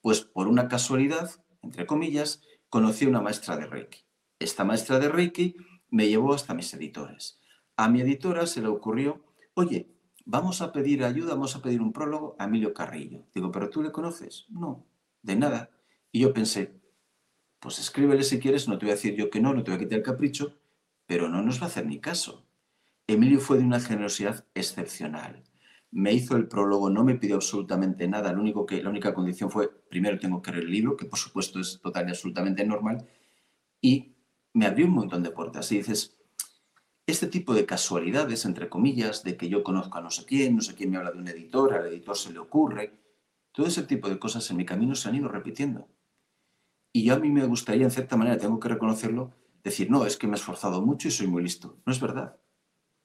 Pues 0.00 0.22
por 0.22 0.48
una 0.48 0.68
casualidad, 0.68 1.30
entre 1.60 1.84
comillas, 1.84 2.40
conocí 2.70 3.04
a 3.04 3.08
una 3.10 3.20
maestra 3.20 3.58
de 3.58 3.66
Reiki. 3.66 4.06
Esta 4.38 4.64
maestra 4.64 4.98
de 4.98 5.10
Reiki 5.10 5.54
me 5.90 6.08
llevó 6.08 6.32
hasta 6.32 6.54
mis 6.54 6.72
editores. 6.72 7.38
A 7.76 7.90
mi 7.90 8.00
editora 8.00 8.46
se 8.46 8.62
le 8.62 8.68
ocurrió, 8.68 9.22
oye, 9.52 9.92
vamos 10.24 10.62
a 10.62 10.72
pedir 10.72 11.04
ayuda, 11.04 11.34
vamos 11.34 11.56
a 11.56 11.60
pedir 11.60 11.82
un 11.82 11.92
prólogo 11.92 12.36
a 12.38 12.44
Emilio 12.44 12.72
Carrillo. 12.72 13.26
Digo, 13.34 13.52
¿pero 13.52 13.68
tú 13.68 13.82
le 13.82 13.92
conoces? 13.92 14.46
No, 14.48 14.86
de 15.26 15.36
nada. 15.36 15.70
Y 16.12 16.20
yo 16.20 16.32
pensé, 16.32 16.80
pues 17.60 17.78
escríbele 17.78 18.22
si 18.22 18.38
quieres, 18.38 18.68
no 18.68 18.78
te 18.78 18.86
voy 18.86 18.92
a 18.92 18.94
decir 18.94 19.14
yo 19.14 19.28
que 19.28 19.40
no, 19.40 19.52
no 19.52 19.62
te 19.62 19.70
voy 19.70 19.76
a 19.76 19.82
quitar 19.82 19.98
el 19.98 20.04
capricho, 20.04 20.56
pero 21.06 21.28
no 21.28 21.42
nos 21.42 21.60
va 21.60 21.64
a 21.64 21.66
hacer 21.66 21.84
ni 21.84 22.00
caso. 22.00 22.46
Emilio 23.06 23.40
fue 23.40 23.58
de 23.58 23.64
una 23.64 23.80
generosidad 23.80 24.46
excepcional. 24.54 25.44
Me 25.90 26.12
hizo 26.12 26.36
el 26.36 26.48
prólogo, 26.48 26.90
no 26.90 27.04
me 27.04 27.14
pidió 27.16 27.36
absolutamente 27.36 28.08
nada, 28.08 28.32
lo 28.32 28.40
único 28.40 28.66
que, 28.66 28.82
la 28.82 28.90
única 28.90 29.14
condición 29.14 29.50
fue, 29.50 29.68
primero 29.88 30.18
tengo 30.18 30.42
que 30.42 30.52
leer 30.52 30.64
el 30.64 30.70
libro, 30.70 30.96
que 30.96 31.06
por 31.06 31.18
supuesto 31.18 31.60
es 31.60 31.80
total 31.80 32.06
y 32.06 32.10
absolutamente 32.10 32.64
normal, 32.64 33.06
y 33.80 34.16
me 34.52 34.66
abrió 34.66 34.86
un 34.86 34.92
montón 34.92 35.22
de 35.22 35.30
puertas. 35.30 35.70
Y 35.70 35.78
dices, 35.78 36.18
este 37.06 37.28
tipo 37.28 37.54
de 37.54 37.66
casualidades, 37.66 38.44
entre 38.44 38.68
comillas, 38.68 39.22
de 39.22 39.36
que 39.36 39.48
yo 39.48 39.62
conozco 39.62 39.98
a 39.98 40.00
no 40.00 40.10
sé 40.10 40.24
quién, 40.24 40.56
no 40.56 40.62
sé 40.62 40.74
quién 40.74 40.90
me 40.90 40.96
habla 40.96 41.12
de 41.12 41.18
un 41.18 41.28
editor, 41.28 41.74
al 41.74 41.86
editor 41.86 42.16
se 42.16 42.32
le 42.32 42.40
ocurre, 42.40 43.05
todo 43.56 43.68
ese 43.68 43.84
tipo 43.84 44.10
de 44.10 44.18
cosas 44.18 44.50
en 44.50 44.58
mi 44.58 44.66
camino 44.66 44.94
se 44.94 45.08
han 45.08 45.14
ido 45.14 45.28
repitiendo. 45.28 45.88
Y 46.92 47.04
yo 47.04 47.14
a 47.14 47.18
mí 47.18 47.30
me 47.30 47.46
gustaría, 47.46 47.84
en 47.84 47.90
cierta 47.90 48.14
manera, 48.14 48.36
tengo 48.36 48.60
que 48.60 48.68
reconocerlo, 48.68 49.32
decir, 49.64 49.90
no, 49.90 50.04
es 50.04 50.18
que 50.18 50.26
me 50.26 50.34
he 50.34 50.36
esforzado 50.36 50.84
mucho 50.84 51.08
y 51.08 51.10
soy 51.10 51.26
muy 51.26 51.42
listo. 51.42 51.80
No 51.86 51.90
es 51.90 51.98
verdad. 51.98 52.38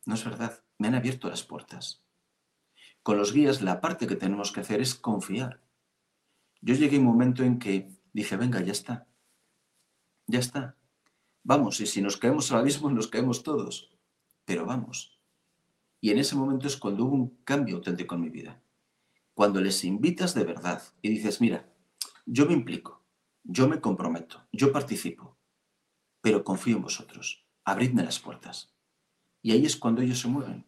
No 0.06 0.14
es 0.14 0.26
verdad. 0.26 0.62
Me 0.78 0.89
han 0.89 0.95
abierto 0.95 1.30
las 1.30 1.43
puertas. 1.43 2.04
Con 3.02 3.18
los 3.18 3.32
guías, 3.32 3.62
la 3.62 3.80
parte 3.80 4.08
que 4.08 4.18
tenemos 4.18 4.52
que 4.52 4.60
hacer 4.60 4.82
es 4.82 4.93
confiar. 4.93 5.62
Yo 6.60 6.76
llegué 6.76 6.97
a 6.97 6.99
un 6.99 7.06
momento 7.06 7.45
en 7.45 7.58
que 7.58 7.88
dije, 8.12 8.36
venga, 8.36 8.60
ya 8.60 8.74
está. 8.74 9.08
Ya 10.28 10.39
está. 10.39 10.76
Vamos, 11.43 11.80
y 11.80 11.86
si 11.86 12.02
nos 12.02 12.18
caemos 12.18 12.52
al 12.52 12.60
abismo, 12.60 12.91
nos 12.91 13.08
caemos 13.08 13.41
todos. 13.41 13.89
Pero 14.43 14.66
vamos. 14.66 15.18
Y 16.02 16.10
en 16.12 16.18
ese 16.18 16.36
momento 16.36 16.68
es 16.68 16.76
cuando 16.76 17.06
hubo 17.06 17.16
un 17.16 17.38
cambio 17.45 17.78
auténtico 17.78 18.16
en 18.16 18.22
mi 18.22 18.30
vida. 18.30 18.62
Cuando 19.34 19.62
les 19.62 19.84
invitas 19.84 20.34
de 20.34 20.44
verdad 20.44 20.84
y 21.02 21.10
dices, 21.10 21.42
mira, 21.42 21.74
yo 22.26 22.46
me 22.46 22.54
implico, 22.54 23.06
yo 23.44 23.68
me 23.68 23.80
comprometo, 23.80 24.48
yo 24.52 24.72
participo, 24.72 25.38
pero 26.22 26.44
confío 26.44 26.76
en 26.76 26.84
vosotros, 26.84 27.46
abridme 27.64 28.04
las 28.04 28.20
puertas. 28.20 28.74
Y 29.42 29.52
ahí 29.52 29.66
es 29.66 29.76
cuando 29.78 30.02
ellos 30.02 30.20
se 30.20 30.28
mueven. 30.28 30.66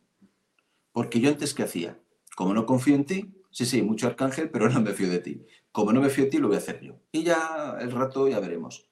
Porque 0.92 1.20
yo 1.20 1.30
antes, 1.30 1.54
¿qué 1.54 1.64
hacía? 1.64 2.02
Como 2.36 2.54
no 2.54 2.66
confío 2.66 2.96
en 2.96 3.06
ti, 3.06 3.34
sí, 3.52 3.66
sí, 3.66 3.82
mucho 3.82 4.08
arcángel, 4.08 4.50
pero 4.50 4.70
no 4.70 4.82
me 4.82 4.94
fío 4.94 5.10
de 5.10 5.20
ti. 5.20 5.46
Como 5.72 5.94
no 5.94 6.02
me 6.02 6.10
fío 6.10 6.26
de 6.26 6.32
ti, 6.32 6.38
lo 6.40 6.48
voy 6.48 6.56
a 6.56 6.60
hacer 6.60 6.82
yo. 6.82 7.00
Y 7.12 7.24
ya 7.24 7.78
el 7.80 7.92
rato 7.92 8.28
ya 8.28 8.40
veremos. 8.40 8.90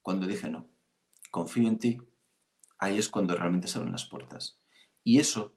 Cuando 0.00 0.26
dije 0.26 0.48
no, 0.48 0.70
confío 1.30 1.68
en 1.68 1.78
ti, 1.78 1.98
ahí 2.78 2.98
es 2.98 3.08
cuando 3.08 3.34
realmente 3.34 3.68
se 3.68 3.78
abren 3.78 3.92
las 3.92 4.06
puertas. 4.06 4.60
Y 5.04 5.18
eso 5.18 5.54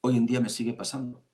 hoy 0.00 0.16
en 0.16 0.26
día 0.26 0.40
me 0.40 0.48
sigue 0.48 0.72
pasando. 0.72 1.25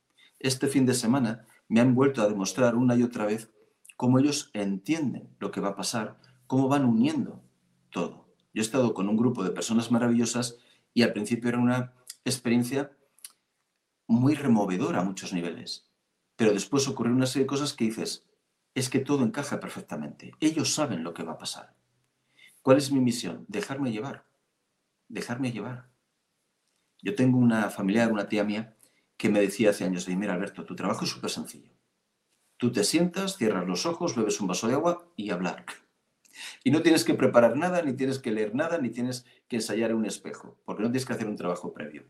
Este 0.43 0.67
fin 0.67 0.87
de 0.87 0.95
semana 0.95 1.47
me 1.69 1.81
han 1.81 1.95
vuelto 1.95 2.21
a 2.21 2.27
demostrar 2.27 2.75
una 2.75 2.97
y 2.97 3.05
otra 3.05 3.27
vez 3.27 3.53
cómo 3.97 4.19
ellos 4.19 4.51
entienden 4.55 5.37
lo 5.39 5.53
que 5.53 5.61
va 5.61 5.69
a 5.69 5.77
pasar, 5.77 6.19
cómo 6.49 6.67
van 6.67 6.85
uniendo 6.85 7.45
todo. 7.91 8.35
Yo 8.53 8.61
he 8.61 8.65
estado 8.65 8.93
con 8.93 9.09
un 9.09 9.17
grupo 9.17 9.45
de 9.45 9.53
personas 9.53 9.93
maravillosas 9.93 10.59
y 10.93 11.03
al 11.03 11.13
principio 11.13 11.49
era 11.49 11.61
una 11.61 11.95
experiencia 12.25 12.91
muy 14.09 14.35
removedora 14.35 15.01
a 15.01 15.05
muchos 15.05 15.33
niveles. 15.33 15.89
Pero 16.35 16.53
después 16.53 16.89
ocurrió 16.89 17.15
una 17.15 17.27
serie 17.27 17.45
de 17.45 17.49
cosas 17.49 17.73
que 17.73 17.85
dices, 17.85 18.27
es 18.75 18.91
que 18.91 18.99
todo 18.99 19.23
encaja 19.23 19.61
perfectamente. 19.61 20.33
Ellos 20.41 20.75
saben 20.75 21.05
lo 21.05 21.15
que 21.15 21.23
va 21.23 21.33
a 21.33 21.39
pasar. 21.39 21.77
¿Cuál 22.63 22.79
es 22.79 22.91
mi 22.91 22.99
misión? 22.99 23.45
Dejarme 23.47 23.93
llevar. 23.93 24.27
Dejarme 25.07 25.53
llevar. 25.53 25.89
Yo 27.01 27.15
tengo 27.15 27.39
una 27.39 27.71
familiar, 27.71 28.11
una 28.11 28.29
tía 28.29 28.43
mía, 28.43 28.77
que 29.23 29.29
me 29.29 29.41
decía 29.41 29.71
hace 29.71 29.85
años, 29.85 30.09
mira 30.09 30.35
Alberto, 30.35 30.65
tu 30.65 30.75
trabajo 30.75 31.05
es 31.05 31.11
súper 31.13 31.31
sencillo. 31.31 31.71
Tú 32.57 32.73
te 32.73 32.83
sientas, 32.83 33.37
cierras 33.37 33.69
los 33.69 33.87
ojos, 33.87 34.17
bebes 34.17 34.41
un 34.41 34.49
vaso 34.49 34.67
de 34.67 34.75
agua 34.75 35.07
y 35.15 35.31
hablar. 35.31 35.65
Y 36.65 36.73
no 36.73 36.83
tienes 36.83 37.05
que 37.05 37.15
preparar 37.15 37.57
nada, 37.57 37.83
ni 37.83 37.93
tienes 37.93 38.19
que 38.19 38.33
leer 38.33 38.53
nada, 38.53 38.79
ni 38.79 38.91
tienes 38.91 39.25
que 39.47 39.55
ensayar 39.55 39.93
en 39.93 39.99
un 39.99 40.07
espejo, 40.07 40.59
porque 40.65 40.83
no 40.83 40.89
tienes 40.89 41.07
que 41.07 41.13
hacer 41.13 41.29
un 41.29 41.37
trabajo 41.37 41.73
previo. 41.73 42.05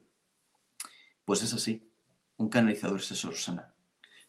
Pues 1.26 1.42
es 1.42 1.52
así. 1.52 1.86
Un 2.38 2.48
canalizador 2.48 2.98
es 2.98 3.10
eso. 3.10 3.30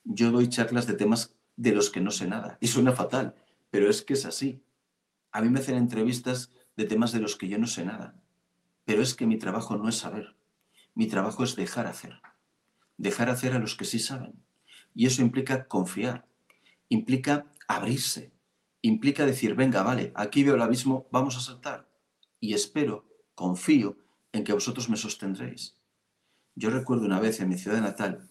Yo 0.04 0.32
doy 0.32 0.50
charlas 0.50 0.86
de 0.86 0.96
temas 0.96 1.38
de 1.56 1.72
los 1.72 1.90
que 1.90 2.02
no 2.02 2.12
sé 2.12 2.28
nada. 2.28 2.58
Y 2.60 2.68
suena 2.68 2.92
fatal, 2.92 3.34
pero 3.72 3.90
es 3.90 4.02
que 4.02 4.16
es 4.16 4.26
así. 4.26 4.62
A 5.32 5.42
mí 5.42 5.48
me 5.48 5.62
hacen 5.62 5.76
entrevistas 5.76 6.52
de 6.76 6.84
temas 6.84 7.14
de 7.14 7.22
los 7.22 7.38
que 7.38 7.48
yo 7.48 7.58
no 7.58 7.68
sé 7.68 7.86
nada. 7.86 8.20
Pero 8.84 9.02
es 9.02 9.14
que 9.14 9.26
mi 9.26 9.38
trabajo 9.38 9.78
no 9.78 9.88
es 9.88 9.96
saber. 9.96 10.36
Mi 10.96 11.08
trabajo 11.08 11.46
es 11.46 11.56
dejar 11.56 11.88
hacer. 11.88 12.20
Dejar 13.04 13.30
hacer 13.30 13.52
a 13.52 13.60
los 13.60 13.76
que 13.76 13.84
sí 13.84 14.00
saben. 14.00 14.34
Y 14.96 15.08
eso 15.08 15.22
implica 15.22 15.68
confiar. 15.68 16.26
Implica 16.88 17.52
abrirse. 17.68 18.32
Implica 18.82 19.26
decir, 19.26 19.56
venga, 19.56 19.84
vale, 19.84 20.14
aquí 20.16 20.42
veo 20.46 20.56
el 20.56 20.62
abismo, 20.62 21.10
vamos 21.12 21.36
a 21.36 21.42
saltar. 21.42 21.90
Y 22.40 22.54
espero, 22.54 23.06
confío 23.36 23.98
en 24.32 24.46
que 24.46 24.54
vosotros 24.54 24.88
me 24.90 24.96
sostendréis. 24.96 25.76
Yo 26.56 26.70
recuerdo 26.70 27.06
una 27.06 27.20
vez 27.20 27.42
en 27.42 27.50
mi 27.50 27.58
ciudad 27.58 27.82
natal 27.82 28.30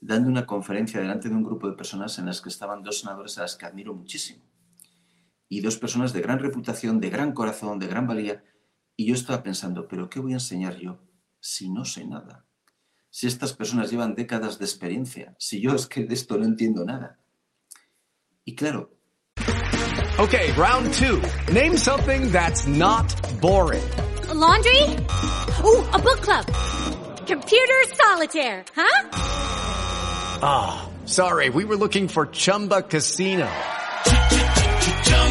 dando 0.00 0.28
una 0.28 0.46
conferencia 0.46 1.00
delante 1.00 1.28
de 1.28 1.34
un 1.34 1.42
grupo 1.42 1.68
de 1.68 1.76
personas 1.76 2.16
en 2.20 2.26
las 2.26 2.40
que 2.40 2.48
estaban 2.48 2.84
dos 2.84 3.00
senadores 3.00 3.38
a 3.38 3.42
las 3.42 3.56
que 3.56 3.66
admiro 3.66 3.92
muchísimo. 3.92 4.44
Y 5.48 5.62
dos 5.62 5.78
personas 5.78 6.12
de 6.12 6.20
gran 6.20 6.38
reputación, 6.38 7.00
de 7.00 7.10
gran 7.10 7.32
corazón, 7.32 7.80
de 7.80 7.88
gran 7.88 8.06
valía. 8.06 8.44
Y 8.96 9.06
yo 9.06 9.14
estaba 9.14 9.42
pensando, 9.42 9.88
¿pero 9.88 10.08
qué 10.08 10.20
voy 10.20 10.32
a 10.32 10.42
enseñar 10.42 10.76
yo 10.76 11.00
si 11.40 11.70
no 11.70 11.84
sé 11.84 12.06
nada? 12.06 12.46
Si 13.14 13.26
estas 13.26 13.52
personas 13.52 13.90
llevan 13.90 14.14
décadas 14.14 14.58
de 14.58 14.64
experiencia, 14.64 15.34
si 15.38 15.60
yo 15.60 15.74
es 15.74 15.86
que 15.86 16.02
de 16.04 16.14
esto 16.14 16.38
no 16.38 16.46
entiendo 16.46 16.82
nada. 16.82 17.18
Y 18.46 18.54
claro. 18.56 18.90
Okay, 20.18 20.50
round 20.52 20.90
two. 20.94 21.20
Name 21.52 21.76
something 21.76 22.32
that's 22.32 22.66
not 22.66 23.14
boring. 23.42 23.84
A 24.30 24.34
laundry? 24.34 24.82
Ooh, 25.62 25.84
a 25.92 25.98
book 25.98 26.22
club. 26.22 26.46
Computer 27.26 27.82
solitaire, 27.92 28.64
huh? 28.74 29.08
Ah, 30.42 30.88
sorry, 31.04 31.50
we 31.50 31.66
were 31.66 31.76
looking 31.76 32.08
for 32.08 32.26
Chumba 32.26 32.80
Casino. 32.80 33.46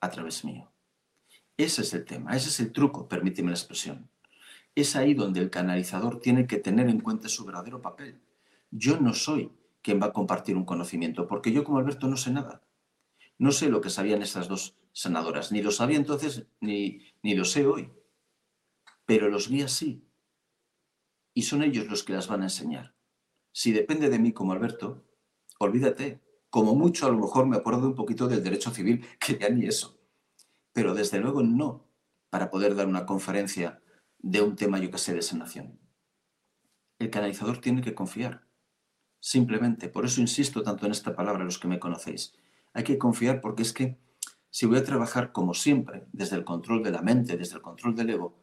a 0.00 0.10
través 0.10 0.44
mío. 0.44 0.70
Ese 1.56 1.82
es 1.82 1.92
el 1.94 2.04
tema, 2.04 2.36
ese 2.36 2.48
es 2.48 2.60
el 2.60 2.72
truco, 2.72 3.08
permíteme 3.08 3.50
la 3.50 3.56
expresión. 3.56 4.10
Es 4.74 4.94
ahí 4.94 5.14
donde 5.14 5.40
el 5.40 5.50
canalizador 5.50 6.20
tiene 6.20 6.46
que 6.46 6.58
tener 6.58 6.88
en 6.88 7.00
cuenta 7.00 7.28
su 7.28 7.44
verdadero 7.44 7.82
papel. 7.82 8.20
Yo 8.70 9.00
no 9.00 9.12
soy 9.12 9.50
quien 9.82 10.00
va 10.00 10.06
a 10.06 10.12
compartir 10.12 10.56
un 10.56 10.64
conocimiento, 10.64 11.26
porque 11.26 11.52
yo 11.52 11.64
como 11.64 11.78
Alberto 11.78 12.06
no 12.06 12.16
sé 12.16 12.30
nada. 12.30 12.62
No 13.38 13.52
sé 13.52 13.68
lo 13.68 13.80
que 13.80 13.90
sabían 13.90 14.22
estas 14.22 14.48
dos 14.48 14.76
senadoras, 14.92 15.52
ni 15.52 15.62
lo 15.62 15.70
sabía 15.70 15.96
entonces, 15.96 16.46
ni, 16.60 17.02
ni 17.22 17.34
lo 17.34 17.44
sé 17.44 17.66
hoy. 17.66 17.90
Pero 19.06 19.28
los 19.28 19.48
guías 19.48 19.72
sí. 19.72 20.04
Y 21.34 21.42
son 21.42 21.62
ellos 21.62 21.86
los 21.86 22.02
que 22.04 22.12
las 22.12 22.28
van 22.28 22.42
a 22.42 22.46
enseñar. 22.46 22.94
Si 23.52 23.72
depende 23.72 24.08
de 24.10 24.18
mí 24.18 24.32
como 24.32 24.52
Alberto, 24.52 25.04
olvídate. 25.58 26.20
Como 26.50 26.74
mucho 26.74 27.06
a 27.06 27.10
lo 27.10 27.18
mejor 27.18 27.46
me 27.46 27.56
acuerdo 27.56 27.88
un 27.88 27.94
poquito 27.94 28.26
del 28.28 28.42
derecho 28.42 28.70
civil, 28.70 29.04
que 29.20 29.38
ya 29.38 29.48
ni 29.48 29.66
eso. 29.66 29.98
Pero 30.72 30.94
desde 30.94 31.18
luego 31.20 31.42
no 31.42 31.86
para 32.30 32.50
poder 32.50 32.74
dar 32.74 32.86
una 32.86 33.06
conferencia 33.06 33.80
de 34.18 34.42
un 34.42 34.56
tema, 34.56 34.78
yo 34.78 34.90
que 34.90 34.98
sé, 34.98 35.14
de 35.14 35.22
sanación. 35.22 35.78
El 36.98 37.10
canalizador 37.10 37.58
tiene 37.58 37.80
que 37.80 37.94
confiar. 37.94 38.46
Simplemente, 39.20 39.88
por 39.88 40.04
eso 40.04 40.20
insisto 40.20 40.62
tanto 40.62 40.86
en 40.86 40.92
esta 40.92 41.14
palabra, 41.14 41.44
los 41.44 41.58
que 41.58 41.68
me 41.68 41.78
conocéis. 41.78 42.34
Hay 42.72 42.84
que 42.84 42.98
confiar 42.98 43.40
porque 43.40 43.62
es 43.62 43.72
que 43.72 43.98
si 44.50 44.66
voy 44.66 44.78
a 44.78 44.84
trabajar 44.84 45.32
como 45.32 45.54
siempre, 45.54 46.06
desde 46.12 46.36
el 46.36 46.44
control 46.44 46.82
de 46.82 46.90
la 46.90 47.02
mente, 47.02 47.36
desde 47.36 47.56
el 47.56 47.62
control 47.62 47.94
del 47.94 48.10
ego, 48.10 48.38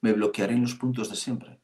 me 0.00 0.12
bloquearé 0.12 0.54
en 0.54 0.62
los 0.62 0.74
puntos 0.74 1.10
de 1.10 1.16
siempre. 1.16 1.60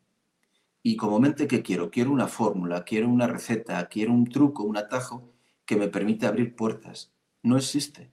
Y 0.83 0.97
como 0.97 1.21
mente 1.21 1.47
que 1.47 1.63
quiero, 1.63 1.91
quiero 1.91 2.11
una 2.11 2.27
fórmula, 2.27 2.85
quiero 2.85 3.09
una 3.09 3.27
receta, 3.27 3.87
quiero 3.89 4.13
un 4.13 4.27
truco, 4.27 4.63
un 4.63 4.77
atajo 4.77 5.35
que 5.71 5.77
me 5.77 5.87
permite 5.87 6.27
abrir 6.27 6.57
puertas. 6.57 7.13
No 7.45 7.57
existe. 7.57 8.11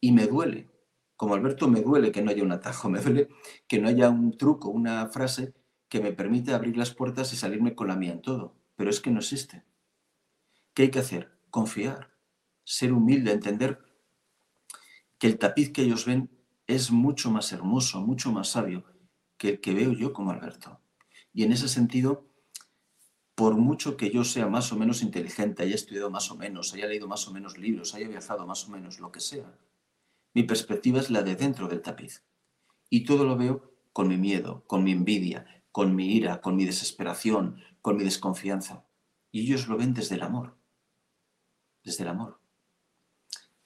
Y 0.00 0.10
me 0.10 0.26
duele. 0.26 0.72
Como 1.14 1.34
Alberto 1.34 1.68
me 1.68 1.80
duele 1.80 2.10
que 2.10 2.20
no 2.20 2.32
haya 2.32 2.42
un 2.42 2.50
atajo, 2.50 2.88
me 2.90 2.98
duele 2.98 3.28
que 3.68 3.78
no 3.78 3.86
haya 3.86 4.10
un 4.10 4.36
truco, 4.36 4.70
una 4.70 5.06
frase 5.06 5.54
que 5.88 6.00
me 6.00 6.10
permite 6.10 6.52
abrir 6.52 6.76
las 6.76 6.92
puertas 6.92 7.32
y 7.32 7.36
salirme 7.36 7.76
con 7.76 7.86
la 7.86 7.94
mía 7.94 8.10
en 8.10 8.22
todo. 8.22 8.56
Pero 8.74 8.90
es 8.90 9.00
que 9.00 9.12
no 9.12 9.20
existe. 9.20 9.62
¿Qué 10.74 10.82
hay 10.82 10.90
que 10.90 10.98
hacer? 10.98 11.38
Confiar, 11.48 12.10
ser 12.64 12.92
humilde, 12.92 13.30
entender 13.30 13.78
que 15.20 15.28
el 15.28 15.38
tapiz 15.38 15.70
que 15.70 15.82
ellos 15.82 16.04
ven 16.06 16.28
es 16.66 16.90
mucho 16.90 17.30
más 17.30 17.52
hermoso, 17.52 18.00
mucho 18.00 18.32
más 18.32 18.48
sabio 18.48 18.82
que 19.36 19.50
el 19.50 19.60
que 19.60 19.74
veo 19.74 19.92
yo 19.92 20.12
como 20.12 20.32
Alberto. 20.32 20.80
Y 21.32 21.44
en 21.44 21.52
ese 21.52 21.68
sentido, 21.68 22.26
por 23.34 23.56
mucho 23.56 23.96
que 23.96 24.10
yo 24.10 24.24
sea 24.24 24.46
más 24.46 24.72
o 24.72 24.76
menos 24.76 25.02
inteligente, 25.02 25.62
haya 25.62 25.74
estudiado 25.74 26.10
más 26.10 26.30
o 26.30 26.36
menos, 26.36 26.72
haya 26.72 26.86
leído 26.86 27.08
más 27.08 27.26
o 27.26 27.32
menos 27.32 27.58
libros, 27.58 27.94
haya 27.94 28.08
viajado 28.08 28.46
más 28.46 28.66
o 28.68 28.70
menos, 28.70 29.00
lo 29.00 29.10
que 29.10 29.20
sea, 29.20 29.52
mi 30.34 30.42
perspectiva 30.42 30.98
es 30.98 31.10
la 31.10 31.22
de 31.22 31.36
dentro 31.36 31.68
del 31.68 31.80
tapiz. 31.80 32.24
Y 32.90 33.04
todo 33.04 33.24
lo 33.24 33.36
veo 33.36 33.72
con 33.92 34.08
mi 34.08 34.16
miedo, 34.16 34.64
con 34.66 34.82
mi 34.82 34.90
envidia, 34.90 35.64
con 35.70 35.94
mi 35.94 36.14
ira, 36.16 36.40
con 36.40 36.56
mi 36.56 36.64
desesperación, 36.64 37.62
con 37.80 37.96
mi 37.96 38.02
desconfianza. 38.02 38.84
Y 39.30 39.42
ellos 39.42 39.68
lo 39.68 39.76
ven 39.76 39.94
desde 39.94 40.16
el 40.16 40.22
amor. 40.22 40.56
Desde 41.84 42.02
el 42.02 42.08
amor. 42.08 42.40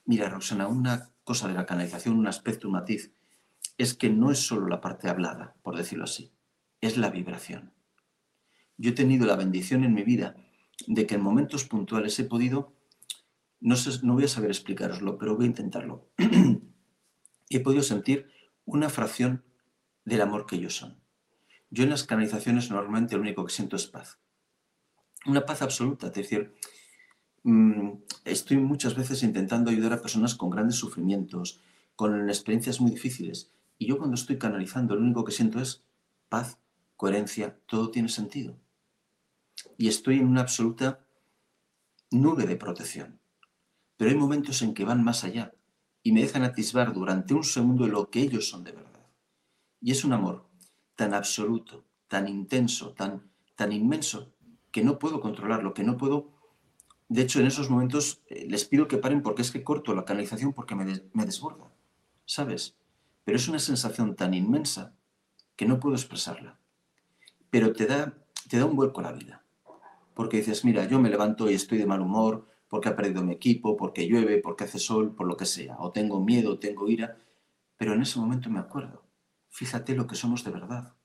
Mira, 0.05 0.29
Roxana, 0.29 0.69
una 0.69 1.11
cosa 1.25 1.49
de 1.49 1.55
la 1.55 1.65
canalización, 1.65 2.19
un 2.19 2.27
aspecto, 2.27 2.69
un 2.69 2.75
matiz, 2.75 3.13
es 3.79 3.95
que 3.95 4.11
no 4.11 4.31
es 4.31 4.41
solo 4.41 4.67
la 4.67 4.81
parte 4.83 5.09
hablada, 5.09 5.57
por 5.63 5.77
decirlo 5.77 6.05
así, 6.05 6.33
es 6.81 6.99
la 6.99 7.11
vibración. 7.11 7.73
Yo 8.79 8.91
he 8.91 8.95
tenido 8.95 9.27
la 9.27 9.37
bendición 9.37 9.85
en 9.85 9.93
mi 9.93 10.05
vida 10.05 10.37
de 10.87 11.07
que 11.07 11.17
en 11.17 11.21
momentos 11.21 11.65
puntuales 11.65 12.19
he 12.21 12.25
podido, 12.25 12.73
no, 13.61 13.75
voy 14.15 14.25
a 14.25 14.29
saber 14.29 14.51
explicaroslo, 14.51 15.19
pero 15.19 15.35
voy 15.35 15.47
a 15.47 15.49
intentarlo, 15.49 16.09
he 17.51 17.61
podido 17.61 17.83
sentir 17.83 18.31
una 18.65 18.89
fracción 18.89 19.45
del 20.05 20.21
amor 20.21 20.47
que 20.47 20.57
ellos 20.57 20.77
son. 20.77 21.01
Yo 21.71 21.83
en 21.83 21.91
las 21.91 22.05
canalizaciones 22.05 22.71
normalmente 22.71 23.17
lo 23.17 23.23
único 23.23 23.45
que 23.45 23.53
siento 23.53 23.75
es 23.75 23.87
paz. 23.89 24.19
Una 25.27 25.45
paz 25.45 25.61
absoluta, 25.61 26.07
es 26.07 26.15
decir, 26.15 26.55
mm, 27.43 27.91
estoy 28.25 28.59
muchas 28.59 28.95
veces 28.95 29.25
intentando 29.25 29.71
ayudar 29.71 29.93
a 29.93 30.01
personas 30.01 30.37
con 30.37 30.51
grandes 30.51 30.77
sufrimientos, 30.77 31.61
con 31.97 32.29
experiencias 32.29 32.81
muy 32.81 32.93
difíciles. 32.93 33.51
Y 33.77 33.87
yo 33.87 33.99
cuando 33.99 34.15
estoy 34.15 34.39
canalizando, 34.39 34.95
lo 34.95 35.03
único 35.03 35.25
que 35.25 35.33
siento 35.33 35.61
es 35.61 35.83
paz, 36.29 36.59
coherencia, 36.97 37.59
todo 37.67 37.91
tiene 37.91 38.09
sentido. 38.09 38.57
Y 39.77 39.89
estoy 39.89 40.19
en 40.19 40.27
una 40.27 40.43
absoluta 40.43 41.05
nube 42.11 42.47
de 42.47 42.57
protección. 42.57 43.21
Pero 43.97 44.11
hay 44.11 44.17
momentos 44.17 44.63
en 44.63 44.75
que 44.75 44.85
van 44.85 45.03
más 45.03 45.25
allá 45.25 45.53
y 46.03 46.13
me 46.13 46.23
dejan 46.23 46.43
atisbar 46.43 46.93
durante 46.93 47.35
un 47.35 47.45
segundo 47.45 47.87
lo 47.87 48.11
que 48.11 48.21
ellos 48.21 48.49
son 48.49 48.65
de 48.65 48.73
verdad. 48.73 49.07
Y 49.81 49.91
es 49.91 50.05
un 50.05 50.13
amor 50.13 50.49
tan 50.95 51.15
absoluto, 51.15 51.85
tan 52.07 52.29
intenso, 52.29 52.93
tan, 52.93 53.31
tan 53.55 53.73
inmenso, 53.73 54.33
que 54.71 54.83
no 54.83 54.99
puedo 54.99 55.21
controlarlo, 55.21 55.75
que 55.75 55.85
no 55.85 55.97
puedo... 55.97 56.33
De 57.09 57.23
hecho, 57.23 57.41
en 57.41 57.47
esos 57.47 57.71
momentos 57.71 58.23
eh, 58.27 58.47
les 58.49 58.65
pido 58.65 58.87
que 58.87 58.99
paren 58.99 59.23
porque 59.23 59.43
es 59.43 59.51
que 59.51 59.65
corto 59.65 59.95
la 59.95 60.05
canalización 60.05 60.53
porque 60.53 60.75
me, 60.75 60.85
me 61.13 61.25
desborda, 61.25 61.73
¿sabes? 62.27 62.77
Pero 63.25 63.37
es 63.37 63.49
una 63.49 63.59
sensación 63.59 64.15
tan 64.15 64.35
inmensa 64.35 64.95
que 65.57 65.67
no 65.67 65.81
puedo 65.81 65.95
expresarla. 65.95 66.59
Pero 67.51 67.73
te 67.73 67.87
da, 67.87 68.15
te 68.49 68.59
da 68.59 68.67
un 68.67 68.77
vuelco 68.77 69.01
a 69.01 69.05
la 69.05 69.13
vida. 69.13 69.45
Porque 70.19 70.39
dices, 70.39 70.65
mira, 70.65 70.85
yo 70.89 70.99
me 70.99 71.11
levanto 71.11 71.49
y 71.49 71.55
estoy 71.55 71.79
de 71.79 71.87
mal 71.87 72.01
humor 72.01 72.45
porque 72.67 72.89
ha 72.89 72.97
perdido 72.97 73.23
mi 73.23 73.35
equipo, 73.35 73.77
porque 73.77 74.09
llueve, 74.09 74.39
porque 74.39 74.65
hace 74.65 74.81
sol, 74.81 75.15
por 75.15 75.29
lo 75.29 75.37
que 75.37 75.47
sea. 75.47 75.77
O 75.79 75.93
tengo 75.93 76.19
miedo, 76.21 76.59
tengo 76.59 76.89
ira. 76.89 77.19
Pero 77.77 77.95
en 77.95 78.03
ese 78.03 78.19
momento 78.19 78.51
me 78.51 78.59
acuerdo. 78.59 79.05
Fíjate 79.49 79.95
lo 79.95 80.09
que 80.09 80.17
somos 80.17 80.43
de 80.43 80.51
verdad. 80.51 80.97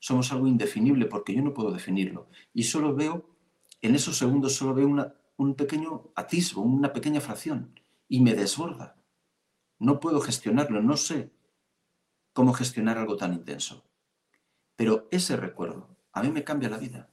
Somos 0.00 0.32
algo 0.32 0.48
indefinible 0.48 1.06
porque 1.06 1.32
yo 1.32 1.42
no 1.42 1.54
puedo 1.54 1.70
definirlo. 1.70 2.28
Y 2.52 2.64
solo 2.64 2.92
veo, 2.92 3.30
en 3.82 3.94
esos 3.94 4.18
segundos 4.18 4.56
solo 4.56 4.74
veo 4.74 5.14
un 5.36 5.54
pequeño 5.54 6.10
atisbo, 6.16 6.62
una 6.62 6.92
pequeña 6.92 7.20
fracción. 7.20 7.78
Y 8.08 8.20
me 8.20 8.34
desborda. 8.34 8.96
No 9.78 10.00
puedo 10.00 10.20
gestionarlo, 10.20 10.82
no 10.82 10.96
sé 10.96 11.30
cómo 12.32 12.52
gestionar 12.52 12.98
algo 12.98 13.16
tan 13.16 13.32
intenso. 13.32 13.84
Pero 14.74 15.06
ese 15.12 15.36
recuerdo 15.36 15.96
a 16.12 16.20
mí 16.24 16.32
me 16.32 16.42
cambia 16.42 16.68
la 16.68 16.78
vida. 16.78 17.12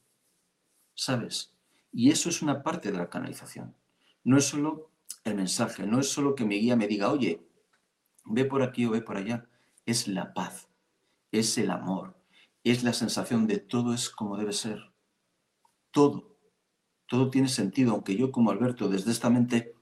¿Sabes? 0.96 1.54
Y 1.92 2.12
eso 2.12 2.30
es 2.30 2.42
una 2.42 2.64
parte 2.64 2.92
de 2.92 2.98
la 2.98 3.10
canalización. 3.10 3.76
No 4.24 4.38
es 4.38 4.46
solo 4.46 4.92
el 5.24 5.36
mensaje, 5.36 5.86
no 5.86 6.00
es 6.00 6.10
solo 6.10 6.36
que 6.36 6.46
mi 6.46 6.60
guía 6.60 6.76
me 6.76 6.88
diga, 6.88 7.12
oye, 7.12 7.46
ve 8.26 8.46
por 8.46 8.64
aquí 8.64 8.86
o 8.86 8.92
ve 8.92 9.02
por 9.02 9.18
allá. 9.18 9.48
Es 9.86 10.08
la 10.08 10.34
paz, 10.34 10.70
es 11.32 11.58
el 11.58 11.72
amor, 11.72 12.18
es 12.64 12.84
la 12.84 12.94
sensación 12.94 13.48
de 13.48 13.58
todo 13.60 13.94
es 13.94 14.10
como 14.10 14.38
debe 14.38 14.54
ser. 14.54 14.94
Todo, 15.92 16.38
todo 17.08 17.30
tiene 17.30 17.50
sentido, 17.50 17.92
aunque 17.92 18.16
yo 18.16 18.32
como 18.32 18.52
Alberto, 18.52 18.90
desde 18.90 19.12
esta 19.12 19.30
mente 19.30 19.76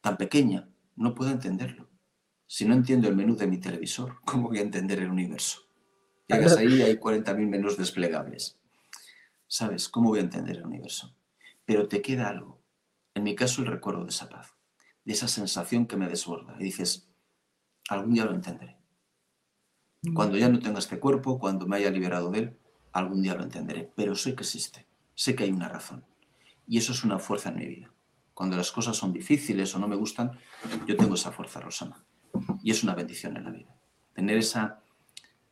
tan 0.00 0.16
pequeña, 0.16 0.68
no 0.96 1.14
puedo 1.14 1.30
entenderlo. 1.30 1.88
Si 2.46 2.64
no 2.64 2.74
entiendo 2.74 3.08
el 3.08 3.16
menú 3.16 3.36
de 3.36 3.46
mi 3.46 3.58
televisor, 3.58 4.20
¿cómo 4.24 4.48
voy 4.48 4.58
a 4.58 4.62
entender 4.62 4.98
el 5.00 5.10
universo? 5.10 5.60
Llegas 6.28 6.56
ahí 6.56 6.74
y 6.74 6.82
hay 6.82 6.96
40.000 6.96 7.48
menús 7.48 7.76
desplegables. 7.76 8.58
¿Sabes? 9.48 9.88
¿Cómo 9.88 10.10
voy 10.10 10.18
a 10.18 10.22
entender 10.22 10.56
el 10.56 10.66
universo? 10.66 11.14
Pero 11.64 11.88
te 11.88 12.02
queda 12.02 12.28
algo. 12.28 12.60
En 13.14 13.22
mi 13.22 13.34
caso, 13.34 13.62
el 13.62 13.68
recuerdo 13.68 14.04
de 14.04 14.10
esa 14.10 14.28
paz, 14.28 14.56
de 15.04 15.12
esa 15.12 15.28
sensación 15.28 15.86
que 15.86 15.96
me 15.96 16.08
desborda. 16.08 16.56
Y 16.58 16.64
dices, 16.64 17.08
algún 17.88 18.14
día 18.14 18.24
lo 18.24 18.34
entenderé. 18.34 18.76
Cuando 20.14 20.36
ya 20.36 20.48
no 20.48 20.58
tenga 20.58 20.78
este 20.78 20.98
cuerpo, 20.98 21.38
cuando 21.38 21.66
me 21.66 21.76
haya 21.76 21.90
liberado 21.90 22.30
de 22.30 22.38
él, 22.38 22.58
algún 22.92 23.22
día 23.22 23.34
lo 23.34 23.44
entenderé. 23.44 23.90
Pero 23.94 24.14
sé 24.14 24.34
que 24.34 24.42
existe, 24.42 24.86
sé 25.14 25.34
que 25.34 25.44
hay 25.44 25.50
una 25.50 25.68
razón. 25.68 26.04
Y 26.66 26.78
eso 26.78 26.92
es 26.92 27.04
una 27.04 27.18
fuerza 27.18 27.50
en 27.50 27.56
mi 27.56 27.66
vida. 27.66 27.92
Cuando 28.34 28.56
las 28.56 28.70
cosas 28.72 28.96
son 28.96 29.12
difíciles 29.12 29.74
o 29.74 29.78
no 29.78 29.88
me 29.88 29.96
gustan, 29.96 30.38
yo 30.86 30.96
tengo 30.96 31.14
esa 31.14 31.32
fuerza, 31.32 31.60
Rosana. 31.60 32.04
Y 32.62 32.70
es 32.70 32.82
una 32.82 32.94
bendición 32.94 33.36
en 33.36 33.44
la 33.44 33.50
vida. 33.50 33.74
Tener 34.12 34.36
esa, 34.36 34.82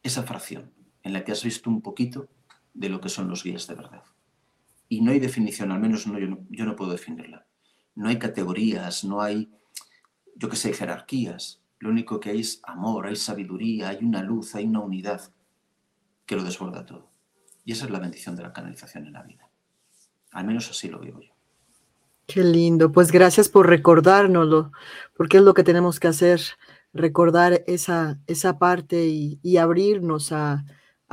esa 0.02 0.24
fracción 0.24 0.72
en 1.02 1.12
la 1.12 1.24
que 1.24 1.32
has 1.32 1.42
visto 1.44 1.70
un 1.70 1.80
poquito 1.80 2.28
de 2.74 2.88
lo 2.88 3.00
que 3.00 3.08
son 3.08 3.28
los 3.28 3.42
guías 3.42 3.66
de 3.66 3.74
verdad. 3.76 4.02
Y 4.88 5.00
no 5.00 5.12
hay 5.12 5.20
definición, 5.20 5.72
al 5.72 5.80
menos 5.80 6.06
no, 6.06 6.18
yo, 6.18 6.64
no, 6.66 6.76
puedo 6.76 6.90
definirla. 6.90 7.46
No 7.94 8.08
hay 8.08 8.18
categorías, 8.18 9.04
no 9.04 9.22
hay, 9.22 9.50
yo 10.36 10.48
qué 10.48 10.56
sé, 10.56 10.72
jerarquías. 10.74 11.62
Lo 11.78 11.88
único 11.88 12.20
que 12.20 12.30
hay 12.30 12.40
es 12.40 12.60
amor, 12.64 13.06
hay 13.06 13.16
sabiduría, 13.16 13.88
hay 13.88 14.04
una 14.04 14.22
luz, 14.22 14.54
hay 14.54 14.66
una 14.66 14.80
unidad 14.80 15.32
que 16.26 16.36
lo 16.36 16.44
desborda 16.44 16.84
todo. 16.84 17.10
Y 17.64 17.72
esa 17.72 17.86
es 17.86 17.90
la 17.90 17.98
bendición 17.98 18.36
de 18.36 18.42
la 18.42 18.52
canalización 18.52 19.06
en 19.06 19.12
la 19.12 19.22
vida. 19.22 19.48
Al 20.32 20.44
menos 20.44 20.68
así 20.68 20.88
lo 20.88 20.98
vivo 20.98 21.20
yo. 21.20 21.32
Qué 22.26 22.42
lindo. 22.42 22.90
Pues 22.90 23.12
gracias 23.12 23.48
por 23.48 23.68
recordárnoslo, 23.68 24.72
porque 25.16 25.38
es 25.38 25.42
lo 25.42 25.54
que 25.54 25.62
tenemos 25.62 26.00
que 26.00 26.08
hacer, 26.08 26.40
recordar 26.92 27.62
esa, 27.66 28.18
esa 28.26 28.58
parte 28.58 29.06
y 29.06 29.56
abrirnos 29.56 30.32
a, 30.32 30.64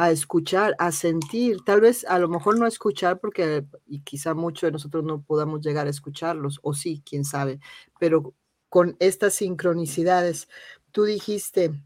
a 0.01 0.09
escuchar, 0.09 0.75
a 0.79 0.91
sentir, 0.91 1.57
tal 1.63 1.79
vez 1.81 2.05
a 2.05 2.17
lo 2.17 2.27
mejor 2.27 2.57
no 2.57 2.65
escuchar 2.65 3.19
porque 3.19 3.63
y 3.85 4.01
quizá 4.01 4.33
muchos 4.33 4.63
de 4.63 4.71
nosotros 4.71 5.03
no 5.03 5.21
podamos 5.21 5.61
llegar 5.61 5.85
a 5.85 5.91
escucharlos, 5.91 6.59
o 6.63 6.73
sí, 6.73 7.03
quién 7.05 7.23
sabe, 7.23 7.59
pero 7.99 8.33
con 8.67 8.95
estas 8.99 9.35
sincronicidades, 9.35 10.49
tú 10.91 11.03
dijiste, 11.03 11.83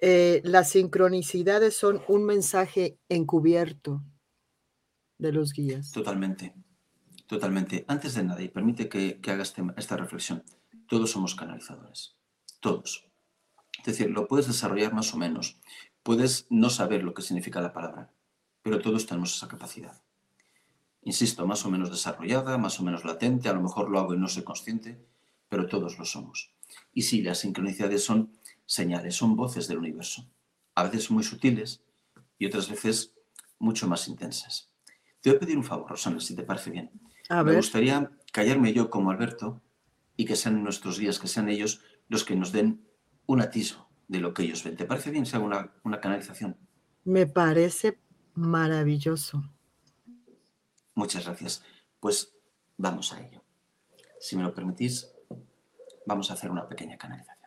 eh, 0.00 0.40
las 0.42 0.70
sincronicidades 0.70 1.76
son 1.76 2.02
un 2.08 2.24
mensaje 2.24 2.98
encubierto 3.08 4.02
de 5.18 5.32
los 5.32 5.52
guías. 5.52 5.92
Totalmente, 5.92 6.52
totalmente. 7.28 7.84
Antes 7.86 8.14
de 8.14 8.24
nada, 8.24 8.42
y 8.42 8.48
permite 8.48 8.88
que, 8.88 9.20
que 9.20 9.30
haga 9.30 9.44
este- 9.44 9.62
esta 9.76 9.96
reflexión, 9.96 10.42
todos 10.88 11.12
somos 11.12 11.36
canalizadores, 11.36 12.16
todos. 12.60 13.04
Es 13.78 13.84
decir, 13.84 14.10
lo 14.10 14.26
puedes 14.26 14.48
desarrollar 14.48 14.92
más 14.92 15.14
o 15.14 15.16
menos, 15.16 15.60
puedes 16.02 16.46
no 16.50 16.70
saber 16.70 17.02
lo 17.02 17.14
que 17.14 17.22
significa 17.22 17.60
la 17.60 17.72
palabra, 17.72 18.12
pero 18.62 18.80
todos 18.80 19.06
tenemos 19.06 19.36
esa 19.36 19.48
capacidad. 19.48 20.02
Insisto, 21.02 21.46
más 21.46 21.64
o 21.64 21.70
menos 21.70 21.90
desarrollada, 21.90 22.58
más 22.58 22.80
o 22.80 22.82
menos 22.82 23.04
latente, 23.04 23.48
a 23.48 23.52
lo 23.52 23.62
mejor 23.62 23.88
lo 23.88 23.98
hago 23.98 24.14
y 24.14 24.18
no 24.18 24.28
soy 24.28 24.42
consciente, 24.42 25.04
pero 25.48 25.66
todos 25.66 25.98
lo 25.98 26.04
somos. 26.04 26.50
Y 26.92 27.02
sí, 27.02 27.22
las 27.22 27.38
sincronicidades 27.38 28.04
son 28.04 28.32
señales, 28.66 29.14
son 29.14 29.36
voces 29.36 29.68
del 29.68 29.78
universo, 29.78 30.28
a 30.74 30.82
veces 30.84 31.10
muy 31.10 31.24
sutiles 31.24 31.82
y 32.38 32.46
otras 32.46 32.68
veces 32.68 33.14
mucho 33.58 33.88
más 33.88 34.08
intensas. 34.08 34.70
Te 35.20 35.30
voy 35.30 35.36
a 35.36 35.40
pedir 35.40 35.56
un 35.56 35.64
favor, 35.64 35.90
Rosana, 35.90 36.20
si 36.20 36.36
te 36.36 36.42
parece 36.42 36.70
bien. 36.70 36.90
A 37.28 37.42
Me 37.42 37.50
ver. 37.50 37.56
gustaría 37.56 38.10
callarme 38.32 38.72
yo 38.72 38.90
como 38.90 39.10
Alberto 39.10 39.62
y 40.16 40.24
que 40.24 40.36
sean 40.36 40.62
nuestros 40.62 40.98
guías, 40.98 41.18
que 41.18 41.28
sean 41.28 41.48
ellos 41.48 41.80
los 42.08 42.24
que 42.24 42.36
nos 42.36 42.52
den 42.52 42.86
un 43.26 43.40
atisbo 43.40 43.87
de 44.08 44.20
lo 44.20 44.34
que 44.34 44.42
ellos 44.42 44.64
ven. 44.64 44.76
¿Te 44.76 44.86
parece 44.86 45.10
bien 45.10 45.26
si 45.26 45.36
hago 45.36 45.44
una, 45.44 45.72
una 45.84 46.00
canalización? 46.00 46.56
Me 47.04 47.26
parece 47.26 48.00
maravilloso. 48.34 49.42
Muchas 50.94 51.24
gracias. 51.26 51.62
Pues 52.00 52.34
vamos 52.76 53.12
a 53.12 53.20
ello. 53.20 53.42
Si 54.20 54.36
me 54.36 54.42
lo 54.42 54.52
permitís, 54.52 55.08
vamos 56.06 56.30
a 56.30 56.34
hacer 56.34 56.50
una 56.50 56.68
pequeña 56.68 56.96
canalización. 56.96 57.38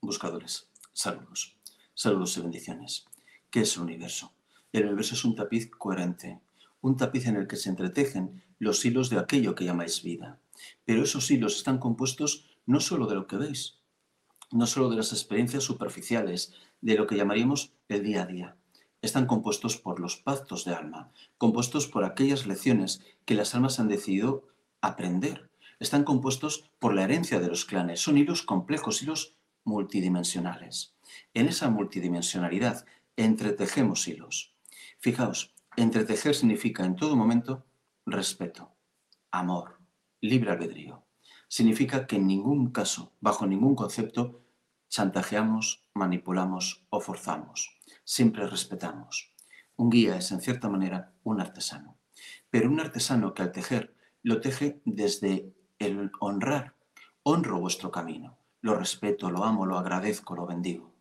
Buscadores, 0.00 0.68
saludos. 0.92 1.56
Saludos 1.94 2.36
y 2.36 2.40
bendiciones. 2.40 3.04
¿Qué 3.50 3.60
es 3.60 3.76
el 3.76 3.82
universo? 3.82 4.34
El 4.72 4.86
universo 4.86 5.14
es 5.14 5.24
un 5.24 5.36
tapiz 5.36 5.70
coherente, 5.70 6.40
un 6.82 6.96
tapiz 6.96 7.26
en 7.26 7.36
el 7.36 7.46
que 7.46 7.56
se 7.56 7.70
entretejen 7.70 8.44
los 8.58 8.84
hilos 8.84 9.08
de 9.08 9.18
aquello 9.18 9.54
que 9.54 9.64
llamáis 9.64 10.02
vida. 10.02 10.38
Pero 10.84 11.02
esos 11.02 11.30
hilos 11.30 11.56
están 11.56 11.78
compuestos 11.78 12.46
no 12.66 12.80
solo 12.80 13.06
de 13.06 13.14
lo 13.14 13.26
que 13.26 13.36
veis, 13.36 13.78
no 14.50 14.66
solo 14.66 14.90
de 14.90 14.96
las 14.96 15.12
experiencias 15.12 15.64
superficiales, 15.64 16.52
de 16.80 16.96
lo 16.96 17.06
que 17.06 17.16
llamaríamos 17.16 17.72
el 17.88 18.02
día 18.02 18.22
a 18.22 18.26
día. 18.26 18.56
Están 19.00 19.26
compuestos 19.26 19.78
por 19.78 19.98
los 19.98 20.16
pactos 20.16 20.64
de 20.64 20.74
alma, 20.74 21.10
compuestos 21.38 21.88
por 21.88 22.04
aquellas 22.04 22.46
lecciones 22.46 23.00
que 23.24 23.34
las 23.34 23.54
almas 23.54 23.80
han 23.80 23.88
decidido 23.88 24.48
aprender. 24.80 25.50
Están 25.80 26.04
compuestos 26.04 26.70
por 26.78 26.94
la 26.94 27.04
herencia 27.04 27.40
de 27.40 27.48
los 27.48 27.64
clanes. 27.64 28.00
Son 28.00 28.18
hilos 28.18 28.42
complejos, 28.42 29.02
hilos 29.02 29.34
multidimensionales. 29.64 30.94
En 31.34 31.48
esa 31.48 31.70
multidimensionalidad 31.70 32.84
entretejemos 33.16 34.06
hilos. 34.06 34.54
Fijaos, 34.98 35.52
entretejer 35.76 36.34
significa 36.34 36.84
en 36.84 36.96
todo 36.96 37.16
momento 37.16 37.66
respeto, 38.04 38.74
amor, 39.30 39.78
libre 40.20 40.50
albedrío. 40.50 41.06
Significa 41.48 42.06
que 42.06 42.16
en 42.16 42.26
ningún 42.26 42.70
caso, 42.72 43.12
bajo 43.20 43.46
ningún 43.46 43.74
concepto, 43.74 44.42
chantajeamos, 44.88 45.86
manipulamos 45.94 46.84
o 46.90 47.00
forzamos. 47.00 47.78
Siempre 48.04 48.46
respetamos. 48.46 49.34
Un 49.76 49.90
guía 49.90 50.16
es, 50.16 50.30
en 50.32 50.40
cierta 50.40 50.68
manera, 50.68 51.14
un 51.24 51.40
artesano. 51.40 51.98
Pero 52.50 52.70
un 52.70 52.80
artesano 52.80 53.32
que 53.34 53.42
al 53.42 53.52
tejer 53.52 53.94
lo 54.22 54.40
teje 54.40 54.82
desde 54.84 55.54
el 55.78 56.10
honrar. 56.20 56.74
Honro 57.22 57.58
vuestro 57.58 57.90
camino. 57.90 58.38
Lo 58.60 58.74
respeto, 58.74 59.30
lo 59.30 59.44
amo, 59.44 59.64
lo 59.66 59.78
agradezco, 59.78 60.34
lo 60.34 60.46
bendigo. 60.46 60.92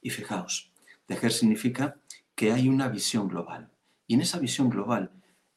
Y 0.00 0.10
fijaos, 0.10 0.72
tejer 1.06 1.32
significa 1.32 1.96
que 2.34 2.52
hay 2.52 2.68
una 2.68 2.88
visión 2.88 3.28
global. 3.28 3.71
Y 4.12 4.14
en 4.14 4.20
esa 4.20 4.38
visión 4.38 4.68
global 4.68 5.10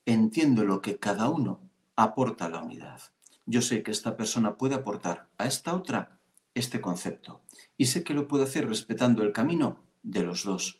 entiendo 0.06 0.64
lo 0.64 0.82
que 0.82 0.98
cada 0.98 1.28
uno 1.28 1.60
aporta 1.98 2.46
a 2.46 2.50
la 2.50 2.64
unidad. 2.64 3.02
Yo 3.46 3.62
sé 3.62 3.84
que 3.84 3.92
esta 3.92 4.16
persona 4.16 4.56
puede 4.56 4.76
aportar 4.76 5.28
a 5.38 5.46
esta 5.46 5.76
otra 5.76 6.22
este 6.54 6.80
concepto 6.80 7.42
y 7.76 7.88
sé 7.88 8.06
que 8.06 8.14
lo 8.14 8.30
puede 8.30 8.46
hacer 8.46 8.70
respetando 8.70 9.24
el 9.24 9.34
camino 9.34 9.84
de 10.04 10.24
los 10.24 10.46
dos, 10.46 10.80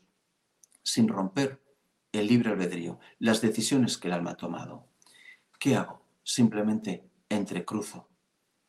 sin 0.84 1.10
romper 1.10 1.62
el 2.14 2.28
libre 2.28 2.52
albedrío, 2.52 2.98
las 3.20 3.42
decisiones 3.42 3.98
que 3.98 4.08
el 4.08 4.14
alma 4.14 4.32
ha 4.32 4.38
tomado. 4.38 4.88
¿Qué 5.60 5.76
hago? 5.76 6.02
Simplemente 6.24 7.04
entrecruzo 7.28 8.08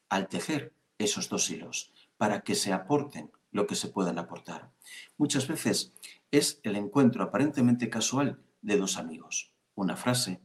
al 0.09 0.27
tejer 0.27 0.75
esos 0.99 1.29
dos 1.29 1.49
hilos 1.49 1.93
para 2.17 2.41
que 2.41 2.57
se 2.57 2.73
aporten 2.73 3.31
lo 3.53 3.69
que 3.69 3.77
se 3.77 3.87
puedan 3.87 4.19
aportar. 4.19 4.73
Muchas 5.17 5.47
veces 5.47 5.93
es 6.33 6.59
el 6.65 6.75
encuentro 6.75 7.23
aparentemente 7.23 7.89
casual 7.89 8.41
de 8.67 8.77
dos 8.77 8.99
amigos. 8.99 9.53
Una 9.77 9.97
frase, 9.97 10.41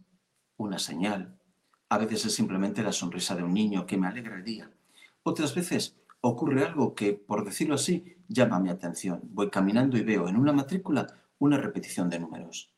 una 0.55 0.77
señal. 0.77 1.39
A 1.89 1.97
veces 1.97 2.27
es 2.27 2.35
simplemente 2.35 2.83
la 2.83 2.91
sonrisa 2.91 3.35
de 3.35 3.43
un 3.43 3.53
niño 3.53 3.87
que 3.87 3.97
me 3.97 4.07
alegra 4.07 4.35
el 4.35 4.43
día. 4.43 4.71
Otras 5.23 5.55
veces 5.55 5.97
ocurre 6.21 6.63
algo 6.63 6.93
que, 6.93 7.13
por 7.13 7.43
decirlo 7.43 7.75
así, 7.75 8.15
llama 8.27 8.59
mi 8.59 8.69
atención. 8.69 9.21
Voy 9.23 9.49
caminando 9.49 9.97
y 9.97 10.03
veo 10.03 10.29
en 10.29 10.37
una 10.37 10.53
matrícula 10.53 11.07
una 11.39 11.57
repetición 11.57 12.11
de 12.11 12.19
números. 12.19 12.71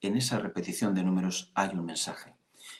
En 0.00 0.16
esa 0.16 0.38
repetición 0.38 0.94
de 0.94 1.04
números 1.04 1.52
hay 1.54 1.76
un 1.76 1.84
mensaje. 1.84 2.34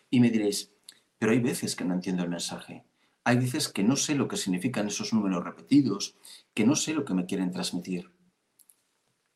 Y 0.09 0.21
me 0.21 0.31
diréis, 0.31 0.73
pero 1.19 1.33
hay 1.33 1.41
veces 1.41 1.77
que 1.77 1.85
no 1.85 1.93
entiendo 1.93 2.23
el 2.23 2.31
mensaje. 2.31 2.87
Hay 3.25 3.37
veces 3.37 3.69
que 3.69 3.85
no 3.85 3.97
sé 3.97 4.15
lo 4.15 4.27
que 4.27 4.39
significan 4.39 4.87
esos 4.87 5.13
números 5.13 5.45
repetidos, 5.45 6.17
que 6.55 6.65
no 6.65 6.77
sé 6.77 6.95
lo 6.95 7.05
que 7.05 7.13
me 7.13 7.27
quieren 7.27 7.53
transmitir. 7.53 8.11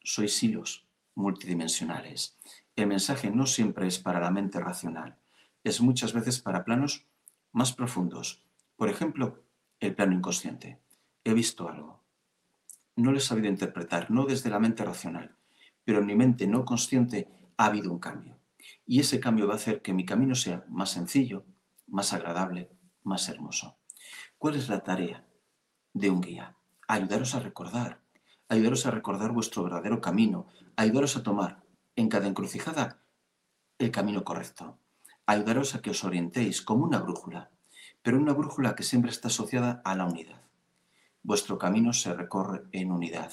Sois 0.02 0.42
hilos 0.42 0.85
multidimensionales. 1.16 2.38
El 2.76 2.86
mensaje 2.86 3.30
no 3.30 3.46
siempre 3.46 3.88
es 3.88 3.98
para 3.98 4.20
la 4.20 4.30
mente 4.30 4.60
racional, 4.60 5.18
es 5.64 5.80
muchas 5.80 6.12
veces 6.12 6.40
para 6.40 6.64
planos 6.64 7.06
más 7.50 7.72
profundos. 7.72 8.44
Por 8.76 8.88
ejemplo, 8.88 9.42
el 9.80 9.94
plano 9.94 10.12
inconsciente. 10.12 10.80
He 11.24 11.34
visto 11.34 11.68
algo. 11.68 12.04
No 12.94 13.10
lo 13.10 13.18
he 13.18 13.20
sabido 13.20 13.48
interpretar, 13.48 14.10
no 14.10 14.24
desde 14.26 14.50
la 14.50 14.60
mente 14.60 14.84
racional, 14.84 15.36
pero 15.84 15.98
en 15.98 16.06
mi 16.06 16.14
mente 16.14 16.46
no 16.46 16.64
consciente 16.64 17.28
ha 17.56 17.66
habido 17.66 17.90
un 17.90 17.98
cambio. 17.98 18.38
Y 18.86 19.00
ese 19.00 19.18
cambio 19.18 19.46
va 19.46 19.54
a 19.54 19.56
hacer 19.56 19.82
que 19.82 19.92
mi 19.92 20.04
camino 20.04 20.34
sea 20.34 20.64
más 20.68 20.90
sencillo, 20.90 21.44
más 21.86 22.12
agradable, 22.12 22.70
más 23.02 23.28
hermoso. 23.28 23.78
¿Cuál 24.38 24.56
es 24.56 24.68
la 24.68 24.80
tarea 24.80 25.26
de 25.92 26.10
un 26.10 26.20
guía? 26.20 26.56
Ayudaros 26.88 27.34
a 27.34 27.40
recordar, 27.40 28.02
ayudaros 28.48 28.86
a 28.86 28.90
recordar 28.90 29.32
vuestro 29.32 29.64
verdadero 29.64 30.00
camino, 30.00 30.46
ayudaros 30.76 31.16
a 31.16 31.22
tomar 31.22 31.62
en 31.96 32.08
cada 32.08 32.28
encrucijada 32.28 33.02
el 33.78 33.90
camino 33.90 34.24
correcto, 34.24 34.78
ayudaros 35.26 35.74
a 35.74 35.82
que 35.82 35.90
os 35.90 36.04
orientéis 36.04 36.62
como 36.62 36.84
una 36.84 37.00
brújula, 37.00 37.50
pero 38.02 38.18
una 38.18 38.32
brújula 38.32 38.74
que 38.74 38.82
siempre 38.82 39.10
está 39.10 39.28
asociada 39.28 39.82
a 39.84 39.94
la 39.94 40.06
unidad. 40.06 40.42
Vuestro 41.22 41.58
camino 41.58 41.92
se 41.92 42.14
recorre 42.14 42.64
en 42.72 42.92
unidad 42.92 43.32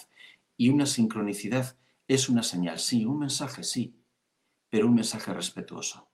y 0.58 0.70
una 0.70 0.86
sincronicidad 0.86 1.78
es 2.08 2.30
una 2.30 2.44
señal, 2.44 2.80
sí, 2.80 3.06
un 3.06 3.20
mensaje, 3.20 3.64
sí, 3.64 3.96
pero 4.70 4.88
un 4.88 4.96
mensaje 4.96 5.34
respetuoso. 5.34 6.10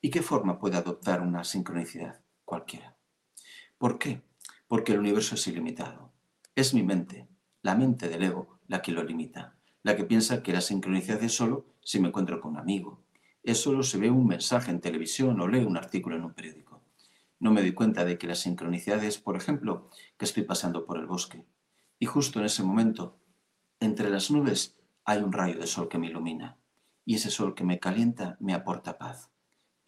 ¿Y 0.00 0.10
qué 0.10 0.22
forma 0.22 0.58
puede 0.58 0.78
adoptar 0.78 1.20
una 1.20 1.44
sincronicidad? 1.44 2.20
Cualquiera. 2.44 2.96
¿Por 3.76 3.98
qué? 3.98 4.22
Porque 4.66 4.92
el 4.92 4.98
universo 4.98 5.34
es 5.34 5.46
ilimitado. 5.46 6.10
Es 6.54 6.72
mi 6.74 6.82
mente, 6.82 7.28
la 7.62 7.74
mente 7.74 8.08
del 8.08 8.22
ego, 8.22 8.58
la 8.68 8.82
que 8.82 8.92
lo 8.92 9.02
limita, 9.02 9.56
la 9.82 9.96
que 9.96 10.04
piensa 10.04 10.42
que 10.42 10.52
la 10.52 10.60
sincronicidad 10.60 11.22
es 11.22 11.34
solo 11.34 11.66
si 11.82 12.00
me 12.00 12.08
encuentro 12.08 12.40
con 12.40 12.52
un 12.52 12.58
amigo. 12.58 13.02
Es 13.42 13.60
solo 13.60 13.82
si 13.82 13.98
veo 13.98 14.14
un 14.14 14.26
mensaje 14.26 14.70
en 14.70 14.80
televisión 14.80 15.40
o 15.40 15.48
leo 15.48 15.66
un 15.66 15.76
artículo 15.76 16.16
en 16.16 16.24
un 16.24 16.34
periódico. 16.34 16.82
No 17.38 17.52
me 17.52 17.62
doy 17.62 17.72
cuenta 17.72 18.04
de 18.04 18.18
que 18.18 18.26
la 18.26 18.34
sincronicidad 18.34 19.02
es, 19.02 19.18
por 19.18 19.36
ejemplo, 19.36 19.88
que 20.18 20.26
estoy 20.26 20.42
pasando 20.42 20.84
por 20.84 20.98
el 20.98 21.06
bosque. 21.06 21.44
Y 21.98 22.06
justo 22.06 22.38
en 22.38 22.44
ese 22.46 22.62
momento, 22.62 23.18
entre 23.80 24.10
las 24.10 24.30
nubes, 24.30 24.76
hay 25.04 25.22
un 25.22 25.32
rayo 25.32 25.58
de 25.58 25.66
sol 25.66 25.88
que 25.88 25.98
me 25.98 26.08
ilumina. 26.08 26.58
Y 27.06 27.14
ese 27.14 27.30
sol 27.30 27.54
que 27.54 27.64
me 27.64 27.78
calienta 27.78 28.36
me 28.40 28.52
aporta 28.52 28.98
paz 28.98 29.30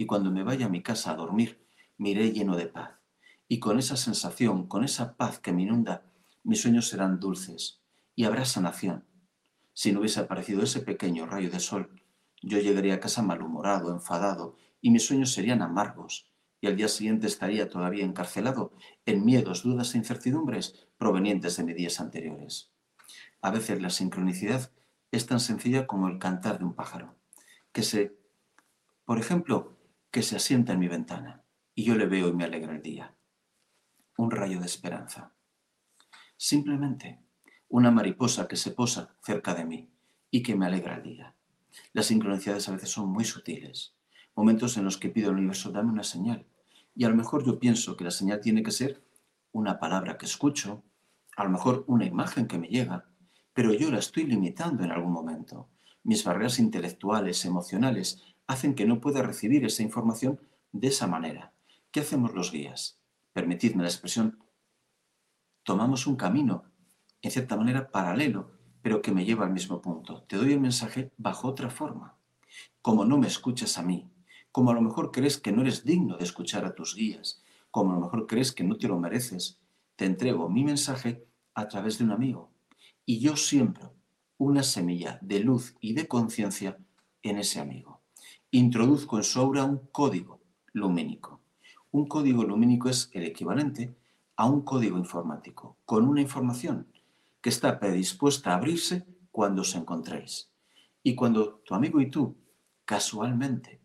y 0.03 0.07
cuando 0.07 0.31
me 0.31 0.43
vaya 0.43 0.67
a 0.67 0.69
mi 0.69 0.83
casa 0.83 1.13
a 1.13 1.17
dormir, 1.17 1.65
me 1.97 2.11
iré 2.11 2.33
lleno 2.33 2.57
de 2.57 2.67
paz. 2.67 2.99
Y 3.49 3.61
con 3.61 3.79
esa 3.79 3.97
sensación, 3.97 4.67
con 4.67 4.83
esa 4.83 5.17
paz 5.17 5.39
que 5.39 5.53
me 5.53 5.63
inunda, 5.63 6.03
mis 6.45 6.61
sueños 6.61 6.89
serán 6.89 7.21
dulces 7.21 7.81
y 8.15 8.25
habrá 8.25 8.45
sanación. 8.45 9.05
Si 9.73 9.93
no 9.93 10.01
hubiese 10.01 10.21
aparecido 10.21 10.63
ese 10.63 10.81
pequeño 10.81 11.27
rayo 11.27 11.51
de 11.51 11.61
sol, 11.61 12.03
yo 12.43 12.59
llegaría 12.59 12.95
a 12.95 13.01
casa 13.01 13.23
malhumorado, 13.23 13.93
enfadado, 13.93 14.57
y 14.81 14.91
mis 14.91 15.07
sueños 15.07 15.33
serían 15.33 15.63
amargos, 15.63 16.31
y 16.61 16.67
al 16.67 16.77
día 16.77 16.89
siguiente 16.89 17.27
estaría 17.27 17.69
todavía 17.69 18.05
encarcelado 18.05 18.73
en 19.07 19.25
miedos, 19.25 19.63
dudas 19.63 19.95
e 19.95 19.99
incertidumbres 19.99 20.89
provenientes 20.99 21.57
de 21.57 21.65
mis 21.65 21.77
días 21.77 22.01
anteriores. 22.01 22.73
A 23.41 23.51
veces 23.51 23.81
la 23.81 23.91
sincronicidad 23.91 24.71
es 25.11 25.27
tan 25.27 25.41
sencilla 25.41 25.87
como 25.87 26.09
el 26.09 26.19
cantar 26.19 26.59
de 26.59 26.65
un 26.65 26.75
pájaro, 26.75 27.17
que 27.73 27.83
se, 27.83 28.17
por 29.05 29.19
ejemplo, 29.19 29.77
que 30.11 30.23
se 30.23 30.37
asienta 30.37 30.73
en 30.73 30.81
mi 30.81 30.89
ventana 30.89 31.43
y 31.75 31.85
yo 31.85 31.95
le 31.95 32.07
veo 32.07 32.29
y 32.29 32.33
me 32.33 32.45
alegra 32.45 32.75
el 32.75 32.83
día. 32.83 33.15
Un 34.17 34.31
rayo 34.31 34.61
de 34.61 34.67
esperanza. 34.67 35.33
Simplemente 36.45 37.21
una 37.69 37.93
mariposa 37.93 38.49
que 38.49 38.57
se 38.57 38.73
posa 38.73 39.15
cerca 39.23 39.55
de 39.55 39.65
mí 39.65 39.89
y 40.29 40.43
que 40.43 40.57
me 40.57 40.67
alegra 40.67 40.97
el 40.97 41.05
día. 41.05 41.37
Las 41.93 42.07
sincronicidades 42.07 42.69
a 42.69 42.73
veces 42.73 42.91
son 42.91 43.11
muy 43.11 43.25
sutiles, 43.25 43.95
momentos 44.35 44.77
en 44.77 44.83
los 44.83 44.99
que 44.99 45.09
pido 45.09 45.31
al 45.31 45.37
universo 45.37 45.71
dame 45.71 45.93
una 45.93 46.03
señal 46.03 46.45
y 46.97 47.05
a 47.05 47.09
lo 47.11 47.15
mejor 47.15 47.47
yo 47.47 47.61
pienso 47.61 47.97
que 47.97 48.03
la 48.03 48.11
señal 48.11 48.41
tiene 48.41 48.65
que 48.65 48.73
ser 48.73 49.05
una 49.53 49.79
palabra 49.79 50.19
que 50.19 50.27
escucho, 50.27 50.83
a 51.37 51.45
lo 51.45 51.51
mejor 51.51 51.85
una 51.87 52.07
imagen 52.07 52.49
que 52.49 52.59
me 52.59 52.67
llega, 52.67 53.05
pero 53.55 53.73
yo 53.73 53.93
la 53.93 54.01
estoy 54.01 54.25
limitando 54.25 54.83
en 54.83 54.91
algún 54.91 55.13
momento. 55.13 55.69
Mis 56.03 56.25
barreras 56.25 56.59
intelectuales, 56.59 57.45
emocionales, 57.45 58.21
hacen 58.49 58.75
que 58.75 58.85
no 58.85 59.01
pueda 59.01 59.23
recibir 59.23 59.65
esa 59.65 59.85
información 59.85 60.41
de 60.73 60.89
esa 60.89 61.07
manera. 61.07 61.53
¿Qué 61.93 62.01
hacemos 62.01 62.35
los 62.35 62.51
guías? 62.51 62.99
Permitidme 63.33 63.85
la 63.85 63.91
expresión, 63.91 64.42
tomamos 65.63 66.07
un 66.07 66.17
camino, 66.17 66.65
en 67.21 67.31
cierta 67.31 67.57
manera 67.57 67.91
paralelo, 67.91 68.51
pero 68.83 69.01
que 69.01 69.13
me 69.13 69.25
lleva 69.25 69.45
al 69.45 69.53
mismo 69.53 69.81
punto. 69.81 70.23
Te 70.25 70.37
doy 70.37 70.53
el 70.53 70.61
mensaje 70.61 71.13
bajo 71.17 71.49
otra 71.49 71.71
forma. 71.71 72.17
Como 72.81 73.05
no 73.05 73.19
me 73.19 73.29
escuchas 73.29 73.79
a 73.79 73.83
mí, 73.83 74.11
como 74.51 74.71
a 74.71 74.75
lo 74.75 74.83
mejor 74.83 75.11
crees 75.11 75.39
que 75.39 75.53
no 75.53 75.63
eres 75.63 75.85
digno 75.85 76.17
de 76.17 76.25
escuchar 76.25 76.65
a 76.65 76.75
tus 76.75 76.95
guías, 76.95 77.43
como 77.71 77.93
a 77.93 77.95
lo 77.95 78.01
mejor 78.01 78.27
crees 78.27 78.53
que 78.53 78.65
no 78.65 78.77
te 78.77 78.89
lo 78.89 78.99
mereces, 78.99 79.61
te 79.97 80.05
entrego 80.05 80.49
mi 80.49 80.65
mensaje 80.65 81.25
a 81.55 81.69
través 81.69 81.99
de 81.99 82.05
un 82.05 82.11
amigo. 82.11 82.51
Y 83.07 83.21
yo 83.21 83.37
siembro 83.37 83.95
una 84.39 84.63
semilla 84.63 85.19
de 85.23 85.41
luz 85.41 85.77
y 85.81 85.95
de 85.95 86.09
conciencia 86.09 86.79
en 87.23 87.39
ese 87.39 87.61
amigo 87.61 88.03
introduzco 88.55 89.17
en 89.17 89.25
su 89.25 89.41
aura 89.41 89.65
un 89.65 89.79
código 89.91 90.43
lumínico. 90.75 91.41
Un 91.91 92.07
código 92.07 92.45
lumínico 92.45 92.91
es 92.91 93.11
el 93.15 93.25
equivalente 93.25 93.97
a 94.43 94.47
un 94.47 94.63
código 94.63 94.99
informático, 94.99 95.79
con 95.85 96.09
una 96.09 96.21
información 96.21 96.89
que 97.41 97.49
está 97.49 97.79
predispuesta 97.79 98.51
a 98.51 98.57
abrirse 98.57 99.07
cuando 99.31 99.63
os 99.63 99.77
encontréis. 99.77 100.51
Y 101.01 101.15
cuando 101.15 101.61
tu 101.65 101.77
amigo 101.77 102.01
y 102.01 102.11
tú, 102.11 102.37
casualmente, 102.85 103.81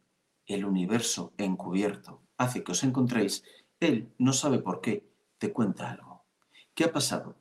el 0.47 0.66
universo 0.66 1.32
encubierto 1.38 2.24
hace 2.39 2.64
que 2.64 2.72
os 2.72 2.84
encontréis, 2.84 3.43
él 3.80 4.12
no 4.18 4.34
sabe 4.34 4.58
por 4.58 4.82
qué, 4.82 5.08
te 5.38 5.53
cuenta 5.53 5.91
algo. 5.91 6.26
¿Qué 6.74 6.86
ha 6.86 6.91
pasado? 6.91 7.36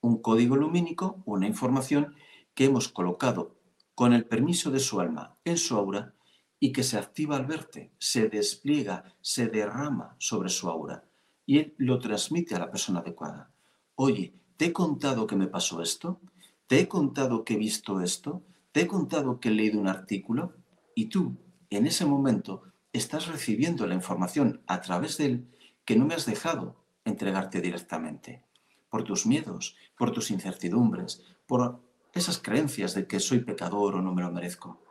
Un 0.00 0.20
código 0.20 0.56
lumínico, 0.56 1.22
una 1.24 1.46
información 1.46 2.16
que 2.52 2.64
hemos 2.64 2.88
colocado 2.88 3.54
con 3.94 4.12
el 4.12 4.26
permiso 4.26 4.72
de 4.72 4.80
su 4.80 4.98
alma 4.98 5.36
en 5.44 5.56
su 5.56 5.76
aura 5.76 6.14
y 6.58 6.72
que 6.72 6.82
se 6.82 6.98
activa 6.98 7.36
al 7.36 7.46
verte, 7.46 7.92
se 8.00 8.28
despliega, 8.28 9.04
se 9.20 9.46
derrama 9.46 10.16
sobre 10.18 10.48
su 10.48 10.68
aura 10.68 11.07
y 11.48 11.60
él 11.60 11.74
lo 11.78 11.98
transmite 11.98 12.54
a 12.54 12.58
la 12.58 12.70
persona 12.70 13.00
adecuada. 13.00 13.50
Oye, 13.94 14.34
¿te 14.58 14.66
he 14.66 14.72
contado 14.74 15.26
que 15.26 15.34
me 15.34 15.46
pasó 15.46 15.80
esto? 15.80 16.20
¿Te 16.66 16.78
he 16.78 16.88
contado 16.88 17.42
que 17.42 17.54
he 17.54 17.56
visto 17.56 18.02
esto? 18.02 18.42
¿Te 18.70 18.82
he 18.82 18.86
contado 18.86 19.40
que 19.40 19.48
he 19.48 19.52
leído 19.52 19.80
un 19.80 19.88
artículo? 19.88 20.52
Y 20.94 21.06
tú, 21.06 21.38
en 21.70 21.86
ese 21.86 22.04
momento, 22.04 22.64
estás 22.92 23.28
recibiendo 23.28 23.86
la 23.86 23.94
información 23.94 24.60
a 24.66 24.82
través 24.82 25.16
de 25.16 25.24
él 25.24 25.48
que 25.86 25.96
no 25.96 26.04
me 26.04 26.14
has 26.14 26.26
dejado 26.26 26.76
entregarte 27.06 27.62
directamente. 27.62 28.44
Por 28.90 29.04
tus 29.04 29.24
miedos, 29.24 29.74
por 29.96 30.12
tus 30.12 30.30
incertidumbres, 30.30 31.22
por 31.46 31.80
esas 32.12 32.38
creencias 32.38 32.92
de 32.92 33.06
que 33.06 33.20
soy 33.20 33.38
pecador 33.40 33.94
o 33.94 34.02
no 34.02 34.14
me 34.14 34.20
lo 34.20 34.30
merezco 34.30 34.82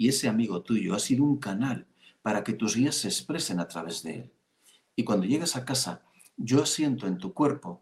y 0.00 0.08
ese 0.08 0.28
amigo 0.28 0.62
tuyo 0.62 0.94
ha 0.94 0.98
sido 0.98 1.24
un 1.24 1.36
canal 1.36 1.86
para 2.22 2.42
que 2.42 2.54
tus 2.54 2.74
guías 2.74 2.94
se 2.94 3.08
expresen 3.08 3.60
a 3.60 3.68
través 3.68 4.02
de 4.02 4.14
él. 4.14 4.32
Y 5.00 5.04
cuando 5.04 5.24
llegas 5.24 5.56
a 5.56 5.64
casa, 5.64 6.02
yo 6.36 6.66
siento 6.66 7.06
en 7.06 7.16
tu 7.16 7.32
cuerpo, 7.32 7.80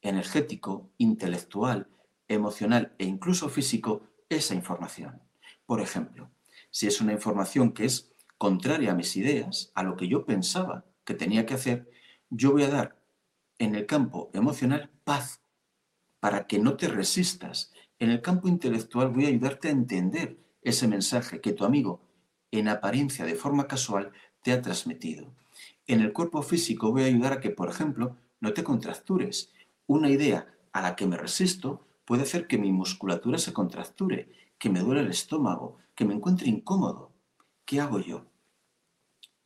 energético, 0.00 0.92
intelectual, 0.96 1.88
emocional 2.28 2.94
e 2.98 3.04
incluso 3.04 3.48
físico, 3.48 4.02
esa 4.28 4.54
información. 4.54 5.20
Por 5.66 5.80
ejemplo, 5.80 6.30
si 6.70 6.86
es 6.86 7.00
una 7.00 7.12
información 7.12 7.72
que 7.72 7.84
es 7.84 8.12
contraria 8.38 8.92
a 8.92 8.94
mis 8.94 9.16
ideas, 9.16 9.72
a 9.74 9.82
lo 9.82 9.96
que 9.96 10.06
yo 10.06 10.24
pensaba 10.24 10.84
que 11.04 11.14
tenía 11.14 11.46
que 11.46 11.54
hacer, 11.54 11.90
yo 12.30 12.52
voy 12.52 12.62
a 12.62 12.70
dar 12.70 13.02
en 13.58 13.74
el 13.74 13.86
campo 13.86 14.30
emocional 14.32 14.92
paz 15.02 15.42
para 16.20 16.46
que 16.46 16.60
no 16.60 16.76
te 16.76 16.86
resistas. 16.86 17.72
En 17.98 18.10
el 18.10 18.22
campo 18.22 18.46
intelectual 18.46 19.08
voy 19.08 19.24
a 19.24 19.30
ayudarte 19.30 19.66
a 19.66 19.72
entender 19.72 20.38
ese 20.62 20.86
mensaje 20.86 21.40
que 21.40 21.54
tu 21.54 21.64
amigo, 21.64 22.08
en 22.52 22.68
apariencia 22.68 23.24
de 23.24 23.34
forma 23.34 23.66
casual, 23.66 24.12
te 24.42 24.52
ha 24.52 24.62
transmitido. 24.62 25.34
En 25.88 26.00
el 26.00 26.12
cuerpo 26.12 26.42
físico 26.42 26.90
voy 26.90 27.04
a 27.04 27.06
ayudar 27.06 27.34
a 27.34 27.40
que, 27.40 27.50
por 27.50 27.68
ejemplo, 27.68 28.16
no 28.40 28.52
te 28.52 28.64
contractures. 28.64 29.52
Una 29.86 30.10
idea 30.10 30.52
a 30.72 30.82
la 30.82 30.96
que 30.96 31.06
me 31.06 31.16
resisto 31.16 31.86
puede 32.04 32.22
hacer 32.22 32.48
que 32.48 32.58
mi 32.58 32.72
musculatura 32.72 33.38
se 33.38 33.52
contracture, 33.52 34.28
que 34.58 34.68
me 34.68 34.80
duele 34.80 35.02
el 35.02 35.10
estómago, 35.10 35.78
que 35.94 36.04
me 36.04 36.14
encuentre 36.14 36.48
incómodo. 36.48 37.12
¿Qué 37.64 37.80
hago 37.80 38.00
yo? 38.00 38.26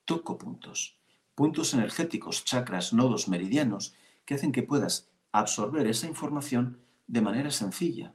Toco 0.06 0.38
puntos, 0.38 0.98
puntos 1.34 1.74
energéticos, 1.74 2.44
chakras, 2.44 2.94
nodos, 2.94 3.28
meridianos, 3.28 3.94
que 4.24 4.34
hacen 4.34 4.52
que 4.52 4.62
puedas 4.62 5.10
absorber 5.32 5.86
esa 5.86 6.06
información 6.06 6.80
de 7.06 7.20
manera 7.20 7.50
sencilla. 7.50 8.14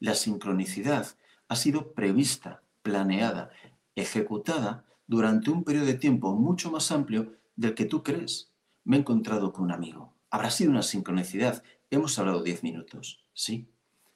La 0.00 0.14
sincronicidad 0.14 1.06
ha 1.48 1.56
sido 1.56 1.92
prevista, 1.92 2.62
planeada, 2.82 3.50
ejecutada 3.94 4.84
durante 5.06 5.50
un 5.50 5.62
periodo 5.62 5.86
de 5.86 5.94
tiempo 5.94 6.34
mucho 6.34 6.70
más 6.70 6.90
amplio 6.90 7.36
del 7.56 7.74
que 7.74 7.84
tú 7.84 8.02
crees. 8.02 8.50
Me 8.84 8.96
he 8.96 9.00
encontrado 9.00 9.52
con 9.52 9.64
un 9.64 9.72
amigo. 9.72 10.14
Habrá 10.30 10.50
sido 10.50 10.70
una 10.70 10.82
sincronicidad. 10.82 11.62
Hemos 11.90 12.18
hablado 12.18 12.42
diez 12.42 12.62
minutos, 12.62 13.24
sí, 13.34 13.68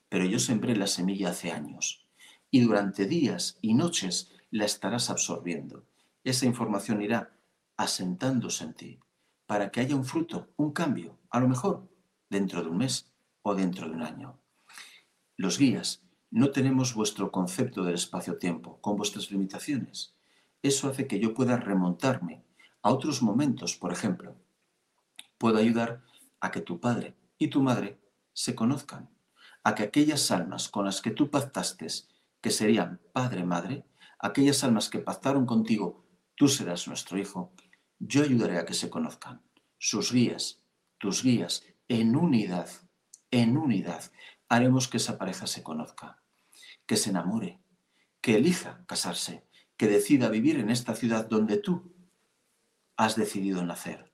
pero 0.09 0.25
yo 0.25 0.39
sembré 0.39 0.77
la 0.77 0.87
semilla 0.87 1.31
hace 1.31 1.53
años 1.53 2.07
y 2.51 2.61
durante 2.61 3.07
días 3.07 3.59
y 3.61 3.75
noches 3.75 4.31
la 4.51 4.65
estarás 4.65 5.11
absorbiendo. 5.11 5.85
Esa 6.25 6.47
información 6.47 7.03
irá 7.03 7.37
asentándose 7.77 8.65
en 8.65 8.75
ti 8.75 8.99
para 9.47 9.71
que 9.71 9.81
haya 9.81 9.95
un 9.95 10.05
fruto, 10.05 10.49
un 10.57 10.73
cambio, 10.73 11.19
a 11.31 11.41
lo 11.41 11.49
mejor 11.49 11.89
dentro 12.31 12.63
de 12.63 12.69
un 12.69 12.79
mes 12.79 13.13
o 13.43 13.55
dentro 13.55 13.89
de 13.89 13.95
un 13.95 14.03
año. 14.03 14.39
Los 15.37 15.59
guías 15.59 16.03
no 16.31 16.51
tenemos 16.51 16.95
vuestro 16.95 17.31
concepto 17.31 17.85
del 17.85 17.95
espacio-tiempo 17.95 18.81
con 18.81 18.97
vuestras 18.97 19.31
limitaciones. 19.31 20.15
Eso 20.63 20.89
hace 20.89 21.07
que 21.07 21.21
yo 21.21 21.35
pueda 21.35 21.59
remontarme 21.59 22.43
a 22.87 22.91
otros 22.91 23.21
momentos, 23.21 23.75
por 23.75 23.93
ejemplo. 23.93 24.37
Puedo 25.39 25.59
ayudar 25.59 26.05
a 26.41 26.53
que 26.53 26.61
tu 26.61 26.79
padre 26.79 27.17
y 27.37 27.49
tu 27.49 27.61
madre 27.61 27.99
se 28.33 28.55
conozcan, 28.55 29.11
a 29.65 29.75
que 29.75 29.83
aquellas 29.83 30.31
almas 30.31 30.69
con 30.69 30.85
las 30.85 31.03
que 31.03 31.11
tú 31.11 31.29
pactaste, 31.29 31.89
que 32.41 32.51
serían 32.53 33.01
padre-madre, 33.13 33.85
aquellas 34.21 34.63
almas 34.63 34.89
que 34.89 35.01
pactaron 35.01 35.47
contigo, 35.47 36.07
tú 36.37 36.47
serás 36.47 36.87
nuestro 36.87 37.19
hijo, 37.19 37.53
yo 37.99 38.23
ayudaré 38.23 38.57
a 38.59 38.65
que 38.65 38.75
se 38.75 38.89
conozcan. 38.89 39.43
Sus 39.79 40.13
guías, 40.13 40.63
tus 40.99 41.25
guías, 41.25 41.65
en 41.89 42.15
unidad, 42.15 42.71
en 43.33 43.57
unidad, 43.57 44.13
haremos 44.49 44.87
que 44.87 44.99
esa 44.99 45.19
pareja 45.19 45.49
se 45.49 45.65
conozca, 45.65 46.23
que 46.87 46.97
se 46.97 47.11
enamore, 47.11 47.59
que 48.21 48.37
elija 48.37 48.85
casarse, 48.87 49.45
que 49.77 49.89
decida 49.89 50.29
vivir 50.29 50.61
en 50.61 50.71
esta 50.71 50.95
ciudad 50.95 51.27
donde 51.27 51.57
tú 51.57 51.96
has 52.97 53.17
decidido 53.17 53.65
nacer. 53.65 54.13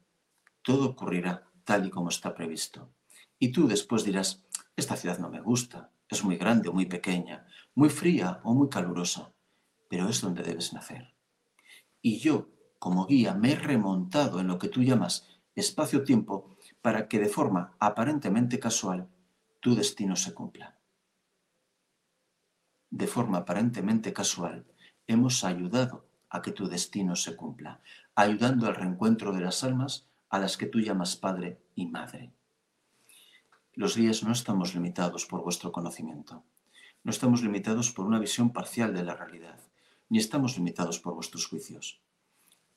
Todo 0.63 0.91
ocurrirá 0.91 1.49
tal 1.65 1.87
y 1.87 1.91
como 1.91 2.09
está 2.09 2.35
previsto. 2.35 2.93
Y 3.39 3.53
tú 3.53 3.69
después 3.69 4.05
dirás, 4.05 4.45
esta 4.77 4.97
ciudad 4.97 5.19
no 5.19 5.29
me 5.29 5.41
gusta, 5.41 5.93
es 6.09 6.25
muy 6.25 6.37
grande 6.37 6.69
o 6.69 6.73
muy 6.73 6.87
pequeña, 6.87 7.47
muy 7.75 7.91
fría 7.91 8.41
o 8.45 8.55
muy 8.55 8.69
calurosa, 8.69 9.33
pero 9.89 10.09
es 10.09 10.21
donde 10.21 10.43
debes 10.43 10.73
nacer. 10.73 11.15
Y 12.01 12.19
yo, 12.19 12.51
como 12.79 13.07
guía, 13.07 13.35
me 13.35 13.53
he 13.53 13.57
remontado 13.57 14.41
en 14.41 14.49
lo 14.49 14.59
que 14.59 14.69
tú 14.69 14.83
llamas 14.83 15.29
espacio-tiempo 15.55 16.57
para 16.81 17.09
que 17.09 17.19
de 17.19 17.29
forma 17.29 17.77
aparentemente 17.79 18.59
casual 18.59 19.09
tu 19.61 19.75
destino 19.75 20.17
se 20.17 20.35
cumpla. 20.35 20.79
De 22.91 23.07
forma 23.07 23.39
aparentemente 23.39 24.13
casual, 24.13 24.67
hemos 25.07 25.45
ayudado 25.45 26.09
a 26.29 26.43
que 26.43 26.53
tu 26.53 26.69
destino 26.69 27.15
se 27.15 27.37
cumpla, 27.37 27.81
ayudando 28.15 28.67
al 28.67 28.75
reencuentro 28.75 29.33
de 29.33 29.41
las 29.41 29.65
almas 29.65 30.07
a 30.29 30.39
las 30.39 30.57
que 30.57 30.67
tú 30.67 30.81
llamas 30.81 31.17
padre 31.17 31.61
y 31.75 31.87
madre. 31.87 32.33
Los 33.75 33.95
días 33.95 34.23
no 34.23 34.33
estamos 34.33 34.75
limitados 34.75 35.27
por 35.27 35.43
vuestro 35.43 35.73
conocimiento, 35.73 36.45
no 37.05 37.11
estamos 37.11 37.43
limitados 37.43 37.91
por 37.91 38.07
una 38.07 38.19
visión 38.19 38.53
parcial 38.53 38.93
de 38.95 39.05
la 39.05 39.15
realidad, 39.15 39.61
ni 40.09 40.19
estamos 40.19 40.57
limitados 40.57 40.99
por 40.99 41.15
vuestros 41.15 41.47
juicios. 41.47 42.01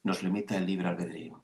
Nos 0.04 0.24
limita 0.24 0.56
el 0.58 0.66
libre 0.66 0.88
albedrío 0.88 1.44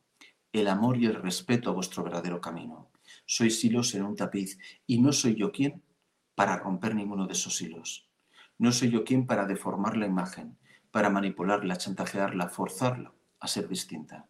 el 0.54 0.68
amor 0.68 0.98
y 0.98 1.06
el 1.06 1.16
respeto 1.16 1.70
a 1.70 1.74
vuestro 1.74 2.04
verdadero 2.04 2.42
camino. 2.42 2.90
Sois 3.26 3.64
hilos 3.64 3.96
en 3.96 4.04
un 4.04 4.16
tapiz 4.16 4.58
y 4.86 5.00
no 5.00 5.14
soy 5.14 5.36
yo 5.36 5.52
quien 5.52 5.82
para 6.36 6.58
romper 6.58 6.94
ninguno 6.94 7.26
de 7.26 7.34
esos 7.34 7.62
hilos. 7.62 8.10
No 8.58 8.72
soy 8.72 8.90
yo 8.90 9.04
quien 9.04 9.26
para 9.26 9.46
deformar 9.46 9.96
la 9.96 10.08
imagen, 10.08 10.58
para 10.92 11.10
manipularla, 11.10 11.78
chantajearla, 11.78 12.50
forzarla 12.50 13.14
a 13.42 13.48
ser 13.48 13.68
distinta. 13.68 14.26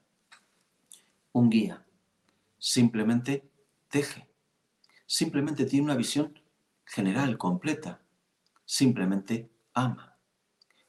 Un 1.33 1.49
guía 1.49 1.85
simplemente 2.57 3.49
teje, 3.89 4.27
simplemente 5.05 5.65
tiene 5.65 5.85
una 5.85 5.95
visión 5.95 6.39
general, 6.85 7.37
completa, 7.37 8.01
simplemente 8.65 9.51
ama. 9.73 10.17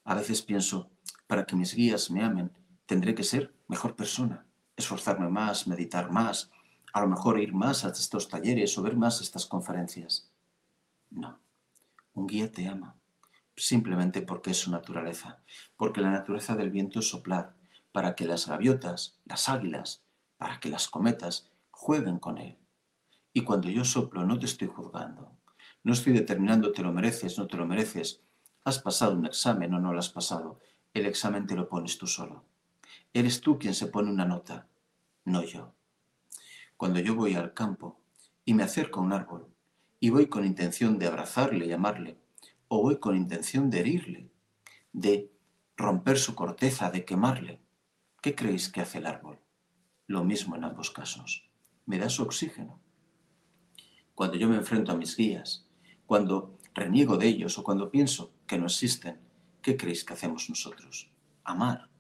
A 0.05 0.15
veces 0.15 0.43
pienso, 0.43 0.91
para 1.27 1.45
que 1.45 1.57
mis 1.57 1.75
guías 1.75 2.11
me 2.11 2.23
amen, 2.23 2.53
tendré 2.87 3.15
que 3.15 3.25
ser 3.25 3.55
mejor 3.69 3.97
persona, 3.97 4.47
esforzarme 4.77 5.29
más, 5.29 5.67
meditar 5.67 6.11
más, 6.11 6.51
a 6.93 7.01
lo 7.01 7.09
mejor 7.09 7.41
ir 7.41 7.53
más 7.55 7.85
a 7.85 7.89
estos 7.89 8.29
talleres 8.29 8.77
o 8.77 8.83
ver 8.83 8.97
más 8.97 9.21
estas 9.21 9.47
conferencias. 9.47 10.31
No, 11.11 11.41
un 12.15 12.27
guía 12.27 12.53
te 12.53 12.69
ama, 12.69 12.97
simplemente 13.57 14.23
porque 14.23 14.51
es 14.51 14.59
su 14.59 14.71
naturaleza, 14.71 15.43
porque 15.77 16.01
la 16.01 16.11
naturaleza 16.11 16.55
del 16.55 16.71
viento 16.71 17.01
es 17.01 17.09
soplar, 17.09 17.55
para 17.93 18.15
que 18.15 18.25
las 18.25 18.49
gaviotas, 18.49 19.19
las 19.25 19.49
águilas, 19.49 20.03
para 20.39 20.59
que 20.59 20.71
las 20.71 20.89
cometas 20.89 21.51
jueguen 21.71 22.19
con 22.19 22.39
él. 22.39 22.59
Y 23.33 23.43
cuando 23.43 23.69
yo 23.69 23.85
soplo 23.85 24.25
no 24.25 24.39
te 24.39 24.47
estoy 24.47 24.69
juzgando, 24.69 25.37
no 25.85 25.93
estoy 25.93 26.13
determinando 26.13 26.73
te 26.73 26.83
lo 26.83 26.93
mereces, 26.93 27.39
no 27.39 27.47
te 27.47 27.57
lo 27.57 27.67
mereces, 27.67 28.23
has 28.65 28.79
pasado 28.79 29.15
un 29.15 29.27
examen 29.27 29.75
o 29.75 29.81
no 29.81 29.93
lo 29.93 29.99
has 29.99 30.11
pasado, 30.11 30.61
el 30.95 31.07
examen 31.07 31.47
te 31.47 31.55
lo 31.57 31.69
pones 31.69 31.99
tú 31.99 32.07
solo. 32.07 32.45
Eres 33.13 33.41
tú 33.41 33.59
quien 33.59 33.75
se 33.75 33.87
pone 33.87 34.11
una 34.11 34.25
nota, 34.25 34.69
no 35.25 35.43
yo. 35.43 35.75
Cuando 36.77 37.01
yo 37.01 37.15
voy 37.15 37.35
al 37.35 37.55
campo 37.55 38.01
y 38.45 38.55
me 38.55 38.63
acerco 38.63 39.01
a 39.01 39.03
un 39.05 39.13
árbol 39.13 39.49
y 40.01 40.11
voy 40.11 40.27
con 40.27 40.45
intención 40.45 40.99
de 40.99 41.07
abrazarle 41.07 41.67
y 41.67 41.73
amarle, 41.73 42.19
o 42.69 42.83
voy 42.83 42.99
con 42.99 43.17
intención 43.17 43.71
de 43.71 43.81
herirle, 43.81 44.31
de 44.93 45.31
romper 45.77 46.19
su 46.19 46.35
corteza, 46.35 46.91
de 46.91 47.05
quemarle, 47.05 47.62
¿qué 48.23 48.37
creéis 48.37 48.69
que 48.71 48.81
hace 48.81 48.99
el 48.99 49.07
árbol? 49.07 49.41
Lo 50.07 50.23
mismo 50.23 50.55
en 50.55 50.63
ambos 50.63 50.93
casos. 50.93 51.51
Me 51.87 51.99
da 51.99 52.09
su 52.09 52.23
oxígeno. 52.23 52.81
Cuando 54.15 54.37
yo 54.37 54.49
me 54.49 54.57
enfrento 54.57 54.93
a 54.93 54.97
mis 54.97 55.17
guías, 55.17 55.67
cuando 56.07 56.57
reniego 56.73 57.17
de 57.17 57.27
ellos 57.27 57.59
o 57.59 57.65
cuando 57.65 57.91
pienso 57.91 58.33
que 58.47 58.59
no 58.59 58.67
existen, 58.67 59.21
¿qué 59.61 59.77
creéis 59.77 60.05
que 60.05 60.13
hacemos 60.13 60.49
nosotros? 60.49 61.11
Amar. 61.43 61.91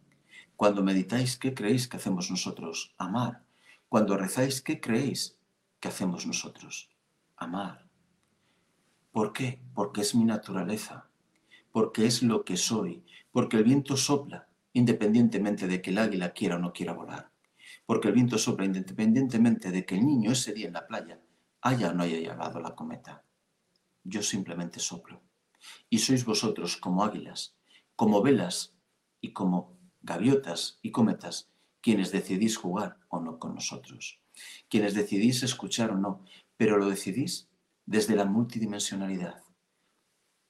Cuando 0.54 0.84
meditáis, 0.84 1.36
¿qué 1.36 1.54
creéis 1.54 1.88
que 1.88 1.96
hacemos 1.96 2.30
nosotros? 2.30 2.94
Amar. 2.98 3.42
Cuando 3.88 4.16
rezáis, 4.16 4.62
¿qué 4.62 4.80
creéis 4.80 5.36
que 5.80 5.88
hacemos 5.88 6.24
nosotros? 6.24 6.88
Amar. 7.36 7.88
¿Por 9.10 9.32
qué? 9.32 9.60
Porque 9.74 10.02
es 10.02 10.14
mi 10.14 10.24
naturaleza, 10.24 11.10
porque 11.72 12.06
es 12.06 12.22
lo 12.22 12.44
que 12.44 12.56
soy, 12.56 13.04
porque 13.32 13.56
el 13.56 13.64
viento 13.64 13.96
sopla 13.96 14.48
independientemente 14.72 15.66
de 15.66 15.82
que 15.82 15.90
el 15.90 15.98
águila 15.98 16.32
quiera 16.32 16.56
o 16.56 16.58
no 16.58 16.72
quiera 16.72 16.92
volar, 16.92 17.30
porque 17.86 18.08
el 18.08 18.14
viento 18.14 18.38
sopla 18.38 18.64
independientemente 18.64 19.70
de 19.70 19.84
que 19.84 19.96
el 19.96 20.06
niño 20.06 20.32
ese 20.32 20.52
día 20.52 20.66
en 20.66 20.74
la 20.74 20.86
playa 20.86 21.20
haya 21.60 21.90
o 21.90 21.94
no 21.94 22.02
haya 22.02 22.18
llevado 22.18 22.60
la 22.60 22.74
cometa. 22.74 23.24
Yo 24.04 24.22
simplemente 24.22 24.80
soplo. 24.80 25.22
Y 25.88 25.98
sois 25.98 26.24
vosotros 26.24 26.76
como 26.76 27.04
águilas, 27.04 27.56
como 27.94 28.20
velas 28.20 28.74
y 29.20 29.32
como 29.32 29.78
gaviotas 30.00 30.80
y 30.82 30.90
cometas, 30.90 31.50
quienes 31.80 32.10
decidís 32.10 32.56
jugar 32.56 32.98
o 33.08 33.20
no 33.20 33.38
con 33.38 33.54
nosotros, 33.54 34.20
quienes 34.68 34.94
decidís 34.94 35.42
escuchar 35.42 35.90
o 35.90 35.98
no, 35.98 36.24
pero 36.56 36.78
lo 36.78 36.88
decidís 36.88 37.48
desde 37.86 38.16
la 38.16 38.24
multidimensionalidad. 38.24 39.42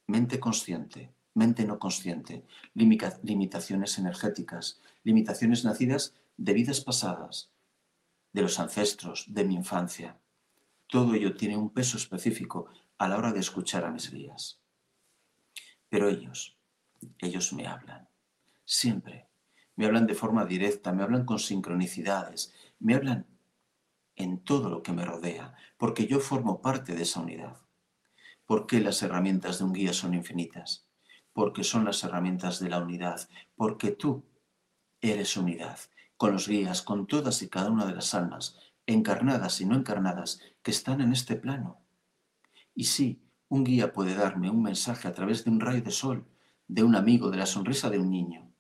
Mente 0.07 0.41
consciente, 0.41 1.15
mente 1.35 1.65
no 1.65 1.79
consciente, 1.79 2.45
limitaciones 2.75 3.99
energéticas, 3.99 4.81
limitaciones 5.03 5.65
nacidas 5.65 6.15
de 6.37 6.53
vidas 6.53 6.81
pasadas, 6.81 7.51
de 8.33 8.43
los 8.43 8.59
ancestros, 8.59 9.27
de 9.29 9.45
mi 9.45 9.55
infancia. 9.55 10.19
Todo 10.87 11.15
ello 11.15 11.35
tiene 11.35 11.57
un 11.57 11.71
peso 11.71 11.97
específico 11.97 12.69
a 12.99 13.09
la 13.09 13.17
hora 13.17 13.33
de 13.33 13.41
escuchar 13.41 13.85
a 13.85 13.91
mis 13.91 14.11
guías. 14.11 14.61
Pero 15.89 16.09
ellos, 16.09 16.59
ellos 17.19 17.53
me 17.53 17.67
hablan 17.67 18.09
siempre. 18.65 19.29
Me 19.77 19.87
hablan 19.87 20.07
de 20.07 20.15
forma 20.15 20.45
directa, 20.45 20.93
me 20.93 21.03
hablan 21.03 21.25
con 21.25 21.39
sincronicidades, 21.39 22.55
me 22.79 22.95
hablan 22.95 23.27
en 24.17 24.45
todo 24.45 24.69
lo 24.69 24.83
que 24.83 24.93
me 24.93 25.05
rodea, 25.05 25.55
porque 25.79 26.07
yo 26.07 26.21
formo 26.21 26.61
parte 26.61 26.95
de 26.95 27.03
esa 27.03 27.21
unidad. 27.21 27.57
¿Por 28.45 28.67
qué 28.67 28.81
las 28.81 29.03
herramientas 29.03 29.59
de 29.59 29.65
un 29.65 29.73
guía 29.73 29.93
son 29.93 30.15
infinitas? 30.15 30.87
Porque 31.33 31.65
son 31.65 31.85
las 31.85 32.03
herramientas 32.05 32.61
de 32.61 32.69
la 32.69 32.79
unidad, 32.79 33.29
porque 33.57 33.91
tú 33.91 34.25
eres 35.01 35.37
unidad, 35.37 35.79
con 36.17 36.33
los 36.33 36.49
guías, 36.49 36.83
con 36.83 37.07
todas 37.07 37.43
y 37.43 37.49
cada 37.49 37.71
una 37.71 37.87
de 37.87 37.95
las 37.95 38.15
almas, 38.15 38.59
encarnadas 38.87 39.61
y 39.61 39.67
no 39.67 39.75
encarnadas, 39.75 40.41
que 40.63 40.71
están 40.71 41.01
en 41.01 41.13
este 41.13 41.37
plano. 41.37 41.81
Y 42.75 42.85
sí, 42.85 43.23
un 43.49 43.65
guía 43.65 43.93
puede 43.93 44.15
darme 44.15 44.51
un 44.51 44.63
mensaje 44.63 45.09
a 45.09 45.13
través 45.13 45.45
de 45.45 45.51
un 45.51 45.61
rayo 45.61 45.83
de 45.83 45.91
sol, 45.91 46.27
de 46.69 46.83
un 46.83 46.97
amigo, 46.97 47.31
de 47.31 47.37
la 47.37 47.47
sonrisa 47.47 47.91
de 47.91 47.99
un 47.99 48.11
niño, 48.11 48.51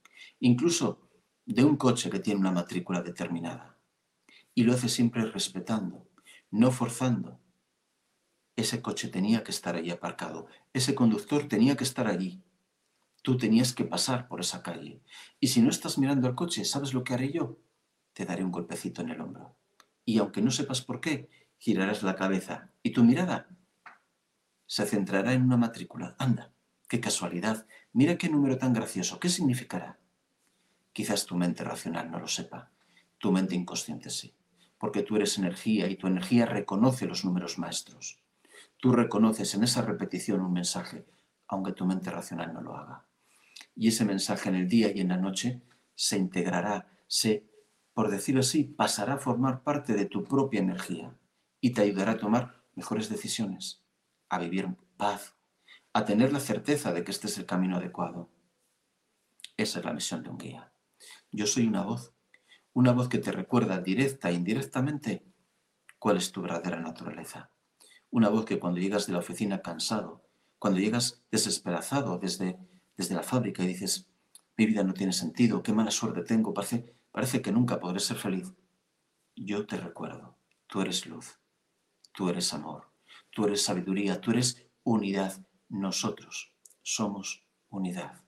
incluso 0.41 1.09
de 1.47 1.65
un 1.65 1.77
coche 1.77 2.11
que 2.11 2.21
tiene 2.21 2.41
una 2.41 2.53
matrícula 2.53 3.03
determinada. 3.03 3.79
Y 4.55 4.65
lo 4.65 4.75
hace 4.75 4.89
siempre 4.89 5.25
respetando, 5.25 6.09
no 6.51 6.71
forzando. 6.71 7.41
Ese 8.55 8.83
coche 8.83 9.09
tenía 9.09 9.43
que 9.43 9.51
estar 9.51 9.77
allí 9.77 9.91
aparcado, 9.91 10.47
ese 10.75 10.95
conductor 10.95 11.49
tenía 11.49 11.77
que 11.77 11.85
estar 11.85 12.07
allí. 12.07 12.43
Tú 13.23 13.37
tenías 13.37 13.73
que 13.73 13.85
pasar 13.85 14.29
por 14.29 14.41
esa 14.41 14.63
calle. 14.63 15.01
Y 15.39 15.49
si 15.49 15.63
no 15.63 15.71
estás 15.71 15.97
mirando 15.97 16.27
al 16.27 16.35
coche, 16.35 16.65
¿sabes 16.65 16.93
lo 16.93 17.05
que 17.05 17.15
haré 17.15 17.33
yo? 17.33 17.59
Te 18.13 18.25
daré 18.25 18.45
un 18.45 18.51
golpecito 18.51 19.01
en 19.01 19.11
el 19.11 19.21
hombro. 19.21 19.57
Y 20.05 20.19
aunque 20.19 20.43
no 20.43 20.51
sepas 20.51 20.83
por 20.83 21.01
qué, 21.01 21.31
girarás 21.59 22.03
la 22.03 22.17
cabeza 22.17 22.71
y 22.83 22.91
tu 22.91 23.05
mirada 23.05 23.49
se 24.67 24.87
centrará 24.87 25.33
en 25.33 25.43
una 25.43 25.57
matrícula. 25.57 26.17
Anda, 26.19 26.53
qué 26.89 27.01
casualidad. 27.01 27.67
Mira 27.93 28.19
qué 28.19 28.29
número 28.29 28.59
tan 28.59 28.73
gracioso. 28.73 29.21
¿Qué 29.21 29.29
significará? 29.29 29.99
Quizás 30.93 31.25
tu 31.25 31.37
mente 31.37 31.63
racional 31.65 32.11
no 32.11 32.19
lo 32.19 32.29
sepa, 32.29 32.71
tu 33.19 33.33
mente 33.33 33.55
inconsciente 33.55 34.11
sí, 34.11 34.35
porque 34.79 35.03
tú 35.03 35.17
eres 35.17 35.39
energía 35.39 35.89
y 35.89 35.97
tu 35.97 36.07
energía 36.07 36.45
reconoce 36.45 37.07
los 37.07 37.25
números 37.25 37.59
maestros. 37.59 38.21
Tú 38.77 38.93
reconoces 38.93 39.55
en 39.55 39.63
esa 39.63 39.83
repetición 39.83 40.41
un 40.41 40.53
mensaje, 40.53 41.07
aunque 41.49 41.73
tu 41.73 41.87
mente 41.87 42.11
racional 42.11 42.53
no 42.53 42.61
lo 42.61 42.77
haga. 42.77 43.07
Y 43.75 43.89
ese 43.89 44.05
mensaje 44.05 44.49
en 44.49 44.55
el 44.57 44.69
día 44.69 44.93
y 44.95 45.01
en 45.01 45.09
la 45.09 45.17
noche 45.17 45.63
se 45.95 46.19
integrará, 46.19 46.89
se, 47.07 47.47
por 47.95 48.11
decirlo 48.11 48.41
así, 48.41 48.65
pasará 48.65 49.15
a 49.15 49.19
formar 49.19 49.63
parte 49.63 49.95
de 49.95 50.07
tu 50.07 50.25
propia 50.25 50.61
energía 50.61 51.17
y 51.61 51.71
te 51.71 51.83
ayudará 51.83 52.13
a 52.13 52.19
tomar 52.19 52.63
mejores 52.75 53.09
decisiones, 53.09 53.83
a 54.29 54.39
vivir 54.39 54.65
en 54.65 54.77
paz, 54.97 55.37
a 55.93 56.05
tener 56.05 56.33
la 56.33 56.41
certeza 56.41 56.93
de 56.93 57.05
que 57.05 57.11
este 57.11 57.27
es 57.27 57.39
el 57.39 57.47
camino 57.47 57.77
adecuado. 57.77 58.31
Esa 59.57 59.79
es 59.79 59.85
la 59.85 59.93
misión 59.93 60.23
de 60.23 60.31
un 60.31 60.39
guía. 60.39 60.73
Yo 61.31 61.47
soy 61.47 61.67
una 61.67 61.83
voz, 61.83 62.15
una 62.73 62.93
voz 62.93 63.09
que 63.09 63.19
te 63.19 63.33
recuerda 63.33 63.81
directa 63.81 64.31
e 64.31 64.35
indirectamente 64.35 65.25
cuál 65.99 66.17
es 66.17 66.33
tu 66.33 66.43
verdadera 66.43 66.81
naturaleza. 66.81 67.51
Una 68.11 68.29
voz 68.29 68.45
que 68.45 68.59
cuando 68.59 68.81
llegas 68.81 69.07
de 69.07 69.13
la 69.13 69.21
oficina 69.21 69.63
cansado, 69.63 70.27
cuando 70.59 70.81
llegas 70.81 71.23
desesperazado 71.31 72.19
desde, 72.19 72.59
desde 72.97 73.15
la 73.15 73.23
fábrica 73.23 73.63
y 73.63 73.69
dices, 73.69 74.09
mi 74.57 74.67
vida 74.67 74.85
no 74.85 74.95
tiene 74.95 75.13
sentido, 75.13 75.63
qué 75.63 75.73
mala 75.73 75.91
suerte 75.91 76.23
tengo, 76.23 76.53
parece, 76.53 76.95
parece 77.11 77.43
que 77.43 77.53
nunca 77.53 77.81
podré 77.81 78.01
ser 78.01 78.17
feliz. 78.17 78.53
Yo 79.35 79.67
te 79.67 79.77
recuerdo, 79.77 80.39
tú 80.67 80.83
eres 80.83 81.07
luz, 81.07 81.41
tú 82.13 82.29
eres 82.29 82.53
amor, 82.53 82.93
tú 83.31 83.47
eres 83.47 83.63
sabiduría, 83.63 84.21
tú 84.21 84.31
eres 84.33 84.67
unidad. 84.85 85.45
Nosotros 85.69 86.53
somos 86.83 87.47
unidad. 87.71 88.23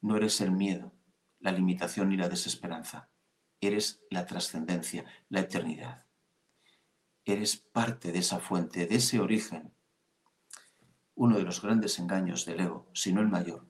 No 0.00 0.16
eres 0.16 0.40
el 0.40 0.50
miedo, 0.50 0.92
la 1.38 1.52
limitación 1.52 2.12
y 2.12 2.16
la 2.16 2.28
desesperanza. 2.28 3.08
Eres 3.60 4.00
la 4.10 4.26
trascendencia, 4.26 5.04
la 5.28 5.40
eternidad. 5.40 6.06
Eres 7.24 7.56
parte 7.56 8.10
de 8.10 8.18
esa 8.18 8.40
fuente, 8.40 8.86
de 8.86 8.96
ese 8.96 9.20
origen. 9.20 9.72
Uno 11.14 11.36
de 11.36 11.44
los 11.44 11.62
grandes 11.62 11.98
engaños 11.98 12.44
del 12.46 12.60
ego, 12.60 12.90
si 12.94 13.12
no 13.12 13.20
el 13.20 13.28
mayor, 13.28 13.69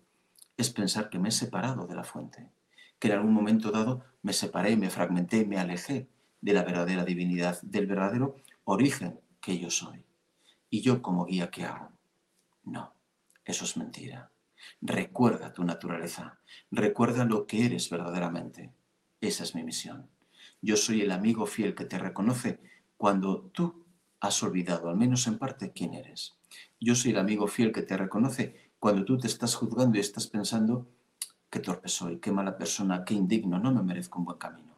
es 0.61 0.71
pensar 0.71 1.11
que 1.11 1.19
me 1.19 1.31
he 1.31 1.33
separado 1.33 1.87
de 1.87 1.95
la 1.95 2.05
fuente, 2.05 2.51
que 2.99 3.09
en 3.09 3.15
algún 3.15 3.33
momento 3.33 3.71
dado 3.71 4.05
me 4.23 4.33
separé, 4.33 4.77
me 4.77 4.91
fragmenté, 4.91 5.45
me 5.47 5.59
alejé 5.59 6.09
de 6.41 6.53
la 6.53 6.63
verdadera 6.63 7.05
divinidad, 7.05 7.61
del 7.63 7.87
verdadero 7.87 8.37
origen 8.65 9.21
que 9.41 9.59
yo 9.59 9.71
soy. 9.71 10.05
¿Y 10.69 10.83
yo 10.83 11.03
como 11.03 11.27
guía 11.27 11.51
qué 11.51 11.65
hago? 11.65 11.93
No, 12.65 12.95
eso 13.45 13.65
es 13.65 13.77
mentira. 13.77 14.31
Recuerda 14.81 15.53
tu 15.53 15.65
naturaleza, 15.65 16.39
recuerda 16.71 17.25
lo 17.25 17.47
que 17.47 17.65
eres 17.65 17.91
verdaderamente. 17.91 18.73
Esa 19.21 19.45
es 19.45 19.55
mi 19.55 19.65
misión. 19.65 20.09
Yo 20.63 20.77
soy 20.77 21.01
el 21.01 21.11
amigo 21.11 21.47
fiel 21.47 21.75
que 21.75 21.87
te 21.87 21.99
reconoce 21.99 22.61
cuando 22.97 23.43
tú 23.53 23.87
has 24.21 24.43
olvidado, 24.43 24.91
al 24.91 24.97
menos 24.97 25.27
en 25.27 25.39
parte, 25.39 25.73
quién 25.73 25.95
eres. 25.95 26.37
Yo 26.79 26.95
soy 26.95 27.13
el 27.13 27.19
amigo 27.19 27.47
fiel 27.47 27.73
que 27.73 27.83
te 27.83 27.97
reconoce 27.97 28.70
cuando 28.81 29.05
tú 29.05 29.19
te 29.19 29.27
estás 29.27 29.55
juzgando 29.55 29.99
y 29.99 30.01
estás 30.01 30.27
pensando, 30.27 30.89
qué 31.51 31.61
torpe 31.61 31.89
soy, 31.89 32.19
qué 32.19 32.33
mala 32.33 32.57
persona, 32.57 33.05
qué 33.05 33.13
indigno, 33.13 33.59
no 33.59 33.73
me 33.73 33.83
merezco 33.83 34.19
un 34.19 34.25
buen 34.25 34.39
camino. 34.39 34.75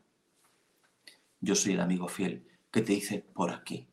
Yo 1.40 1.54
soy 1.54 1.74
el 1.74 1.80
amigo 1.80 2.08
fiel 2.08 2.46
que 2.72 2.82
te 2.82 2.94
dice, 2.94 3.24
por 3.32 3.52
aquí, 3.52 3.88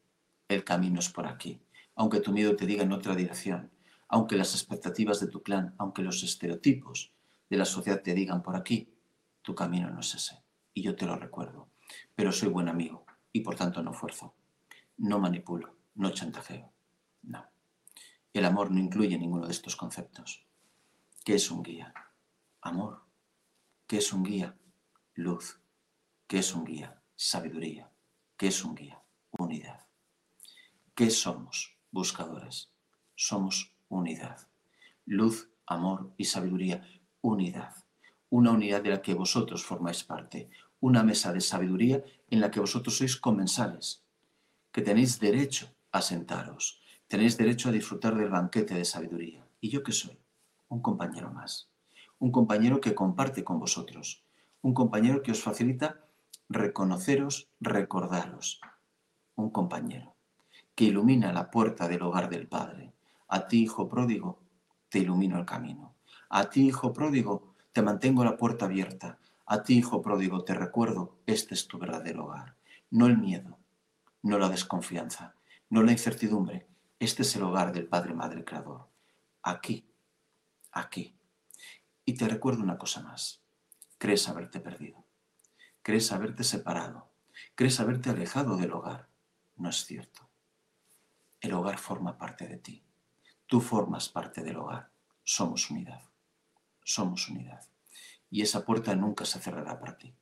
el 0.48 0.64
camino 0.64 1.00
es 1.00 1.10
por 1.10 1.28
aquí, 1.28 1.62
aunque 1.96 2.22
tu 2.22 2.32
miedo 2.32 2.56
te 2.56 2.66
diga 2.66 2.82
en 2.82 2.92
otra 2.92 3.16
dirección, 3.16 3.70
aunque 4.08 4.36
las 4.36 4.56
expectativas 4.56 5.20
de 5.20 5.28
tu 5.28 5.44
clan, 5.44 5.76
aunque 5.78 6.02
los 6.02 6.24
estereotipos 6.24 7.14
de 7.48 7.58
la 7.58 7.66
sociedad 7.66 8.02
te 8.02 8.16
digan 8.16 8.42
por 8.42 8.56
aquí, 8.56 8.92
tu 9.44 9.54
camino 9.54 9.92
no 9.92 10.00
es 10.00 10.16
ese. 10.16 10.42
Y 10.74 10.82
yo 10.82 10.96
te 10.96 11.06
lo 11.06 11.16
recuerdo. 11.18 11.70
Pero 12.16 12.32
soy 12.32 12.50
buen 12.50 12.68
amigo 12.68 13.06
y 13.32 13.42
por 13.42 13.56
tanto 13.56 13.84
no 13.84 13.94
fuerzo. 13.94 14.34
No 14.98 15.20
manipulo, 15.20 15.76
no 15.96 16.10
chantajeo. 16.10 16.72
No. 17.24 17.46
El 18.32 18.46
amor 18.46 18.70
no 18.70 18.80
incluye 18.80 19.18
ninguno 19.18 19.48
de 19.48 19.52
estos 19.52 19.76
conceptos. 19.76 20.46
¿Qué 21.26 21.36
es 21.36 21.50
un 21.50 21.64
guía? 21.64 21.94
Amor. 22.62 23.04
¿Qué 23.88 23.98
es 23.98 24.14
un 24.14 24.24
guía? 24.24 24.56
Luz. 25.16 25.60
¿Qué 26.28 26.40
es 26.40 26.54
un 26.54 26.64
guía? 26.64 27.02
Sabiduría. 27.16 27.92
¿Qué 28.38 28.48
es 28.48 28.64
un 28.64 28.76
guía? 28.76 29.02
Unidad. 29.32 29.88
¿Qué 30.94 31.10
somos? 31.10 31.76
Buscadores. 31.90 32.72
Somos 33.16 33.74
unidad. 33.88 34.48
Luz, 35.06 35.50
amor 35.66 36.14
y 36.18 36.26
sabiduría, 36.26 36.88
unidad. 37.22 37.74
Una 38.30 38.52
unidad 38.52 38.84
de 38.84 38.92
la 38.92 39.02
que 39.02 39.16
vosotros 39.16 39.64
formáis 39.64 40.04
parte. 40.04 40.52
Una 40.80 41.04
mesa 41.04 41.34
de 41.34 41.42
sabiduría 41.42 42.04
en 42.30 42.42
la 42.42 42.52
que 42.52 42.60
vosotros 42.60 42.96
sois 42.98 43.18
comensales, 43.18 44.04
que 44.72 44.84
tenéis 44.84 45.20
derecho 45.20 45.74
a 45.92 46.02
sentaros, 46.02 46.79
tenéis 47.10 47.38
derecho 47.38 47.68
a 47.68 47.74
disfrutar 47.74 48.16
del 48.16 48.30
banquete 48.30 48.76
de 48.76 48.86
sabiduría. 48.86 49.46
¿Y 49.60 49.70
yo 49.70 49.84
qué 49.84 49.92
soy? 49.92 50.18
Un 50.70 50.82
compañero 50.82 51.30
más. 51.34 51.70
Un 52.20 52.32
compañero 52.32 52.80
que 52.80 52.96
comparte 52.96 53.44
con 53.44 53.60
vosotros. 53.60 54.24
Un 54.62 54.74
compañero 54.74 55.22
que 55.22 55.32
os 55.32 55.44
facilita 55.44 56.06
reconoceros, 56.48 57.50
recordaros. 57.60 58.62
Un 59.36 59.50
compañero 59.50 60.16
que 60.74 60.86
ilumina 60.86 61.34
la 61.34 61.52
puerta 61.52 61.90
del 61.90 62.04
hogar 62.04 62.30
del 62.30 62.48
Padre 62.48 62.94
a 63.32 63.48
ti, 63.48 63.62
hijo 63.62 63.88
pródigo, 63.88 64.42
te 64.90 64.98
ilumino 64.98 65.38
el 65.38 65.46
camino. 65.46 65.94
A 66.30 66.50
ti, 66.50 66.66
hijo 66.66 66.92
pródigo, 66.92 67.54
te 67.72 67.84
mantengo 67.84 68.24
la 68.26 68.36
puerta 68.36 68.66
abierta. 68.66 69.20
A 69.46 69.62
ti, 69.62 69.78
hijo 69.78 70.02
pródigo, 70.02 70.44
te 70.44 70.56
recuerdo, 70.56 71.20
este 71.28 71.54
es 71.54 71.68
tu 71.68 71.78
verdadero 71.78 72.26
hogar. 72.26 72.56
No 72.90 73.06
el 73.06 73.20
miedo, 73.20 73.60
no 74.24 74.40
la 74.40 74.50
desconfianza, 74.50 75.36
no 75.70 75.84
la 75.84 75.92
incertidumbre. 75.92 76.66
Este 77.00 77.22
es 77.22 77.34
el 77.38 77.44
hogar 77.44 77.72
del 77.72 77.88
Padre, 77.88 78.14
Madre, 78.14 78.44
Creador. 78.44 78.90
Aquí, 79.42 79.90
aquí. 80.74 81.16
Y 82.04 82.16
te 82.16 82.28
recuerdo 82.28 82.62
una 82.62 82.78
cosa 82.78 83.02
más. 83.02 83.42
Crees 83.98 84.28
haberte 84.28 84.60
perdido. 84.60 85.06
Crees 85.82 86.12
haberte 86.12 86.44
separado. 86.44 87.10
Crees 87.56 87.80
haberte 87.80 88.10
alejado 88.10 88.58
del 88.58 88.74
hogar. 88.74 89.08
No 89.56 89.70
es 89.70 89.86
cierto. 89.86 90.30
El 91.40 91.54
hogar 91.54 91.78
forma 91.78 92.18
parte 92.18 92.48
de 92.48 92.58
ti. 92.58 92.84
Tú 93.48 93.62
formas 93.62 94.10
parte 94.10 94.44
del 94.44 94.58
hogar. 94.58 94.92
Somos 95.24 95.72
unidad. 95.72 96.02
Somos 96.84 97.30
unidad. 97.30 97.66
Y 98.30 98.42
esa 98.42 98.66
puerta 98.66 98.94
nunca 98.94 99.24
se 99.24 99.40
cerrará 99.40 99.80
para 99.80 99.98
ti. 99.98 100.14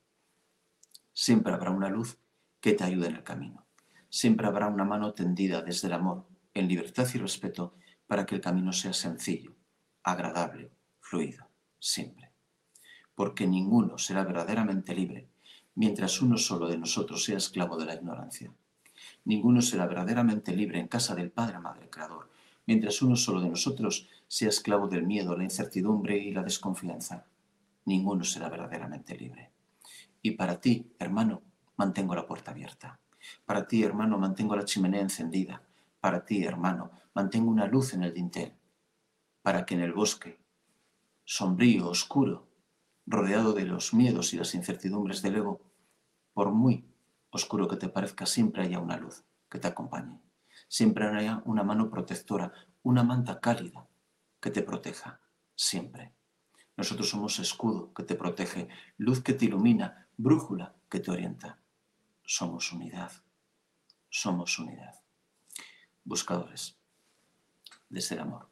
Siempre 1.12 1.52
habrá 1.52 1.72
una 1.72 1.88
luz 1.88 2.18
que 2.60 2.72
te 2.72 2.84
ayude 2.84 3.08
en 3.08 3.16
el 3.16 3.24
camino. 3.24 3.66
Siempre 4.08 4.46
habrá 4.46 4.68
una 4.68 4.84
mano 4.84 5.12
tendida 5.12 5.60
desde 5.60 5.88
el 5.88 5.94
amor, 5.94 6.26
en 6.58 6.68
libertad 6.68 7.06
y 7.14 7.18
respeto, 7.18 7.74
para 8.06 8.24
que 8.24 8.34
el 8.34 8.40
camino 8.40 8.72
sea 8.72 8.92
sencillo, 8.92 9.54
agradable, 10.02 10.70
fluido, 11.00 11.46
siempre. 11.78 12.30
Porque 13.14 13.46
ninguno 13.46 13.98
será 13.98 14.24
verdaderamente 14.24 14.94
libre 14.94 15.28
mientras 15.74 16.20
uno 16.20 16.36
solo 16.36 16.68
de 16.68 16.78
nosotros 16.78 17.22
sea 17.24 17.36
esclavo 17.36 17.76
de 17.76 17.86
la 17.86 17.94
ignorancia. 17.94 18.52
Ninguno 19.24 19.62
será 19.62 19.86
verdaderamente 19.86 20.54
libre 20.54 20.80
en 20.80 20.88
casa 20.88 21.14
del 21.14 21.30
Padre 21.30 21.58
Madre 21.60 21.88
Creador 21.88 22.28
mientras 22.68 23.00
uno 23.00 23.16
solo 23.16 23.40
de 23.40 23.48
nosotros 23.48 24.06
sea 24.28 24.50
esclavo 24.50 24.88
del 24.88 25.06
miedo, 25.06 25.34
la 25.34 25.42
incertidumbre 25.42 26.18
y 26.18 26.32
la 26.32 26.42
desconfianza. 26.42 27.24
ninguno 27.86 28.22
será 28.24 28.50
verdaderamente 28.50 29.16
libre. 29.16 29.50
Y 30.20 30.32
para 30.32 30.60
ti, 30.60 30.84
hermano, 30.98 31.40
mantengo 31.78 32.14
la 32.14 32.26
puerta 32.26 32.50
abierta. 32.50 33.00
Para 33.46 33.66
ti, 33.66 33.82
hermano, 33.82 34.18
mantengo 34.18 34.54
la 34.54 34.66
chimenea 34.66 35.00
encendida. 35.00 35.62
Para 36.00 36.24
ti, 36.24 36.44
hermano, 36.44 36.92
mantengo 37.14 37.50
una 37.50 37.66
luz 37.66 37.94
en 37.94 38.04
el 38.04 38.14
dintel. 38.14 38.54
Para 39.42 39.66
que 39.66 39.74
en 39.74 39.80
el 39.80 39.92
bosque, 39.92 40.40
sombrío, 41.24 41.88
oscuro, 41.88 42.48
rodeado 43.06 43.52
de 43.52 43.64
los 43.64 43.94
miedos 43.94 44.32
y 44.32 44.36
las 44.36 44.54
incertidumbres 44.54 45.22
del 45.22 45.36
ego, 45.36 45.60
por 46.32 46.52
muy 46.52 46.86
oscuro 47.30 47.66
que 47.66 47.76
te 47.76 47.88
parezca, 47.88 48.26
siempre 48.26 48.62
haya 48.62 48.78
una 48.78 48.96
luz 48.96 49.24
que 49.48 49.58
te 49.58 49.68
acompañe. 49.68 50.20
Siempre 50.68 51.06
haya 51.08 51.42
una 51.44 51.64
mano 51.64 51.90
protectora, 51.90 52.52
una 52.82 53.02
manta 53.02 53.40
cálida 53.40 53.88
que 54.40 54.50
te 54.50 54.62
proteja, 54.62 55.20
siempre. 55.54 56.14
Nosotros 56.76 57.08
somos 57.08 57.38
escudo 57.40 57.92
que 57.92 58.04
te 58.04 58.14
protege, 58.14 58.68
luz 58.98 59.20
que 59.20 59.32
te 59.32 59.46
ilumina, 59.46 60.08
brújula 60.16 60.76
que 60.88 61.00
te 61.00 61.10
orienta. 61.10 61.58
Somos 62.22 62.72
unidad, 62.72 63.10
somos 64.08 64.58
unidad. 64.58 65.07
Buscadores 66.08 66.74
de 67.90 68.00
ser 68.00 68.20
amor, 68.20 68.48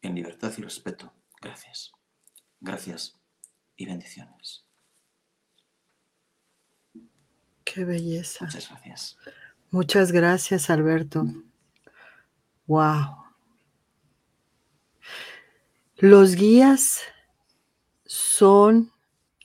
en 0.00 0.14
libertad 0.14 0.50
y 0.56 0.62
respeto. 0.62 1.12
Gracias. 1.38 1.92
Gracias 2.62 3.20
y 3.76 3.84
bendiciones. 3.84 4.64
Qué 7.62 7.84
belleza. 7.84 8.46
Muchas 8.46 8.70
gracias. 8.70 9.18
Muchas 9.70 10.12
gracias, 10.12 10.70
Alberto. 10.70 11.26
Wow. 12.66 13.16
Los 15.96 16.36
guías 16.36 17.02
son 18.06 18.92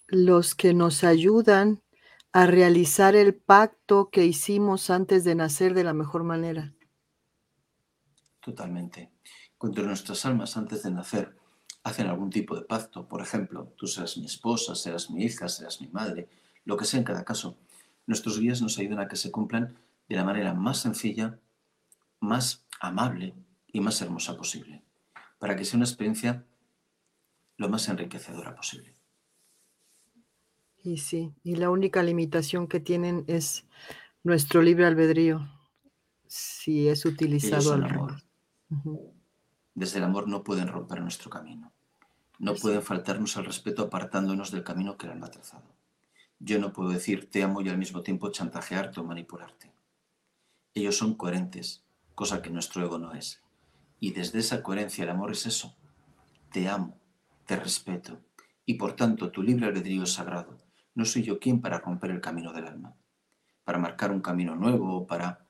los 0.07 0.55
que 0.55 0.73
nos 0.73 1.03
ayudan 1.03 1.83
a 2.31 2.45
realizar 2.45 3.17
el 3.17 3.35
pacto 3.35 4.09
que 4.11 4.25
hicimos 4.25 4.89
antes 4.89 5.25
de 5.25 5.35
nacer 5.35 5.73
de 5.73 5.83
la 5.83 5.93
mejor 5.93 6.23
manera. 6.23 6.73
Totalmente. 8.43 9.09
Cuando 9.57 9.83
nuestras 9.83 10.25
almas 10.25 10.57
antes 10.57 10.83
de 10.83 10.91
nacer 10.91 11.33
hacen 11.83 12.07
algún 12.07 12.29
tipo 12.29 12.55
de 12.55 12.63
pacto, 12.63 13.07
por 13.07 13.21
ejemplo, 13.21 13.73
tú 13.77 13.87
serás 13.87 14.17
mi 14.17 14.25
esposa, 14.25 14.75
serás 14.75 15.09
mi 15.09 15.23
hija, 15.23 15.47
serás 15.47 15.79
mi 15.79 15.87
madre, 15.87 16.27
lo 16.65 16.75
que 16.75 16.85
sea 16.85 16.99
en 16.99 17.05
cada 17.05 17.23
caso, 17.23 17.57
nuestros 18.05 18.39
guías 18.39 18.61
nos 18.61 18.77
ayudan 18.77 18.99
a 18.99 19.07
que 19.07 19.15
se 19.15 19.31
cumplan 19.31 19.77
de 20.09 20.15
la 20.15 20.25
manera 20.25 20.53
más 20.53 20.79
sencilla, 20.79 21.39
más 22.19 22.65
amable 22.81 23.33
y 23.67 23.79
más 23.79 24.01
hermosa 24.01 24.35
posible, 24.35 24.83
para 25.39 25.55
que 25.55 25.63
sea 25.63 25.77
una 25.77 25.85
experiencia 25.85 26.45
lo 27.57 27.69
más 27.69 27.87
enriquecedora 27.87 28.55
posible. 28.55 28.93
Y 30.83 30.97
sí, 30.97 31.33
y 31.43 31.55
la 31.55 31.69
única 31.69 32.03
limitación 32.03 32.67
que 32.67 32.81
tienen 32.81 33.23
es 33.27 33.65
nuestro 34.21 34.61
libre 34.61 34.85
albedrío, 34.85 35.47
si 36.27 36.89
es 36.89 37.05
utilizado 37.05 37.73
al 37.73 37.85
amor. 37.85 38.23
Desde 39.76 39.97
el 39.97 40.03
amor 40.03 40.28
no 40.28 40.43
pueden 40.43 40.67
romper 40.67 41.01
nuestro 41.01 41.30
camino. 41.30 41.71
No 42.39 42.55
pueden 42.55 42.82
faltarnos 42.82 43.38
al 43.38 43.45
respeto 43.45 43.84
apartándonos 43.84 44.51
del 44.51 44.63
camino 44.63 44.97
que 44.97 45.05
el 45.05 45.13
alma 45.13 45.28
ha 45.28 45.32
trazado. 45.32 45.76
Yo 46.39 46.59
no 46.59 46.74
puedo 46.74 46.89
decir 46.89 47.30
te 47.32 47.43
amo 47.43 47.61
y 47.61 47.69
al 47.69 47.78
mismo 47.78 48.01
tiempo 48.01 48.32
chantajearte 48.32 48.99
o 48.99 49.03
manipularte. 49.03 49.71
Ellos 50.74 50.97
son 50.97 51.15
coherentes, 51.15 51.84
cosa 52.15 52.41
que 52.41 52.49
nuestro 52.49 52.84
ego 52.84 52.97
no 52.97 53.13
es. 53.13 53.41
Y 53.99 54.11
desde 54.11 54.39
esa 54.39 54.61
coherencia 54.61 55.03
el 55.03 55.09
amor 55.09 55.32
es 55.32 55.45
eso. 55.45 55.76
Te 56.51 56.67
amo, 56.67 56.97
te 57.45 57.55
respeto 57.55 58.19
y 58.65 58.76
por 58.76 58.95
tanto 58.95 59.32
tu 59.32 59.41
libre 59.41 59.67
albedrío 59.67 60.03
es 60.03 60.13
sagrado. 60.13 60.57
No 60.95 61.05
soy 61.05 61.24
yo 61.24 61.39
quien 61.39 61.61
para 61.61 61.80
romper 61.80 62.11
el 62.11 62.21
camino 62.21 62.53
del 62.53 62.67
alma, 62.67 62.95
para 63.63 63.80
marcar 63.80 64.11
un 64.11 64.21
camino 64.21 64.55
nuevo 64.55 64.97
o 64.97 65.07
para 65.07 65.47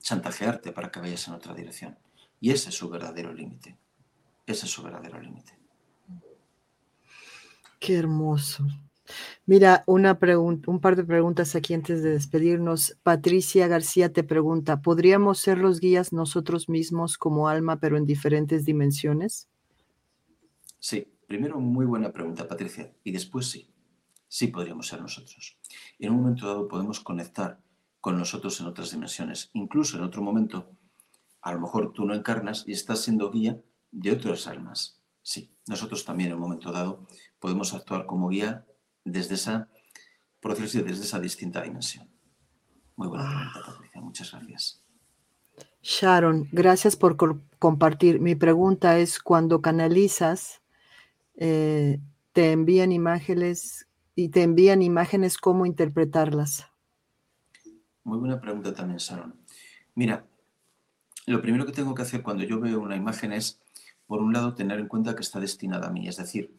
chantajearte 0.00 0.72
para 0.72 0.90
que 0.90 1.00
vayas 1.00 1.26
en 1.28 1.34
otra 1.34 1.54
dirección. 1.54 1.98
Y 2.40 2.50
ese 2.50 2.70
es 2.70 2.74
su 2.76 2.88
verdadero 2.88 3.32
límite. 3.32 3.78
Ese 4.46 4.66
es 4.66 4.72
su 4.72 4.82
verdadero 4.82 5.20
límite. 5.20 5.58
Qué 7.78 7.96
hermoso. 7.96 8.66
Mira, 9.46 9.84
una 9.86 10.18
un 10.20 10.80
par 10.80 10.96
de 10.96 11.04
preguntas 11.04 11.54
aquí 11.54 11.74
antes 11.74 12.02
de 12.02 12.10
despedirnos. 12.10 12.96
Patricia 13.02 13.66
García 13.66 14.12
te 14.12 14.22
pregunta, 14.22 14.82
¿podríamos 14.82 15.38
ser 15.38 15.58
los 15.58 15.80
guías 15.80 16.12
nosotros 16.12 16.68
mismos 16.68 17.16
como 17.16 17.48
alma, 17.48 17.80
pero 17.80 17.96
en 17.96 18.04
diferentes 18.04 18.64
dimensiones? 18.64 19.48
Sí, 20.78 21.10
primero 21.26 21.58
muy 21.60 21.86
buena 21.86 22.12
pregunta, 22.12 22.46
Patricia. 22.46 22.92
Y 23.04 23.12
después 23.12 23.46
sí, 23.46 23.70
sí 24.28 24.48
podríamos 24.48 24.86
ser 24.86 25.00
nosotros. 25.00 25.56
En 25.98 26.12
un 26.12 26.18
momento 26.22 26.46
dado 26.46 26.68
podemos 26.68 27.00
conectar 27.00 27.60
con 28.00 28.18
nosotros 28.18 28.60
en 28.60 28.66
otras 28.66 28.90
dimensiones. 28.90 29.50
Incluso 29.54 29.96
en 29.96 30.04
otro 30.04 30.22
momento, 30.22 30.70
a 31.48 31.52
lo 31.52 31.60
mejor 31.60 31.92
tú 31.92 32.04
no 32.04 32.14
encarnas 32.14 32.64
y 32.66 32.72
estás 32.72 33.00
siendo 33.00 33.30
guía 33.30 33.58
de 33.90 34.12
otras 34.12 34.46
almas. 34.46 35.00
Sí, 35.22 35.50
nosotros 35.66 36.04
también 36.04 36.30
en 36.30 36.36
un 36.36 36.42
momento 36.42 36.72
dado 36.72 37.06
podemos 37.38 37.74
actuar 37.74 38.06
como 38.06 38.28
guía 38.28 38.66
desde 39.04 39.34
esa, 39.34 39.68
decirlo 40.42 40.66
así, 40.66 40.82
desde 40.82 41.04
esa 41.04 41.20
distinta 41.20 41.62
dimensión. 41.62 42.08
Muy 42.96 43.08
buena 43.08 43.24
pregunta, 43.24 43.72
Patricia. 43.72 44.00
Muchas 44.00 44.32
gracias. 44.32 44.82
Sharon, 45.82 46.48
gracias 46.52 46.96
por 46.96 47.16
co- 47.16 47.40
compartir. 47.58 48.20
Mi 48.20 48.34
pregunta 48.34 48.98
es, 48.98 49.18
cuando 49.20 49.62
canalizas, 49.62 50.60
eh, 51.36 52.00
te 52.32 52.52
envían 52.52 52.92
imágenes 52.92 53.86
y 54.14 54.28
te 54.28 54.42
envían 54.42 54.82
imágenes, 54.82 55.38
¿cómo 55.38 55.64
interpretarlas? 55.64 56.66
Muy 58.04 58.18
buena 58.18 58.40
pregunta 58.40 58.74
también, 58.74 58.98
Sharon. 58.98 59.34
Mira, 59.94 60.26
lo 61.28 61.42
primero 61.42 61.66
que 61.66 61.72
tengo 61.72 61.94
que 61.94 62.02
hacer 62.02 62.22
cuando 62.22 62.44
yo 62.44 62.60
veo 62.60 62.80
una 62.80 62.96
imagen 62.96 63.32
es, 63.32 63.60
por 64.06 64.20
un 64.20 64.32
lado, 64.32 64.54
tener 64.54 64.78
en 64.78 64.88
cuenta 64.88 65.14
que 65.14 65.22
está 65.22 65.40
destinada 65.40 65.88
a 65.88 65.90
mí. 65.90 66.08
Es 66.08 66.16
decir, 66.16 66.54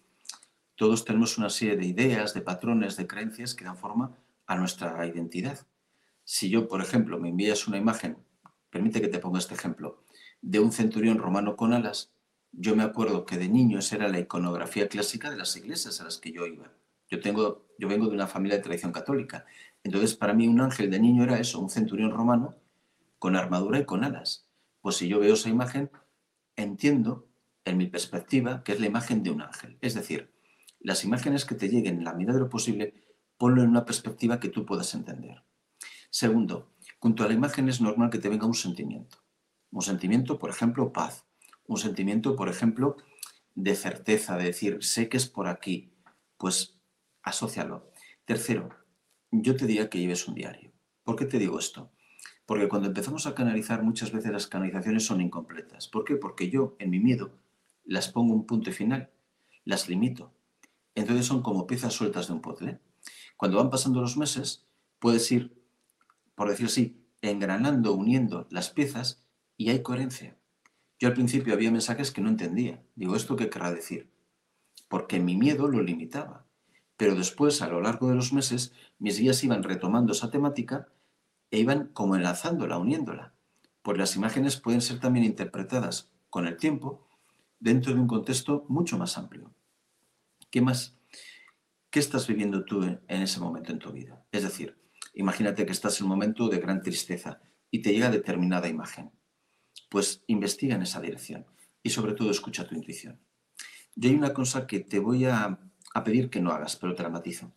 todos 0.76 1.06
tenemos 1.06 1.38
una 1.38 1.50
serie 1.50 1.76
de 1.76 1.86
ideas, 1.86 2.34
de 2.34 2.42
patrones, 2.42 2.96
de 2.96 3.08
creencias 3.08 3.54
que 3.54 3.66
dan 3.66 3.78
forma 3.78 4.16
a 4.48 4.56
nuestra 4.56 5.06
identidad. 5.06 5.60
Si 6.24 6.50
yo, 6.50 6.68
por 6.68 6.82
ejemplo, 6.82 7.20
me 7.20 7.30
envías 7.30 7.68
una 7.68 7.78
imagen, 7.78 8.18
permite 8.70 9.02
que 9.02 9.08
te 9.08 9.20
ponga 9.20 9.40
este 9.40 9.56
ejemplo, 9.56 10.04
de 10.42 10.60
un 10.60 10.72
centurión 10.72 11.18
romano 11.18 11.56
con 11.56 11.74
alas, 11.74 12.12
yo 12.52 12.76
me 12.76 12.84
acuerdo 12.84 13.26
que 13.26 13.38
de 13.38 13.48
niño 13.48 13.80
esa 13.80 13.96
era 13.96 14.08
la 14.08 14.20
iconografía 14.20 14.88
clásica 14.88 15.30
de 15.30 15.38
las 15.38 15.56
iglesias 15.56 16.02
a 16.02 16.06
las 16.06 16.18
que 16.18 16.32
yo 16.32 16.46
iba. 16.46 16.72
Yo, 17.10 17.20
tengo, 17.20 17.68
yo 17.78 17.88
vengo 17.88 18.08
de 18.08 18.14
una 18.14 18.28
familia 18.28 18.58
de 18.58 18.64
tradición 18.64 18.92
católica. 18.92 19.46
Entonces, 19.84 20.16
para 20.16 20.34
mí, 20.34 20.48
un 20.48 20.62
ángel 20.62 20.90
de 20.90 21.00
niño 21.00 21.24
era 21.24 21.40
eso, 21.40 21.60
un 21.60 21.70
centurión 21.70 22.12
romano 22.12 22.56
con 23.18 23.36
armadura 23.36 23.80
y 23.80 23.86
con 23.86 24.04
alas. 24.04 24.49
Pues 24.90 24.98
si 24.98 25.08
yo 25.08 25.20
veo 25.20 25.36
esa 25.36 25.50
imagen, 25.50 25.92
entiendo, 26.56 27.30
en 27.64 27.78
mi 27.78 27.86
perspectiva, 27.86 28.64
que 28.64 28.72
es 28.72 28.80
la 28.80 28.88
imagen 28.88 29.22
de 29.22 29.30
un 29.30 29.44
ángel. 29.44 29.78
Es 29.82 29.94
decir, 29.94 30.34
las 30.80 31.06
imágenes 31.06 31.46
que 31.46 31.54
te 31.54 31.70
lleguen 31.70 32.00
en 32.00 32.04
la 32.06 32.16
medida 32.16 32.34
de 32.34 32.40
lo 32.40 32.50
posible, 32.50 32.96
ponlo 33.38 33.62
en 33.62 33.70
una 33.70 33.86
perspectiva 33.86 34.40
que 34.40 34.50
tú 34.50 34.66
puedas 34.66 34.96
entender. 34.96 35.44
Segundo, 36.10 36.74
junto 36.98 37.24
a 37.24 37.28
la 37.28 37.36
imagen 37.36 37.70
es 37.70 37.82
normal 37.82 38.10
que 38.10 38.18
te 38.18 38.30
venga 38.30 38.48
un 38.48 38.56
sentimiento. 38.56 39.20
Un 39.70 39.84
sentimiento, 39.84 40.40
por 40.40 40.50
ejemplo, 40.50 40.92
paz. 40.92 41.24
Un 41.68 41.78
sentimiento, 41.78 42.36
por 42.36 42.50
ejemplo, 42.50 42.98
de 43.54 43.76
certeza, 43.76 44.38
de 44.38 44.46
decir, 44.46 44.84
sé 44.84 45.08
que 45.08 45.18
es 45.18 45.28
por 45.28 45.48
aquí. 45.48 45.94
Pues 46.36 46.80
asócialo. 47.22 47.92
Tercero, 48.26 48.70
yo 49.30 49.56
te 49.56 49.68
diría 49.68 49.88
que 49.88 50.00
lleves 50.00 50.28
un 50.28 50.34
diario. 50.34 50.72
¿Por 51.04 51.16
qué 51.16 51.26
te 51.26 51.38
digo 51.38 51.60
esto? 51.60 51.92
Porque 52.50 52.68
cuando 52.68 52.88
empezamos 52.88 53.28
a 53.28 53.36
canalizar, 53.36 53.84
muchas 53.84 54.12
veces 54.12 54.32
las 54.32 54.48
canalizaciones 54.48 55.06
son 55.06 55.22
incompletas. 55.22 55.88
¿Por 55.88 56.04
qué? 56.04 56.16
Porque 56.16 56.50
yo, 56.50 56.76
en 56.80 56.90
mi 56.90 57.00
miedo, 57.00 57.30
las 57.86 58.08
pongo 58.08 58.34
un 58.34 58.48
punto 58.48 58.72
final, 58.72 59.12
las 59.66 59.88
limito. 59.88 60.34
Entonces 60.96 61.28
son 61.28 61.44
como 61.44 61.68
piezas 61.68 61.94
sueltas 61.94 62.26
de 62.26 62.34
un 62.34 62.42
puzzle. 62.42 62.80
Cuando 63.38 63.58
van 63.58 63.70
pasando 63.70 64.02
los 64.02 64.18
meses, 64.18 64.66
puedes 64.98 65.32
ir, 65.32 65.62
por 66.34 66.50
decir 66.50 66.66
así, 66.66 67.06
engranando, 67.22 67.94
uniendo 67.94 68.48
las 68.50 68.72
piezas 68.72 69.24
y 69.56 69.70
hay 69.70 69.84
coherencia. 69.84 70.36
Yo 70.98 71.08
al 71.08 71.14
principio 71.14 71.54
había 71.54 71.70
mensajes 71.70 72.10
que 72.10 72.22
no 72.22 72.30
entendía. 72.30 72.82
Digo, 72.96 73.16
¿esto 73.16 73.36
qué 73.36 73.52
querrá 73.52 73.72
decir? 73.72 74.10
Porque 74.88 75.20
mi 75.20 75.38
miedo 75.38 75.68
lo 75.68 75.84
limitaba. 75.84 76.48
Pero 76.98 77.14
después, 77.14 77.62
a 77.62 77.68
lo 77.68 77.80
largo 77.80 78.10
de 78.10 78.16
los 78.16 78.34
meses, 78.34 78.74
mis 78.98 79.20
guías 79.20 79.44
iban 79.44 79.62
retomando 79.62 80.14
esa 80.14 80.32
temática 80.32 80.88
e 81.52 81.60
iban 81.60 81.88
como 81.94 82.16
enlazándola, 82.16 82.78
uniéndola. 82.78 83.34
Pues 83.82 83.98
las 83.98 84.16
imágenes 84.16 84.58
pueden 84.58 84.82
ser 84.82 85.00
también 85.00 85.26
interpretadas 85.26 86.12
con 86.30 86.48
el 86.48 86.58
tiempo 86.58 87.08
dentro 87.60 87.94
de 87.94 88.00
un 88.00 88.08
contexto 88.08 88.66
mucho 88.70 88.98
más 88.98 89.18
amplio. 89.18 89.54
¿Qué 90.52 90.62
más? 90.62 90.96
¿Qué 91.90 92.00
estás 92.00 92.28
viviendo 92.28 92.66
tú 92.66 92.84
en 92.84 93.02
ese 93.08 93.40
momento 93.40 93.72
en 93.72 93.80
tu 93.80 93.92
vida? 93.92 94.24
Es 94.32 94.44
decir, 94.44 94.78
imagínate 95.14 95.66
que 95.66 95.72
estás 95.72 96.00
en 96.00 96.06
un 96.06 96.10
momento 96.10 96.48
de 96.50 96.60
gran 96.60 96.82
tristeza 96.82 97.42
y 97.72 97.82
te 97.82 97.94
llega 97.94 98.12
determinada 98.12 98.68
imagen. 98.68 99.12
Pues 99.90 100.24
investiga 100.28 100.76
en 100.76 100.84
esa 100.84 101.02
dirección 101.02 101.46
y 101.82 101.90
sobre 101.90 102.14
todo 102.14 102.30
escucha 102.30 102.68
tu 102.68 102.76
intuición. 102.76 103.20
Y 103.96 104.08
hay 104.08 104.16
una 104.16 104.34
cosa 104.34 104.68
que 104.68 104.80
te 104.80 105.00
voy 105.00 105.26
a 105.26 105.60
a 105.94 106.04
pedir 106.04 106.30
que 106.30 106.42
no 106.42 106.52
hagas, 106.52 106.76
pero 106.76 106.96
te 106.96 107.04
la 107.04 107.10
matizo. 107.10 107.52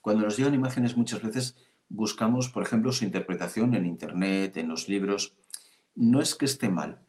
Cuando 0.00 0.24
nos 0.24 0.36
llegan 0.36 0.54
imágenes 0.54 0.96
muchas 0.96 1.22
veces 1.22 1.56
buscamos, 1.88 2.48
por 2.48 2.62
ejemplo, 2.62 2.92
su 2.92 3.04
interpretación 3.04 3.74
en 3.74 3.86
Internet, 3.86 4.56
en 4.56 4.68
los 4.68 4.88
libros. 4.88 5.36
No 5.94 6.20
es 6.20 6.34
que 6.34 6.44
esté 6.44 6.68
mal, 6.68 7.00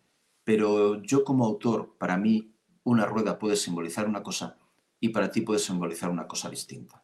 pero 0.44 1.02
yo 1.02 1.24
como 1.24 1.46
autor, 1.46 1.96
para 2.00 2.18
mí, 2.18 2.54
una 2.84 3.06
rueda 3.06 3.38
puede 3.38 3.56
simbolizar 3.56 4.08
una 4.08 4.24
cosa 4.24 4.58
y 5.00 5.10
para 5.10 5.32
ti 5.32 5.42
puede 5.42 5.60
simbolizar 5.60 6.10
una 6.10 6.28
cosa 6.28 6.50
distinta. 6.50 7.04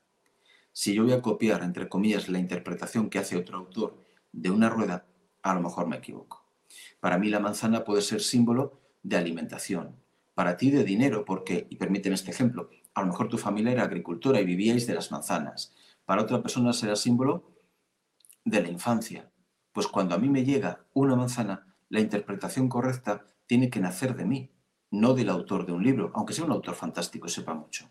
Si 0.71 0.93
yo 0.93 1.03
voy 1.03 1.13
a 1.13 1.21
copiar, 1.21 1.63
entre 1.63 1.87
comillas, 1.87 2.27
la 2.27 2.39
interpretación 2.39 3.09
que 3.09 3.19
hace 3.19 3.37
otro 3.37 3.57
autor 3.57 4.03
de 4.31 4.49
una 4.51 4.69
rueda, 4.69 5.05
a 5.41 5.53
lo 5.53 5.61
mejor 5.61 5.87
me 5.87 5.97
equivoco. 5.97 6.45
Para 6.99 7.17
mí 7.17 7.29
la 7.29 7.39
manzana 7.39 7.83
puede 7.83 8.01
ser 8.01 8.21
símbolo 8.21 8.81
de 9.03 9.15
alimentación, 9.15 9.95
para 10.33 10.57
ti 10.57 10.71
de 10.71 10.83
dinero, 10.83 11.23
porque, 11.23 11.67
y 11.69 11.77
permíteme 11.77 12.15
este 12.15 12.31
ejemplo, 12.31 12.69
a 12.93 13.01
lo 13.01 13.07
mejor 13.07 13.29
tu 13.29 13.37
familia 13.37 13.71
era 13.71 13.83
agricultora 13.83 14.41
y 14.41 14.45
vivíais 14.45 14.87
de 14.87 14.95
las 14.95 15.11
manzanas. 15.11 15.73
Para 16.05 16.23
otra 16.23 16.41
persona 16.41 16.73
será 16.73 16.95
símbolo 16.95 17.54
de 18.45 18.61
la 18.61 18.69
infancia. 18.69 19.29
Pues 19.73 19.87
cuando 19.87 20.15
a 20.15 20.17
mí 20.17 20.29
me 20.29 20.45
llega 20.45 20.85
una 20.93 21.15
manzana, 21.15 21.75
la 21.89 21.99
interpretación 21.99 22.69
correcta 22.69 23.25
tiene 23.47 23.69
que 23.69 23.81
nacer 23.81 24.15
de 24.15 24.25
mí, 24.25 24.51
no 24.91 25.13
del 25.13 25.29
autor 25.29 25.65
de 25.65 25.73
un 25.73 25.83
libro, 25.83 26.11
aunque 26.15 26.33
sea 26.33 26.45
un 26.45 26.51
autor 26.51 26.75
fantástico 26.75 27.27
y 27.27 27.31
sepa 27.31 27.53
mucho. 27.53 27.89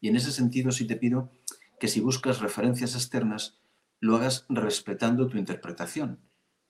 Y 0.00 0.08
en 0.08 0.16
ese 0.16 0.32
sentido 0.32 0.72
sí 0.72 0.86
te 0.86 0.96
pido 0.96 1.30
que 1.78 1.88
si 1.88 2.00
buscas 2.00 2.40
referencias 2.40 2.94
externas, 2.94 3.60
lo 4.00 4.16
hagas 4.16 4.46
respetando 4.48 5.28
tu 5.28 5.38
interpretación. 5.38 6.20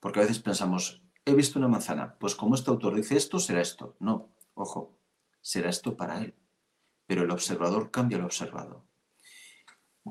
Porque 0.00 0.18
a 0.18 0.22
veces 0.22 0.40
pensamos, 0.40 1.02
he 1.24 1.34
visto 1.34 1.58
una 1.58 1.68
manzana, 1.68 2.16
pues 2.18 2.34
como 2.34 2.54
este 2.54 2.70
autor 2.70 2.94
dice 2.94 3.16
esto, 3.16 3.38
será 3.38 3.60
esto. 3.60 3.96
No, 4.00 4.32
ojo, 4.54 4.98
será 5.40 5.70
esto 5.70 5.96
para 5.96 6.20
él. 6.20 6.34
Pero 7.06 7.22
el 7.22 7.30
observador 7.30 7.90
cambia 7.90 8.18
lo 8.18 8.26
observado. 8.26 8.84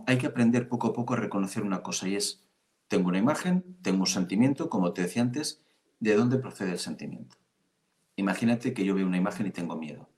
Hay 0.06 0.18
que 0.18 0.28
aprender 0.28 0.70
poco 0.70 0.88
a 0.88 0.94
poco 0.94 1.14
a 1.14 1.18
reconocer 1.18 1.64
una 1.64 1.82
cosa 1.82 2.08
y 2.08 2.16
es, 2.16 2.46
tengo 2.90 3.08
una 3.08 3.20
imagen, 3.20 3.78
tengo 3.82 4.02
un 4.02 4.08
sentimiento, 4.08 4.68
como 4.68 4.94
te 4.94 5.04
decía 5.04 5.22
antes, 5.22 5.62
¿de 6.00 6.16
dónde 6.16 6.40
procede 6.40 6.72
el 6.72 6.80
sentimiento? 6.80 7.38
Imagínate 8.16 8.74
que 8.74 8.84
yo 8.84 8.96
veo 8.96 9.06
una 9.06 9.18
imagen 9.18 9.46
y 9.46 9.52
tengo 9.52 9.78
miedo. 9.78 10.10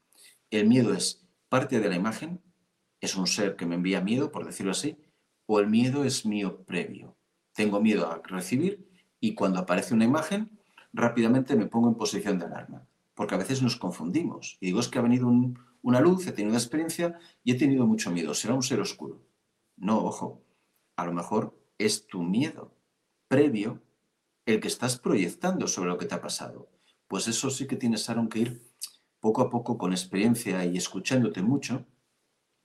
El 0.49 0.67
miedo 0.67 0.93
es 0.93 1.27
parte 1.49 1.81
de 1.81 1.89
la 1.89 1.95
imagen, 1.95 2.41
es 3.01 3.15
un 3.17 3.27
ser 3.27 3.57
que 3.57 3.65
me 3.65 3.75
envía 3.75 3.99
miedo, 3.99 4.31
por 4.31 4.45
decirlo 4.45 4.71
así, 4.71 4.97
o 5.45 5.59
el 5.59 5.67
miedo 5.67 6.05
es 6.05 6.25
mío 6.25 6.63
previo. 6.63 7.17
Tengo 7.53 7.81
miedo 7.81 8.09
a 8.09 8.21
recibir 8.23 8.89
y 9.19 9.35
cuando 9.35 9.59
aparece 9.59 9.93
una 9.93 10.05
imagen, 10.05 10.49
rápidamente 10.93 11.57
me 11.57 11.67
pongo 11.67 11.89
en 11.89 11.95
posición 11.95 12.39
de 12.39 12.45
alarma, 12.45 12.87
porque 13.13 13.35
a 13.35 13.37
veces 13.37 13.61
nos 13.61 13.75
confundimos. 13.75 14.57
Y 14.61 14.67
digo, 14.67 14.79
es 14.79 14.87
que 14.87 14.97
ha 14.97 15.01
venido 15.01 15.29
una 15.81 15.99
luz, 15.99 16.25
he 16.25 16.31
tenido 16.31 16.51
una 16.51 16.59
experiencia 16.59 17.19
y 17.43 17.51
he 17.51 17.55
tenido 17.55 17.85
mucho 17.85 18.11
miedo, 18.11 18.33
será 18.33 18.53
un 18.53 18.63
ser 18.63 18.79
oscuro. 18.79 19.21
No, 19.75 20.05
ojo, 20.05 20.41
a 20.95 21.05
lo 21.05 21.11
mejor 21.11 21.60
es 21.85 22.07
tu 22.07 22.23
miedo 22.23 22.75
previo 23.27 23.81
el 24.45 24.59
que 24.59 24.67
estás 24.67 24.97
proyectando 24.97 25.67
sobre 25.67 25.89
lo 25.89 25.97
que 25.97 26.05
te 26.05 26.15
ha 26.15 26.21
pasado 26.21 26.71
pues 27.11 27.27
eso 27.27 27.49
sí 27.49 27.67
que 27.67 27.75
tienes, 27.75 28.09
Aaron, 28.09 28.29
que 28.29 28.39
ir 28.39 28.61
poco 29.19 29.41
a 29.41 29.49
poco 29.49 29.77
con 29.77 29.91
experiencia 29.91 30.63
y 30.63 30.77
escuchándote 30.77 31.41
mucho, 31.41 31.85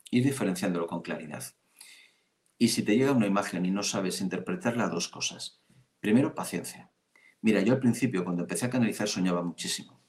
y 0.08 0.20
diferenciándolo 0.20 0.86
con 0.86 1.02
claridad. 1.02 1.42
Y 2.56 2.68
si 2.68 2.84
te 2.84 2.96
llega 2.96 3.10
una 3.10 3.26
imagen 3.26 3.66
y 3.66 3.72
no 3.72 3.82
sabes 3.82 4.20
interpretarla, 4.20 4.88
dos 4.88 5.08
cosas. 5.08 5.64
Primero, 5.98 6.36
paciencia. 6.36 6.92
Mira, 7.40 7.60
yo 7.60 7.72
al 7.72 7.80
principio, 7.80 8.22
cuando 8.22 8.42
empecé 8.42 8.66
a 8.66 8.70
canalizar, 8.70 9.08
soñaba 9.08 9.42
muchísimo, 9.42 10.00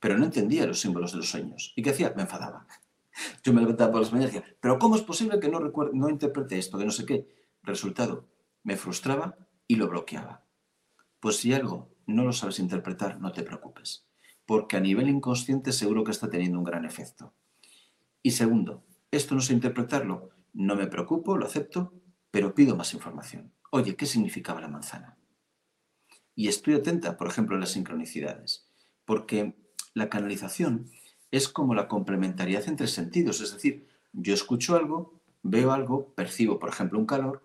pero 0.00 0.16
no 0.16 0.24
entendía 0.24 0.64
los 0.64 0.80
símbolos 0.80 1.12
de 1.12 1.18
los 1.18 1.28
sueños. 1.28 1.74
¿Y 1.76 1.82
qué 1.82 1.90
hacía? 1.90 2.14
Me 2.16 2.22
enfadaba. 2.22 2.66
Yo 3.44 3.52
me 3.52 3.60
levantaba 3.60 3.92
por 3.92 4.00
las 4.00 4.12
mañanas 4.12 4.34
y 4.34 4.38
decía, 4.38 4.56
pero 4.60 4.78
¿cómo 4.78 4.96
es 4.96 5.02
posible 5.02 5.38
que 5.38 5.50
no, 5.50 5.58
recuerde, 5.58 5.90
no 5.92 6.08
interprete 6.08 6.56
esto, 6.56 6.78
que 6.78 6.86
no 6.86 6.90
sé 6.90 7.04
qué? 7.04 7.28
Resultado, 7.62 8.26
me 8.64 8.76
frustraba 8.76 9.36
y 9.68 9.76
lo 9.76 9.88
bloqueaba. 9.88 10.44
Pues 11.20 11.36
si 11.36 11.52
algo 11.52 11.94
no 12.06 12.24
lo 12.24 12.32
sabes 12.32 12.58
interpretar, 12.58 13.20
no 13.20 13.32
te 13.32 13.44
preocupes, 13.44 14.06
porque 14.44 14.76
a 14.76 14.80
nivel 14.80 15.08
inconsciente 15.08 15.72
seguro 15.72 16.02
que 16.02 16.10
está 16.10 16.28
teniendo 16.28 16.58
un 16.58 16.64
gran 16.64 16.84
efecto. 16.84 17.32
Y 18.22 18.32
segundo, 18.32 18.84
esto 19.10 19.34
no 19.34 19.40
sé 19.40 19.52
interpretarlo, 19.52 20.30
no 20.52 20.74
me 20.76 20.86
preocupo, 20.86 21.36
lo 21.36 21.46
acepto, 21.46 21.94
pero 22.30 22.54
pido 22.54 22.74
más 22.74 22.94
información. 22.94 23.52
Oye, 23.70 23.96
¿qué 23.96 24.06
significaba 24.06 24.60
la 24.60 24.68
manzana? 24.68 25.16
Y 26.34 26.48
estoy 26.48 26.74
atenta, 26.74 27.16
por 27.16 27.28
ejemplo, 27.28 27.56
a 27.56 27.60
las 27.60 27.70
sincronicidades, 27.70 28.68
porque 29.04 29.56
la 29.94 30.08
canalización 30.08 30.90
es 31.30 31.48
como 31.48 31.74
la 31.74 31.88
complementariedad 31.88 32.68
entre 32.68 32.86
sentidos, 32.86 33.40
es 33.40 33.52
decir, 33.52 33.88
yo 34.12 34.34
escucho 34.34 34.76
algo, 34.76 35.20
veo 35.42 35.72
algo, 35.72 36.14
percibo, 36.14 36.58
por 36.58 36.70
ejemplo, 36.70 36.98
un 36.98 37.06
calor, 37.06 37.43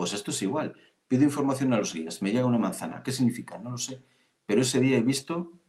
pues 0.00 0.14
esto 0.14 0.30
es 0.30 0.40
igual. 0.40 0.74
Pido 1.08 1.24
información 1.24 1.74
a 1.74 1.76
los 1.76 1.92
guías, 1.92 2.22
me 2.22 2.32
llega 2.32 2.46
una 2.46 2.56
manzana, 2.56 3.02
¿qué 3.02 3.12
significa? 3.12 3.58
No 3.58 3.72
lo 3.72 3.76
sé. 3.76 4.02
Pero 4.46 4.62
ese 4.62 4.80
día 4.80 4.96
he 4.96 5.02
visto 5.02 5.60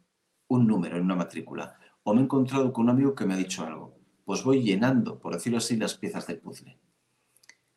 un 0.47 0.67
número 0.67 0.95
en 0.95 1.03
una 1.03 1.17
matrícula 1.17 1.77
o 2.03 2.13
me 2.13 2.21
he 2.21 2.23
encontrado 2.23 2.71
con 2.71 2.85
un 2.85 2.91
amigo 2.91 3.13
que 3.13 3.25
me 3.25 3.33
ha 3.33 3.37
dicho 3.37 3.65
algo. 3.65 3.99
Pues 4.23 4.45
voy 4.45 4.63
llenando, 4.63 5.19
por 5.19 5.33
decirlo 5.33 5.57
así, 5.57 5.75
las 5.75 5.95
piezas 5.95 6.27
del 6.27 6.39
puzzle. 6.39 6.79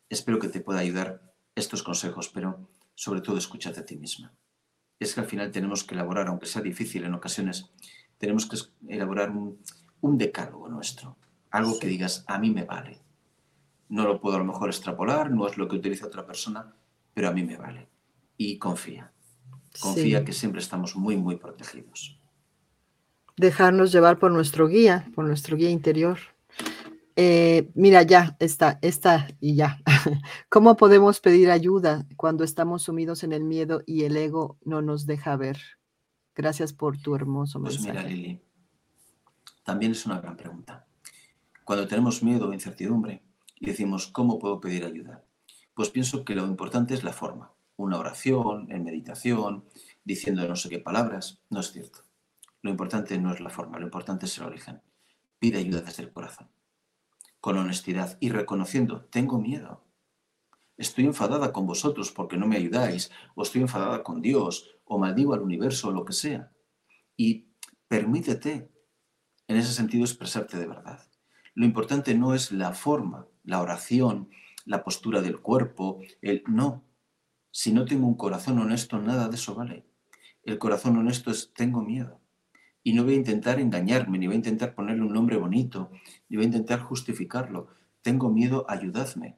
Espero 0.07 0.39
que 0.39 0.47
te 0.47 0.61
pueda 0.61 0.79
ayudar 0.79 1.35
estos 1.55 1.83
consejos, 1.83 2.29
pero 2.29 2.69
sobre 2.93 3.19
todo 3.19 3.37
escúchate 3.37 3.81
a 3.81 3.85
ti 3.85 3.97
misma. 3.97 4.33
Es 4.97 5.13
que 5.13 5.19
al 5.19 5.27
final 5.27 5.51
tenemos 5.51 5.83
que 5.83 5.95
elaborar, 5.95 6.29
aunque 6.29 6.45
sea 6.45 6.61
difícil 6.61 7.03
en 7.03 7.15
ocasiones, 7.15 7.69
tenemos 8.17 8.45
que 8.45 8.55
elaborar 8.87 9.29
un, 9.29 9.59
un 9.99 10.17
decálogo 10.17 10.69
nuestro, 10.69 11.17
algo 11.51 11.77
que 11.79 11.87
digas, 11.87 12.23
a 12.27 12.39
mí 12.39 12.49
me 12.49 12.63
vale. 12.63 13.04
No 13.89 14.03
lo 14.03 14.19
puedo 14.19 14.35
a 14.35 14.39
lo 14.39 14.45
mejor 14.45 14.69
extrapolar, 14.69 15.31
no 15.31 15.47
es 15.47 15.57
lo 15.57 15.67
que 15.67 15.75
utiliza 15.75 16.07
otra 16.07 16.25
persona, 16.25 16.73
pero 17.13 17.29
a 17.29 17.31
mí 17.31 17.43
me 17.43 17.57
vale. 17.57 17.87
Y 18.37 18.57
confía. 18.57 19.11
Confía 19.79 20.23
que 20.23 20.33
siempre 20.33 20.61
estamos 20.61 20.95
muy, 20.95 21.17
muy 21.17 21.35
protegidos. 21.35 22.19
Dejarnos 23.37 23.91
llevar 23.91 24.17
por 24.17 24.31
nuestro 24.31 24.67
guía, 24.67 25.09
por 25.13 25.25
nuestro 25.25 25.57
guía 25.57 25.69
interior. 25.69 26.17
Eh, 27.17 27.69
mira, 27.75 28.03
ya 28.03 28.35
está, 28.39 28.79
está 28.81 29.27
y 29.39 29.55
ya. 29.55 29.81
¿Cómo 30.49 30.75
podemos 30.75 31.19
pedir 31.19 31.49
ayuda 31.49 32.05
cuando 32.17 32.43
estamos 32.43 32.83
sumidos 32.83 33.23
en 33.23 33.33
el 33.33 33.43
miedo 33.43 33.83
y 33.85 34.03
el 34.03 34.17
ego 34.17 34.57
no 34.63 34.81
nos 34.81 35.05
deja 35.05 35.35
ver? 35.35 35.57
Gracias 36.35 36.73
por 36.73 36.97
tu 36.97 37.15
hermoso 37.15 37.59
mensaje. 37.59 37.83
Pues 37.83 37.95
mira, 37.95 38.07
Lili, 38.07 38.41
también 39.63 39.93
es 39.93 40.05
una 40.05 40.19
gran 40.19 40.35
pregunta. 40.35 40.85
Cuando 41.63 41.87
tenemos 41.87 42.21
miedo 42.21 42.49
o 42.49 42.53
incertidumbre 42.53 43.23
y 43.59 43.67
decimos, 43.67 44.07
¿cómo 44.07 44.39
puedo 44.39 44.59
pedir 44.59 44.85
ayuda? 44.85 45.23
Pues 45.73 45.89
pienso 45.89 46.23
que 46.23 46.35
lo 46.35 46.45
importante 46.45 46.93
es 46.93 47.03
la 47.03 47.13
forma. 47.13 47.53
Una 47.77 47.97
oración, 47.97 48.71
en 48.71 48.83
meditación, 48.83 49.65
diciendo 50.03 50.47
no 50.47 50.55
sé 50.55 50.69
qué 50.69 50.79
palabras, 50.79 51.41
no 51.49 51.59
es 51.59 51.71
cierto. 51.71 51.99
Lo 52.61 52.71
importante 52.71 53.17
no 53.17 53.33
es 53.33 53.41
la 53.41 53.49
forma, 53.49 53.77
lo 53.77 53.85
importante 53.85 54.25
es 54.25 54.37
el 54.37 54.45
origen. 54.45 54.81
Pide 55.39 55.59
ayuda 55.59 55.81
desde 55.81 56.03
el 56.03 56.11
corazón, 56.11 56.49
con 57.39 57.57
honestidad 57.57 58.17
y 58.19 58.29
reconociendo, 58.29 59.05
tengo 59.05 59.39
miedo. 59.39 59.83
Estoy 60.77 61.05
enfadada 61.05 61.53
con 61.53 61.67
vosotros 61.67 62.11
porque 62.11 62.37
no 62.37 62.47
me 62.47 62.57
ayudáis, 62.57 63.11
o 63.35 63.43
estoy 63.43 63.61
enfadada 63.61 64.03
con 64.03 64.21
Dios, 64.21 64.77
o 64.85 64.97
maldigo 64.97 65.33
al 65.33 65.41
universo, 65.41 65.89
o 65.89 65.91
lo 65.91 66.05
que 66.05 66.13
sea. 66.13 66.51
Y 67.15 67.47
permítete, 67.87 68.69
en 69.47 69.57
ese 69.57 69.73
sentido, 69.73 70.03
expresarte 70.03 70.57
de 70.57 70.67
verdad. 70.67 71.05
Lo 71.55 71.65
importante 71.65 72.13
no 72.13 72.35
es 72.35 72.51
la 72.51 72.73
forma, 72.73 73.27
la 73.45 73.61
oración, 73.61 74.29
la 74.65 74.83
postura 74.83 75.21
del 75.21 75.39
cuerpo, 75.39 76.01
el 76.21 76.43
no. 76.47 76.83
Si 77.49 77.71
no 77.71 77.85
tengo 77.85 78.07
un 78.07 78.17
corazón 78.17 78.59
honesto, 78.59 78.99
nada 78.99 79.29
de 79.29 79.35
eso 79.35 79.55
vale. 79.55 79.85
El 80.43 80.57
corazón 80.59 80.97
honesto 80.97 81.31
es 81.31 81.53
tengo 81.53 81.81
miedo. 81.81 82.19
Y 82.83 82.91
no 82.93 83.05
voy 83.05 83.13
a 83.13 83.17
intentar 83.17 83.59
engañarme, 83.61 84.17
ni 84.19 84.27
voy 84.27 84.35
a 84.35 84.37
intentar 84.37 84.75
ponerle 84.75 85.03
un 85.03 85.13
nombre 85.13 85.37
bonito, 85.37 85.91
ni 86.27 86.35
voy 86.35 86.43
a 86.43 86.49
intentar 86.49 86.81
justificarlo. 86.81 87.69
Tengo 88.01 88.29
miedo, 88.29 88.65
ayudadme. 88.67 89.37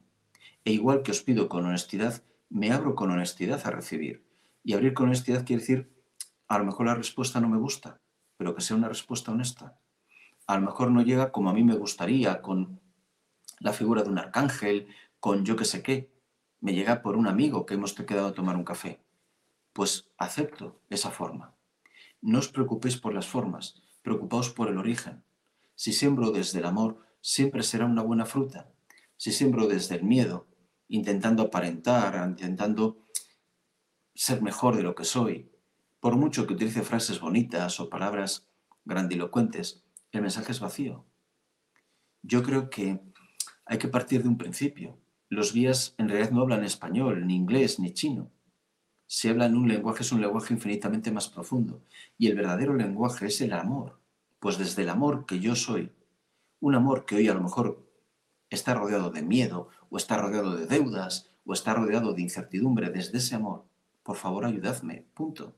E 0.64 0.72
igual 0.72 1.02
que 1.02 1.12
os 1.12 1.22
pido 1.22 1.48
con 1.48 1.64
honestidad, 1.66 2.22
me 2.50 2.72
abro 2.72 2.96
con 2.96 3.12
honestidad 3.12 3.64
a 3.64 3.70
recibir. 3.70 4.26
Y 4.64 4.72
abrir 4.72 4.92
con 4.92 5.06
honestidad 5.06 5.46
quiere 5.46 5.60
decir, 5.60 5.90
a 6.48 6.58
lo 6.58 6.64
mejor 6.64 6.86
la 6.86 6.96
respuesta 6.96 7.40
no 7.40 7.48
me 7.48 7.58
gusta, 7.58 8.00
pero 8.36 8.56
que 8.56 8.60
sea 8.60 8.76
una 8.76 8.88
respuesta 8.88 9.30
honesta. 9.30 9.78
A 10.48 10.54
lo 10.54 10.62
mejor 10.62 10.90
no 10.90 11.02
llega 11.02 11.30
como 11.30 11.50
a 11.50 11.52
mí 11.52 11.62
me 11.62 11.76
gustaría, 11.76 12.40
con 12.40 12.80
la 13.60 13.74
figura 13.74 14.02
de 14.02 14.08
un 14.08 14.18
arcángel, 14.18 14.88
con 15.20 15.44
yo 15.44 15.56
que 15.56 15.66
sé 15.66 15.82
qué. 15.82 16.10
Me 16.60 16.72
llega 16.72 17.02
por 17.02 17.16
un 17.16 17.26
amigo 17.26 17.66
que 17.66 17.74
hemos 17.74 17.92
quedado 17.92 18.28
a 18.28 18.32
tomar 18.32 18.56
un 18.56 18.64
café. 18.64 18.98
Pues 19.74 20.08
acepto 20.16 20.80
esa 20.88 21.10
forma. 21.10 21.54
No 22.22 22.38
os 22.38 22.48
preocupéis 22.48 22.96
por 22.96 23.12
las 23.12 23.26
formas, 23.26 23.82
preocupaos 24.00 24.48
por 24.48 24.68
el 24.68 24.78
origen. 24.78 25.22
Si 25.74 25.92
siembro 25.92 26.30
desde 26.30 26.60
el 26.60 26.64
amor, 26.64 27.04
siempre 27.20 27.62
será 27.62 27.84
una 27.84 28.02
buena 28.02 28.24
fruta. 28.24 28.72
Si 29.18 29.32
siembro 29.32 29.66
desde 29.66 29.96
el 29.96 30.04
miedo, 30.04 30.46
intentando 30.88 31.42
aparentar, 31.42 32.26
intentando 32.26 33.04
ser 34.14 34.40
mejor 34.40 34.76
de 34.76 34.82
lo 34.82 34.94
que 34.94 35.04
soy, 35.04 35.52
por 36.00 36.16
mucho 36.16 36.46
que 36.46 36.54
utilice 36.54 36.80
frases 36.80 37.20
bonitas 37.20 37.80
o 37.80 37.90
palabras 37.90 38.46
grandilocuentes, 38.86 39.84
el 40.12 40.22
mensaje 40.22 40.52
es 40.52 40.60
vacío. 40.60 41.04
Yo 42.22 42.42
creo 42.42 42.70
que 42.70 43.00
hay 43.64 43.78
que 43.78 43.88
partir 43.88 44.22
de 44.22 44.28
un 44.28 44.38
principio. 44.38 44.98
Los 45.28 45.52
guías 45.52 45.94
en 45.98 46.08
realidad 46.08 46.30
no 46.30 46.42
hablan 46.42 46.64
español, 46.64 47.26
ni 47.26 47.36
inglés, 47.36 47.78
ni 47.78 47.92
chino. 47.92 48.30
Si 49.06 49.28
hablan 49.28 49.56
un 49.56 49.68
lenguaje, 49.68 50.02
es 50.02 50.12
un 50.12 50.20
lenguaje 50.20 50.54
infinitamente 50.54 51.10
más 51.10 51.28
profundo. 51.28 51.82
Y 52.16 52.26
el 52.26 52.36
verdadero 52.36 52.74
lenguaje 52.74 53.26
es 53.26 53.40
el 53.40 53.52
amor. 53.52 54.00
Pues 54.38 54.58
desde 54.58 54.82
el 54.82 54.88
amor 54.88 55.26
que 55.26 55.40
yo 55.40 55.54
soy, 55.54 55.92
un 56.60 56.74
amor 56.74 57.04
que 57.04 57.16
hoy 57.16 57.28
a 57.28 57.34
lo 57.34 57.42
mejor 57.42 57.86
está 58.50 58.74
rodeado 58.74 59.10
de 59.10 59.22
miedo, 59.22 59.68
o 59.90 59.96
está 59.96 60.16
rodeado 60.16 60.56
de 60.56 60.66
deudas, 60.66 61.30
o 61.44 61.52
está 61.52 61.74
rodeado 61.74 62.12
de 62.12 62.22
incertidumbre, 62.22 62.90
desde 62.90 63.18
ese 63.18 63.34
amor, 63.34 63.64
por 64.02 64.16
favor 64.16 64.44
ayudadme, 64.44 65.06
punto. 65.14 65.54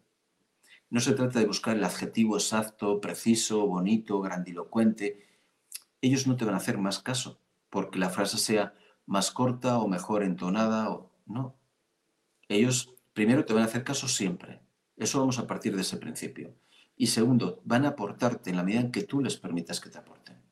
No 0.91 1.01
se 1.01 1.13
trata 1.13 1.39
de 1.39 1.47
buscar 1.47 1.77
el 1.77 1.85
adjetivo 1.85 2.37
exacto, 2.37 3.01
preciso, 3.01 3.67
bonito, 3.67 4.21
grandilocuente. 4.21 5.27
Ellos 6.01 6.27
no 6.27 6.37
te 6.37 6.45
van 6.45 6.55
a 6.55 6.59
hacer 6.59 6.79
más 6.79 6.99
caso, 6.99 7.41
porque 7.71 7.99
la 7.99 8.11
frase 8.11 8.39
sea 8.39 8.75
más 9.07 9.31
corta 9.31 9.79
o 9.79 9.89
mejor 9.89 10.23
entonada 10.23 10.91
o 10.91 11.11
no. 11.27 11.55
Ellos 12.49 12.95
primero 13.13 13.45
te 13.45 13.55
van 13.55 13.63
a 13.63 13.67
hacer 13.67 13.85
caso 13.85 14.09
siempre. 14.09 14.61
Eso 14.97 15.21
vamos 15.21 15.39
a 15.39 15.47
partir 15.47 15.75
de 15.75 15.83
ese 15.83 15.97
principio. 15.97 16.55
Y 16.97 17.07
segundo, 17.07 17.63
van 17.65 17.87
a 17.87 17.91
aportarte 17.91 18.51
en 18.51 18.57
la 18.57 18.65
medida 18.65 18.81
en 18.81 18.93
que 18.93 19.05
tú 19.05 19.21
les 19.21 19.37
permitas 19.37 19.81
que 19.81 19.89
te 19.89 19.99
aporten. 19.99 20.43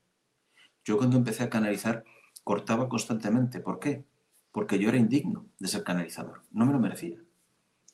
Yo 0.85 0.97
cuando 0.97 1.17
empecé 1.17 1.43
a 1.43 1.51
canalizar 1.51 2.05
cortaba 2.49 2.89
constantemente. 2.89 3.61
¿Por 3.61 3.79
qué? 3.79 4.07
Porque 4.53 4.79
yo 4.79 4.89
era 4.89 4.97
indigno 4.97 5.45
de 5.59 5.69
ser 5.69 5.85
canalizador. 5.85 6.45
No 6.51 6.65
me 6.65 6.73
lo 6.73 6.79
merecía. 6.79 7.19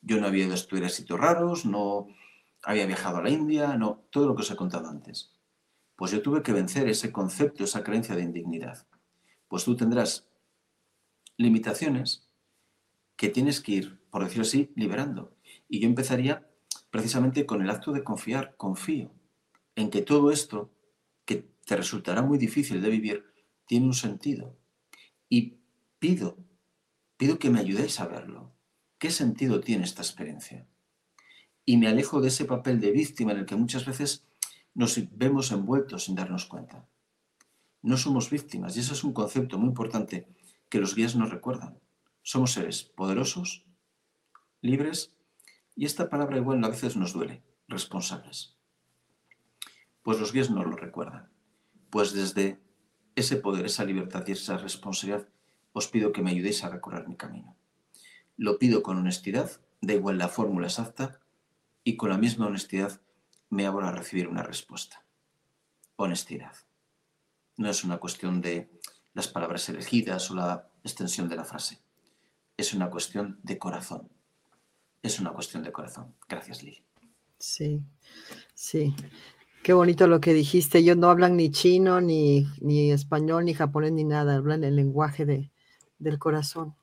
Yo 0.00 0.20
no 0.20 0.28
había 0.28 0.44
ido 0.44 0.52
a 0.52 0.54
estudiar 0.54 0.88
raros, 1.18 1.64
no 1.66 2.06
había 2.64 2.86
viajado 2.86 3.18
a 3.18 3.22
la 3.22 3.30
India, 3.30 3.76
no, 3.76 4.04
todo 4.10 4.26
lo 4.26 4.34
que 4.34 4.42
os 4.42 4.50
he 4.50 4.56
contado 4.56 4.88
antes. 4.88 5.32
Pues 5.96 6.10
yo 6.10 6.22
tuve 6.22 6.42
que 6.42 6.52
vencer 6.52 6.88
ese 6.88 7.12
concepto, 7.12 7.64
esa 7.64 7.84
creencia 7.84 8.16
de 8.16 8.22
indignidad. 8.22 8.86
Pues 9.48 9.64
tú 9.64 9.76
tendrás 9.76 10.28
limitaciones 11.36 12.28
que 13.16 13.28
tienes 13.28 13.60
que 13.60 13.72
ir, 13.72 14.00
por 14.10 14.24
decirlo 14.24 14.42
así, 14.42 14.72
liberando. 14.74 15.36
Y 15.68 15.80
yo 15.80 15.88
empezaría 15.88 16.48
precisamente 16.90 17.46
con 17.46 17.62
el 17.62 17.70
acto 17.70 17.92
de 17.92 18.04
confiar, 18.04 18.56
confío 18.56 19.12
en 19.76 19.90
que 19.90 20.02
todo 20.02 20.30
esto, 20.30 20.70
que 21.24 21.48
te 21.64 21.76
resultará 21.76 22.22
muy 22.22 22.38
difícil 22.38 22.80
de 22.80 22.90
vivir, 22.90 23.24
tiene 23.66 23.86
un 23.86 23.94
sentido. 23.94 24.56
Y 25.28 25.58
pido, 25.98 26.38
pido 27.16 27.38
que 27.38 27.50
me 27.50 27.60
ayudéis 27.60 28.00
a 28.00 28.06
verlo. 28.06 28.52
¿Qué 28.98 29.10
sentido 29.10 29.60
tiene 29.60 29.84
esta 29.84 30.02
experiencia? 30.02 30.66
Y 31.64 31.76
me 31.76 31.88
alejo 31.88 32.20
de 32.20 32.28
ese 32.28 32.44
papel 32.44 32.80
de 32.80 32.92
víctima 32.92 33.32
en 33.32 33.38
el 33.38 33.46
que 33.46 33.56
muchas 33.56 33.84
veces 33.86 34.24
nos 34.74 34.98
vemos 35.16 35.50
envueltos 35.52 36.04
sin 36.04 36.14
darnos 36.14 36.46
cuenta. 36.46 36.86
No 37.82 37.96
somos 37.96 38.30
víctimas 38.30 38.76
y 38.76 38.80
eso 38.80 38.94
es 38.94 39.04
un 39.04 39.12
concepto 39.12 39.58
muy 39.58 39.68
importante 39.68 40.26
que 40.68 40.78
los 40.78 40.94
guías 40.94 41.16
nos 41.16 41.30
recuerdan. 41.30 41.78
Somos 42.22 42.52
seres 42.52 42.82
poderosos, 42.82 43.64
libres 44.60 45.12
y 45.76 45.84
esta 45.84 46.08
palabra 46.08 46.38
igual 46.38 46.64
a 46.64 46.68
veces 46.68 46.96
nos 46.96 47.12
duele, 47.12 47.42
responsables. 47.68 48.56
Pues 50.02 50.18
los 50.18 50.32
guías 50.32 50.50
nos 50.50 50.66
lo 50.66 50.76
recuerdan. 50.76 51.28
Pues 51.90 52.12
desde 52.12 52.58
ese 53.14 53.36
poder, 53.36 53.66
esa 53.66 53.84
libertad 53.84 54.24
y 54.26 54.32
esa 54.32 54.56
responsabilidad, 54.56 55.28
os 55.72 55.88
pido 55.88 56.12
que 56.12 56.22
me 56.22 56.30
ayudéis 56.30 56.64
a 56.64 56.68
recorrer 56.68 57.08
mi 57.08 57.16
camino. 57.16 57.56
Lo 58.36 58.58
pido 58.58 58.82
con 58.82 58.96
honestidad, 58.96 59.50
da 59.80 59.94
igual 59.94 60.18
la 60.18 60.28
fórmula 60.28 60.66
exacta, 60.66 61.20
y 61.84 61.96
con 61.96 62.08
la 62.08 62.18
misma 62.18 62.46
honestidad 62.46 63.00
me 63.50 63.66
abro 63.66 63.86
a 63.86 63.92
recibir 63.92 64.26
una 64.26 64.42
respuesta. 64.42 65.04
Honestidad. 65.96 66.56
No 67.56 67.70
es 67.70 67.84
una 67.84 67.98
cuestión 67.98 68.40
de 68.40 68.70
las 69.12 69.28
palabras 69.28 69.68
elegidas 69.68 70.30
o 70.30 70.34
la 70.34 70.68
extensión 70.82 71.28
de 71.28 71.36
la 71.36 71.44
frase. 71.44 71.80
Es 72.56 72.72
una 72.72 72.90
cuestión 72.90 73.38
de 73.42 73.58
corazón. 73.58 74.08
Es 75.02 75.20
una 75.20 75.32
cuestión 75.32 75.62
de 75.62 75.70
corazón. 75.70 76.14
Gracias, 76.28 76.62
Lili. 76.62 76.82
Sí, 77.38 77.82
sí. 78.54 78.94
Qué 79.62 79.72
bonito 79.72 80.06
lo 80.06 80.20
que 80.20 80.32
dijiste. 80.32 80.78
Ellos 80.78 80.96
no 80.96 81.10
hablan 81.10 81.36
ni 81.36 81.50
chino, 81.50 82.00
ni, 82.00 82.46
ni 82.60 82.90
español, 82.90 83.44
ni 83.44 83.54
japonés, 83.54 83.92
ni 83.92 84.04
nada. 84.04 84.36
Hablan 84.36 84.64
el 84.64 84.76
lenguaje 84.76 85.26
de, 85.26 85.52
del 85.98 86.18
corazón. 86.18 86.74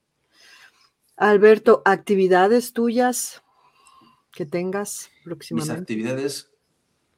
Alberto, 1.17 1.81
actividades 1.85 2.73
tuyas 2.73 3.43
que 4.31 4.45
tengas 4.45 5.09
próximamente. 5.23 5.73
Mis 5.73 5.81
actividades 5.81 6.51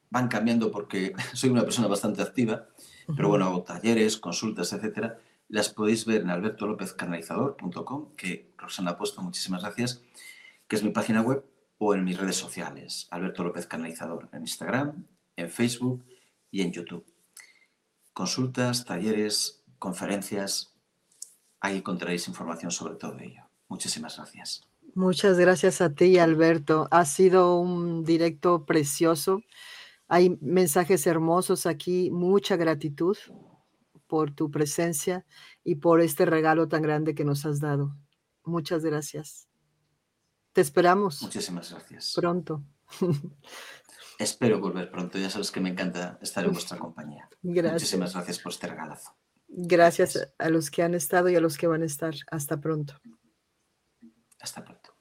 van 0.10 0.28
cambiando 0.28 0.72
porque 0.72 1.14
soy 1.34 1.50
una 1.50 1.64
persona 1.64 1.88
bastante 1.88 2.22
activa, 2.22 2.68
pero 3.16 3.30
bueno, 3.30 3.46
hago 3.46 3.64
talleres, 3.64 4.18
consultas, 4.18 4.74
etcétera. 4.74 5.20
Las 5.50 5.70
podéis 5.70 6.06
ver 6.06 6.22
en 6.22 6.30
albertolopezcanalizador.com, 6.30 8.16
que 8.16 8.54
Roxana 8.58 8.92
ha 8.92 8.98
puesto, 8.98 9.22
muchísimas 9.22 9.62
gracias, 9.62 10.02
que 10.68 10.76
es 10.76 10.84
mi 10.84 10.92
página 10.92 11.22
web, 11.22 11.44
o 11.78 11.94
en 11.94 12.04
mis 12.04 12.18
redes 12.18 12.38
sociales, 12.38 13.08
Alberto 13.12 13.44
López 13.44 13.68
Canalizador, 13.68 14.30
en 14.32 14.42
Instagram, 14.42 15.06
en 15.36 15.50
Facebook 15.50 16.06
y 16.50 16.62
en 16.62 16.72
YouTube. 16.72 17.06
Consultas, 18.14 18.86
talleres, 18.86 19.64
conferencias, 19.80 20.74
ahí 21.60 21.78
encontraréis 21.78 22.28
información 22.28 22.72
sobre 22.72 22.96
todo 22.96 23.20
ello. 23.20 23.44
Muchísimas 23.68 24.18
gracias. 24.18 24.73
Muchas 24.96 25.40
gracias 25.40 25.82
a 25.82 25.94
ti, 25.94 26.20
Alberto. 26.20 26.88
Ha 26.92 27.06
sido 27.06 27.60
un 27.60 28.04
directo 28.04 28.66
precioso. 28.66 29.42
Hay 30.08 30.38
mensajes 30.42 31.08
hermosos 31.08 31.66
aquí. 31.66 32.12
Mucha 32.12 32.56
gratitud 32.56 33.18
por 34.06 34.32
tu 34.32 34.52
presencia 34.52 35.26
y 35.64 35.76
por 35.76 36.02
este 36.02 36.26
regalo 36.26 36.68
tan 36.68 36.84
grande 36.84 37.16
que 37.16 37.26
nos 37.26 37.46
has 37.46 37.60
dado. 37.60 37.96
Muchas 38.44 38.84
gracias. 38.84 39.48
Te 40.52 40.62
esperamos. 40.62 41.24
Muchísimas 41.24 41.72
gracias. 41.72 42.14
Pronto. 42.16 42.64
Espero 44.20 44.60
volver 44.60 44.92
pronto. 44.92 45.18
Ya 45.18 45.32
sabes 45.32 45.50
que 45.50 45.60
me 45.60 45.70
encanta 45.70 46.20
estar 46.22 46.46
en 46.46 46.52
vuestra 46.52 46.78
compañía. 46.78 47.28
Gracias. 47.42 47.82
Muchísimas 47.82 48.14
gracias 48.14 48.38
por 48.38 48.52
este 48.52 48.68
regalazo. 48.68 49.16
Gracias 49.48 50.30
a 50.38 50.50
los 50.50 50.70
que 50.70 50.84
han 50.84 50.94
estado 50.94 51.30
y 51.30 51.36
a 51.36 51.42
los 51.42 51.58
que 51.58 51.66
van 51.66 51.82
a 51.82 51.86
estar. 51.86 52.14
Hasta 52.30 52.60
pronto. 52.60 53.00
Hasta 54.44 54.62
pronto. 54.62 54.90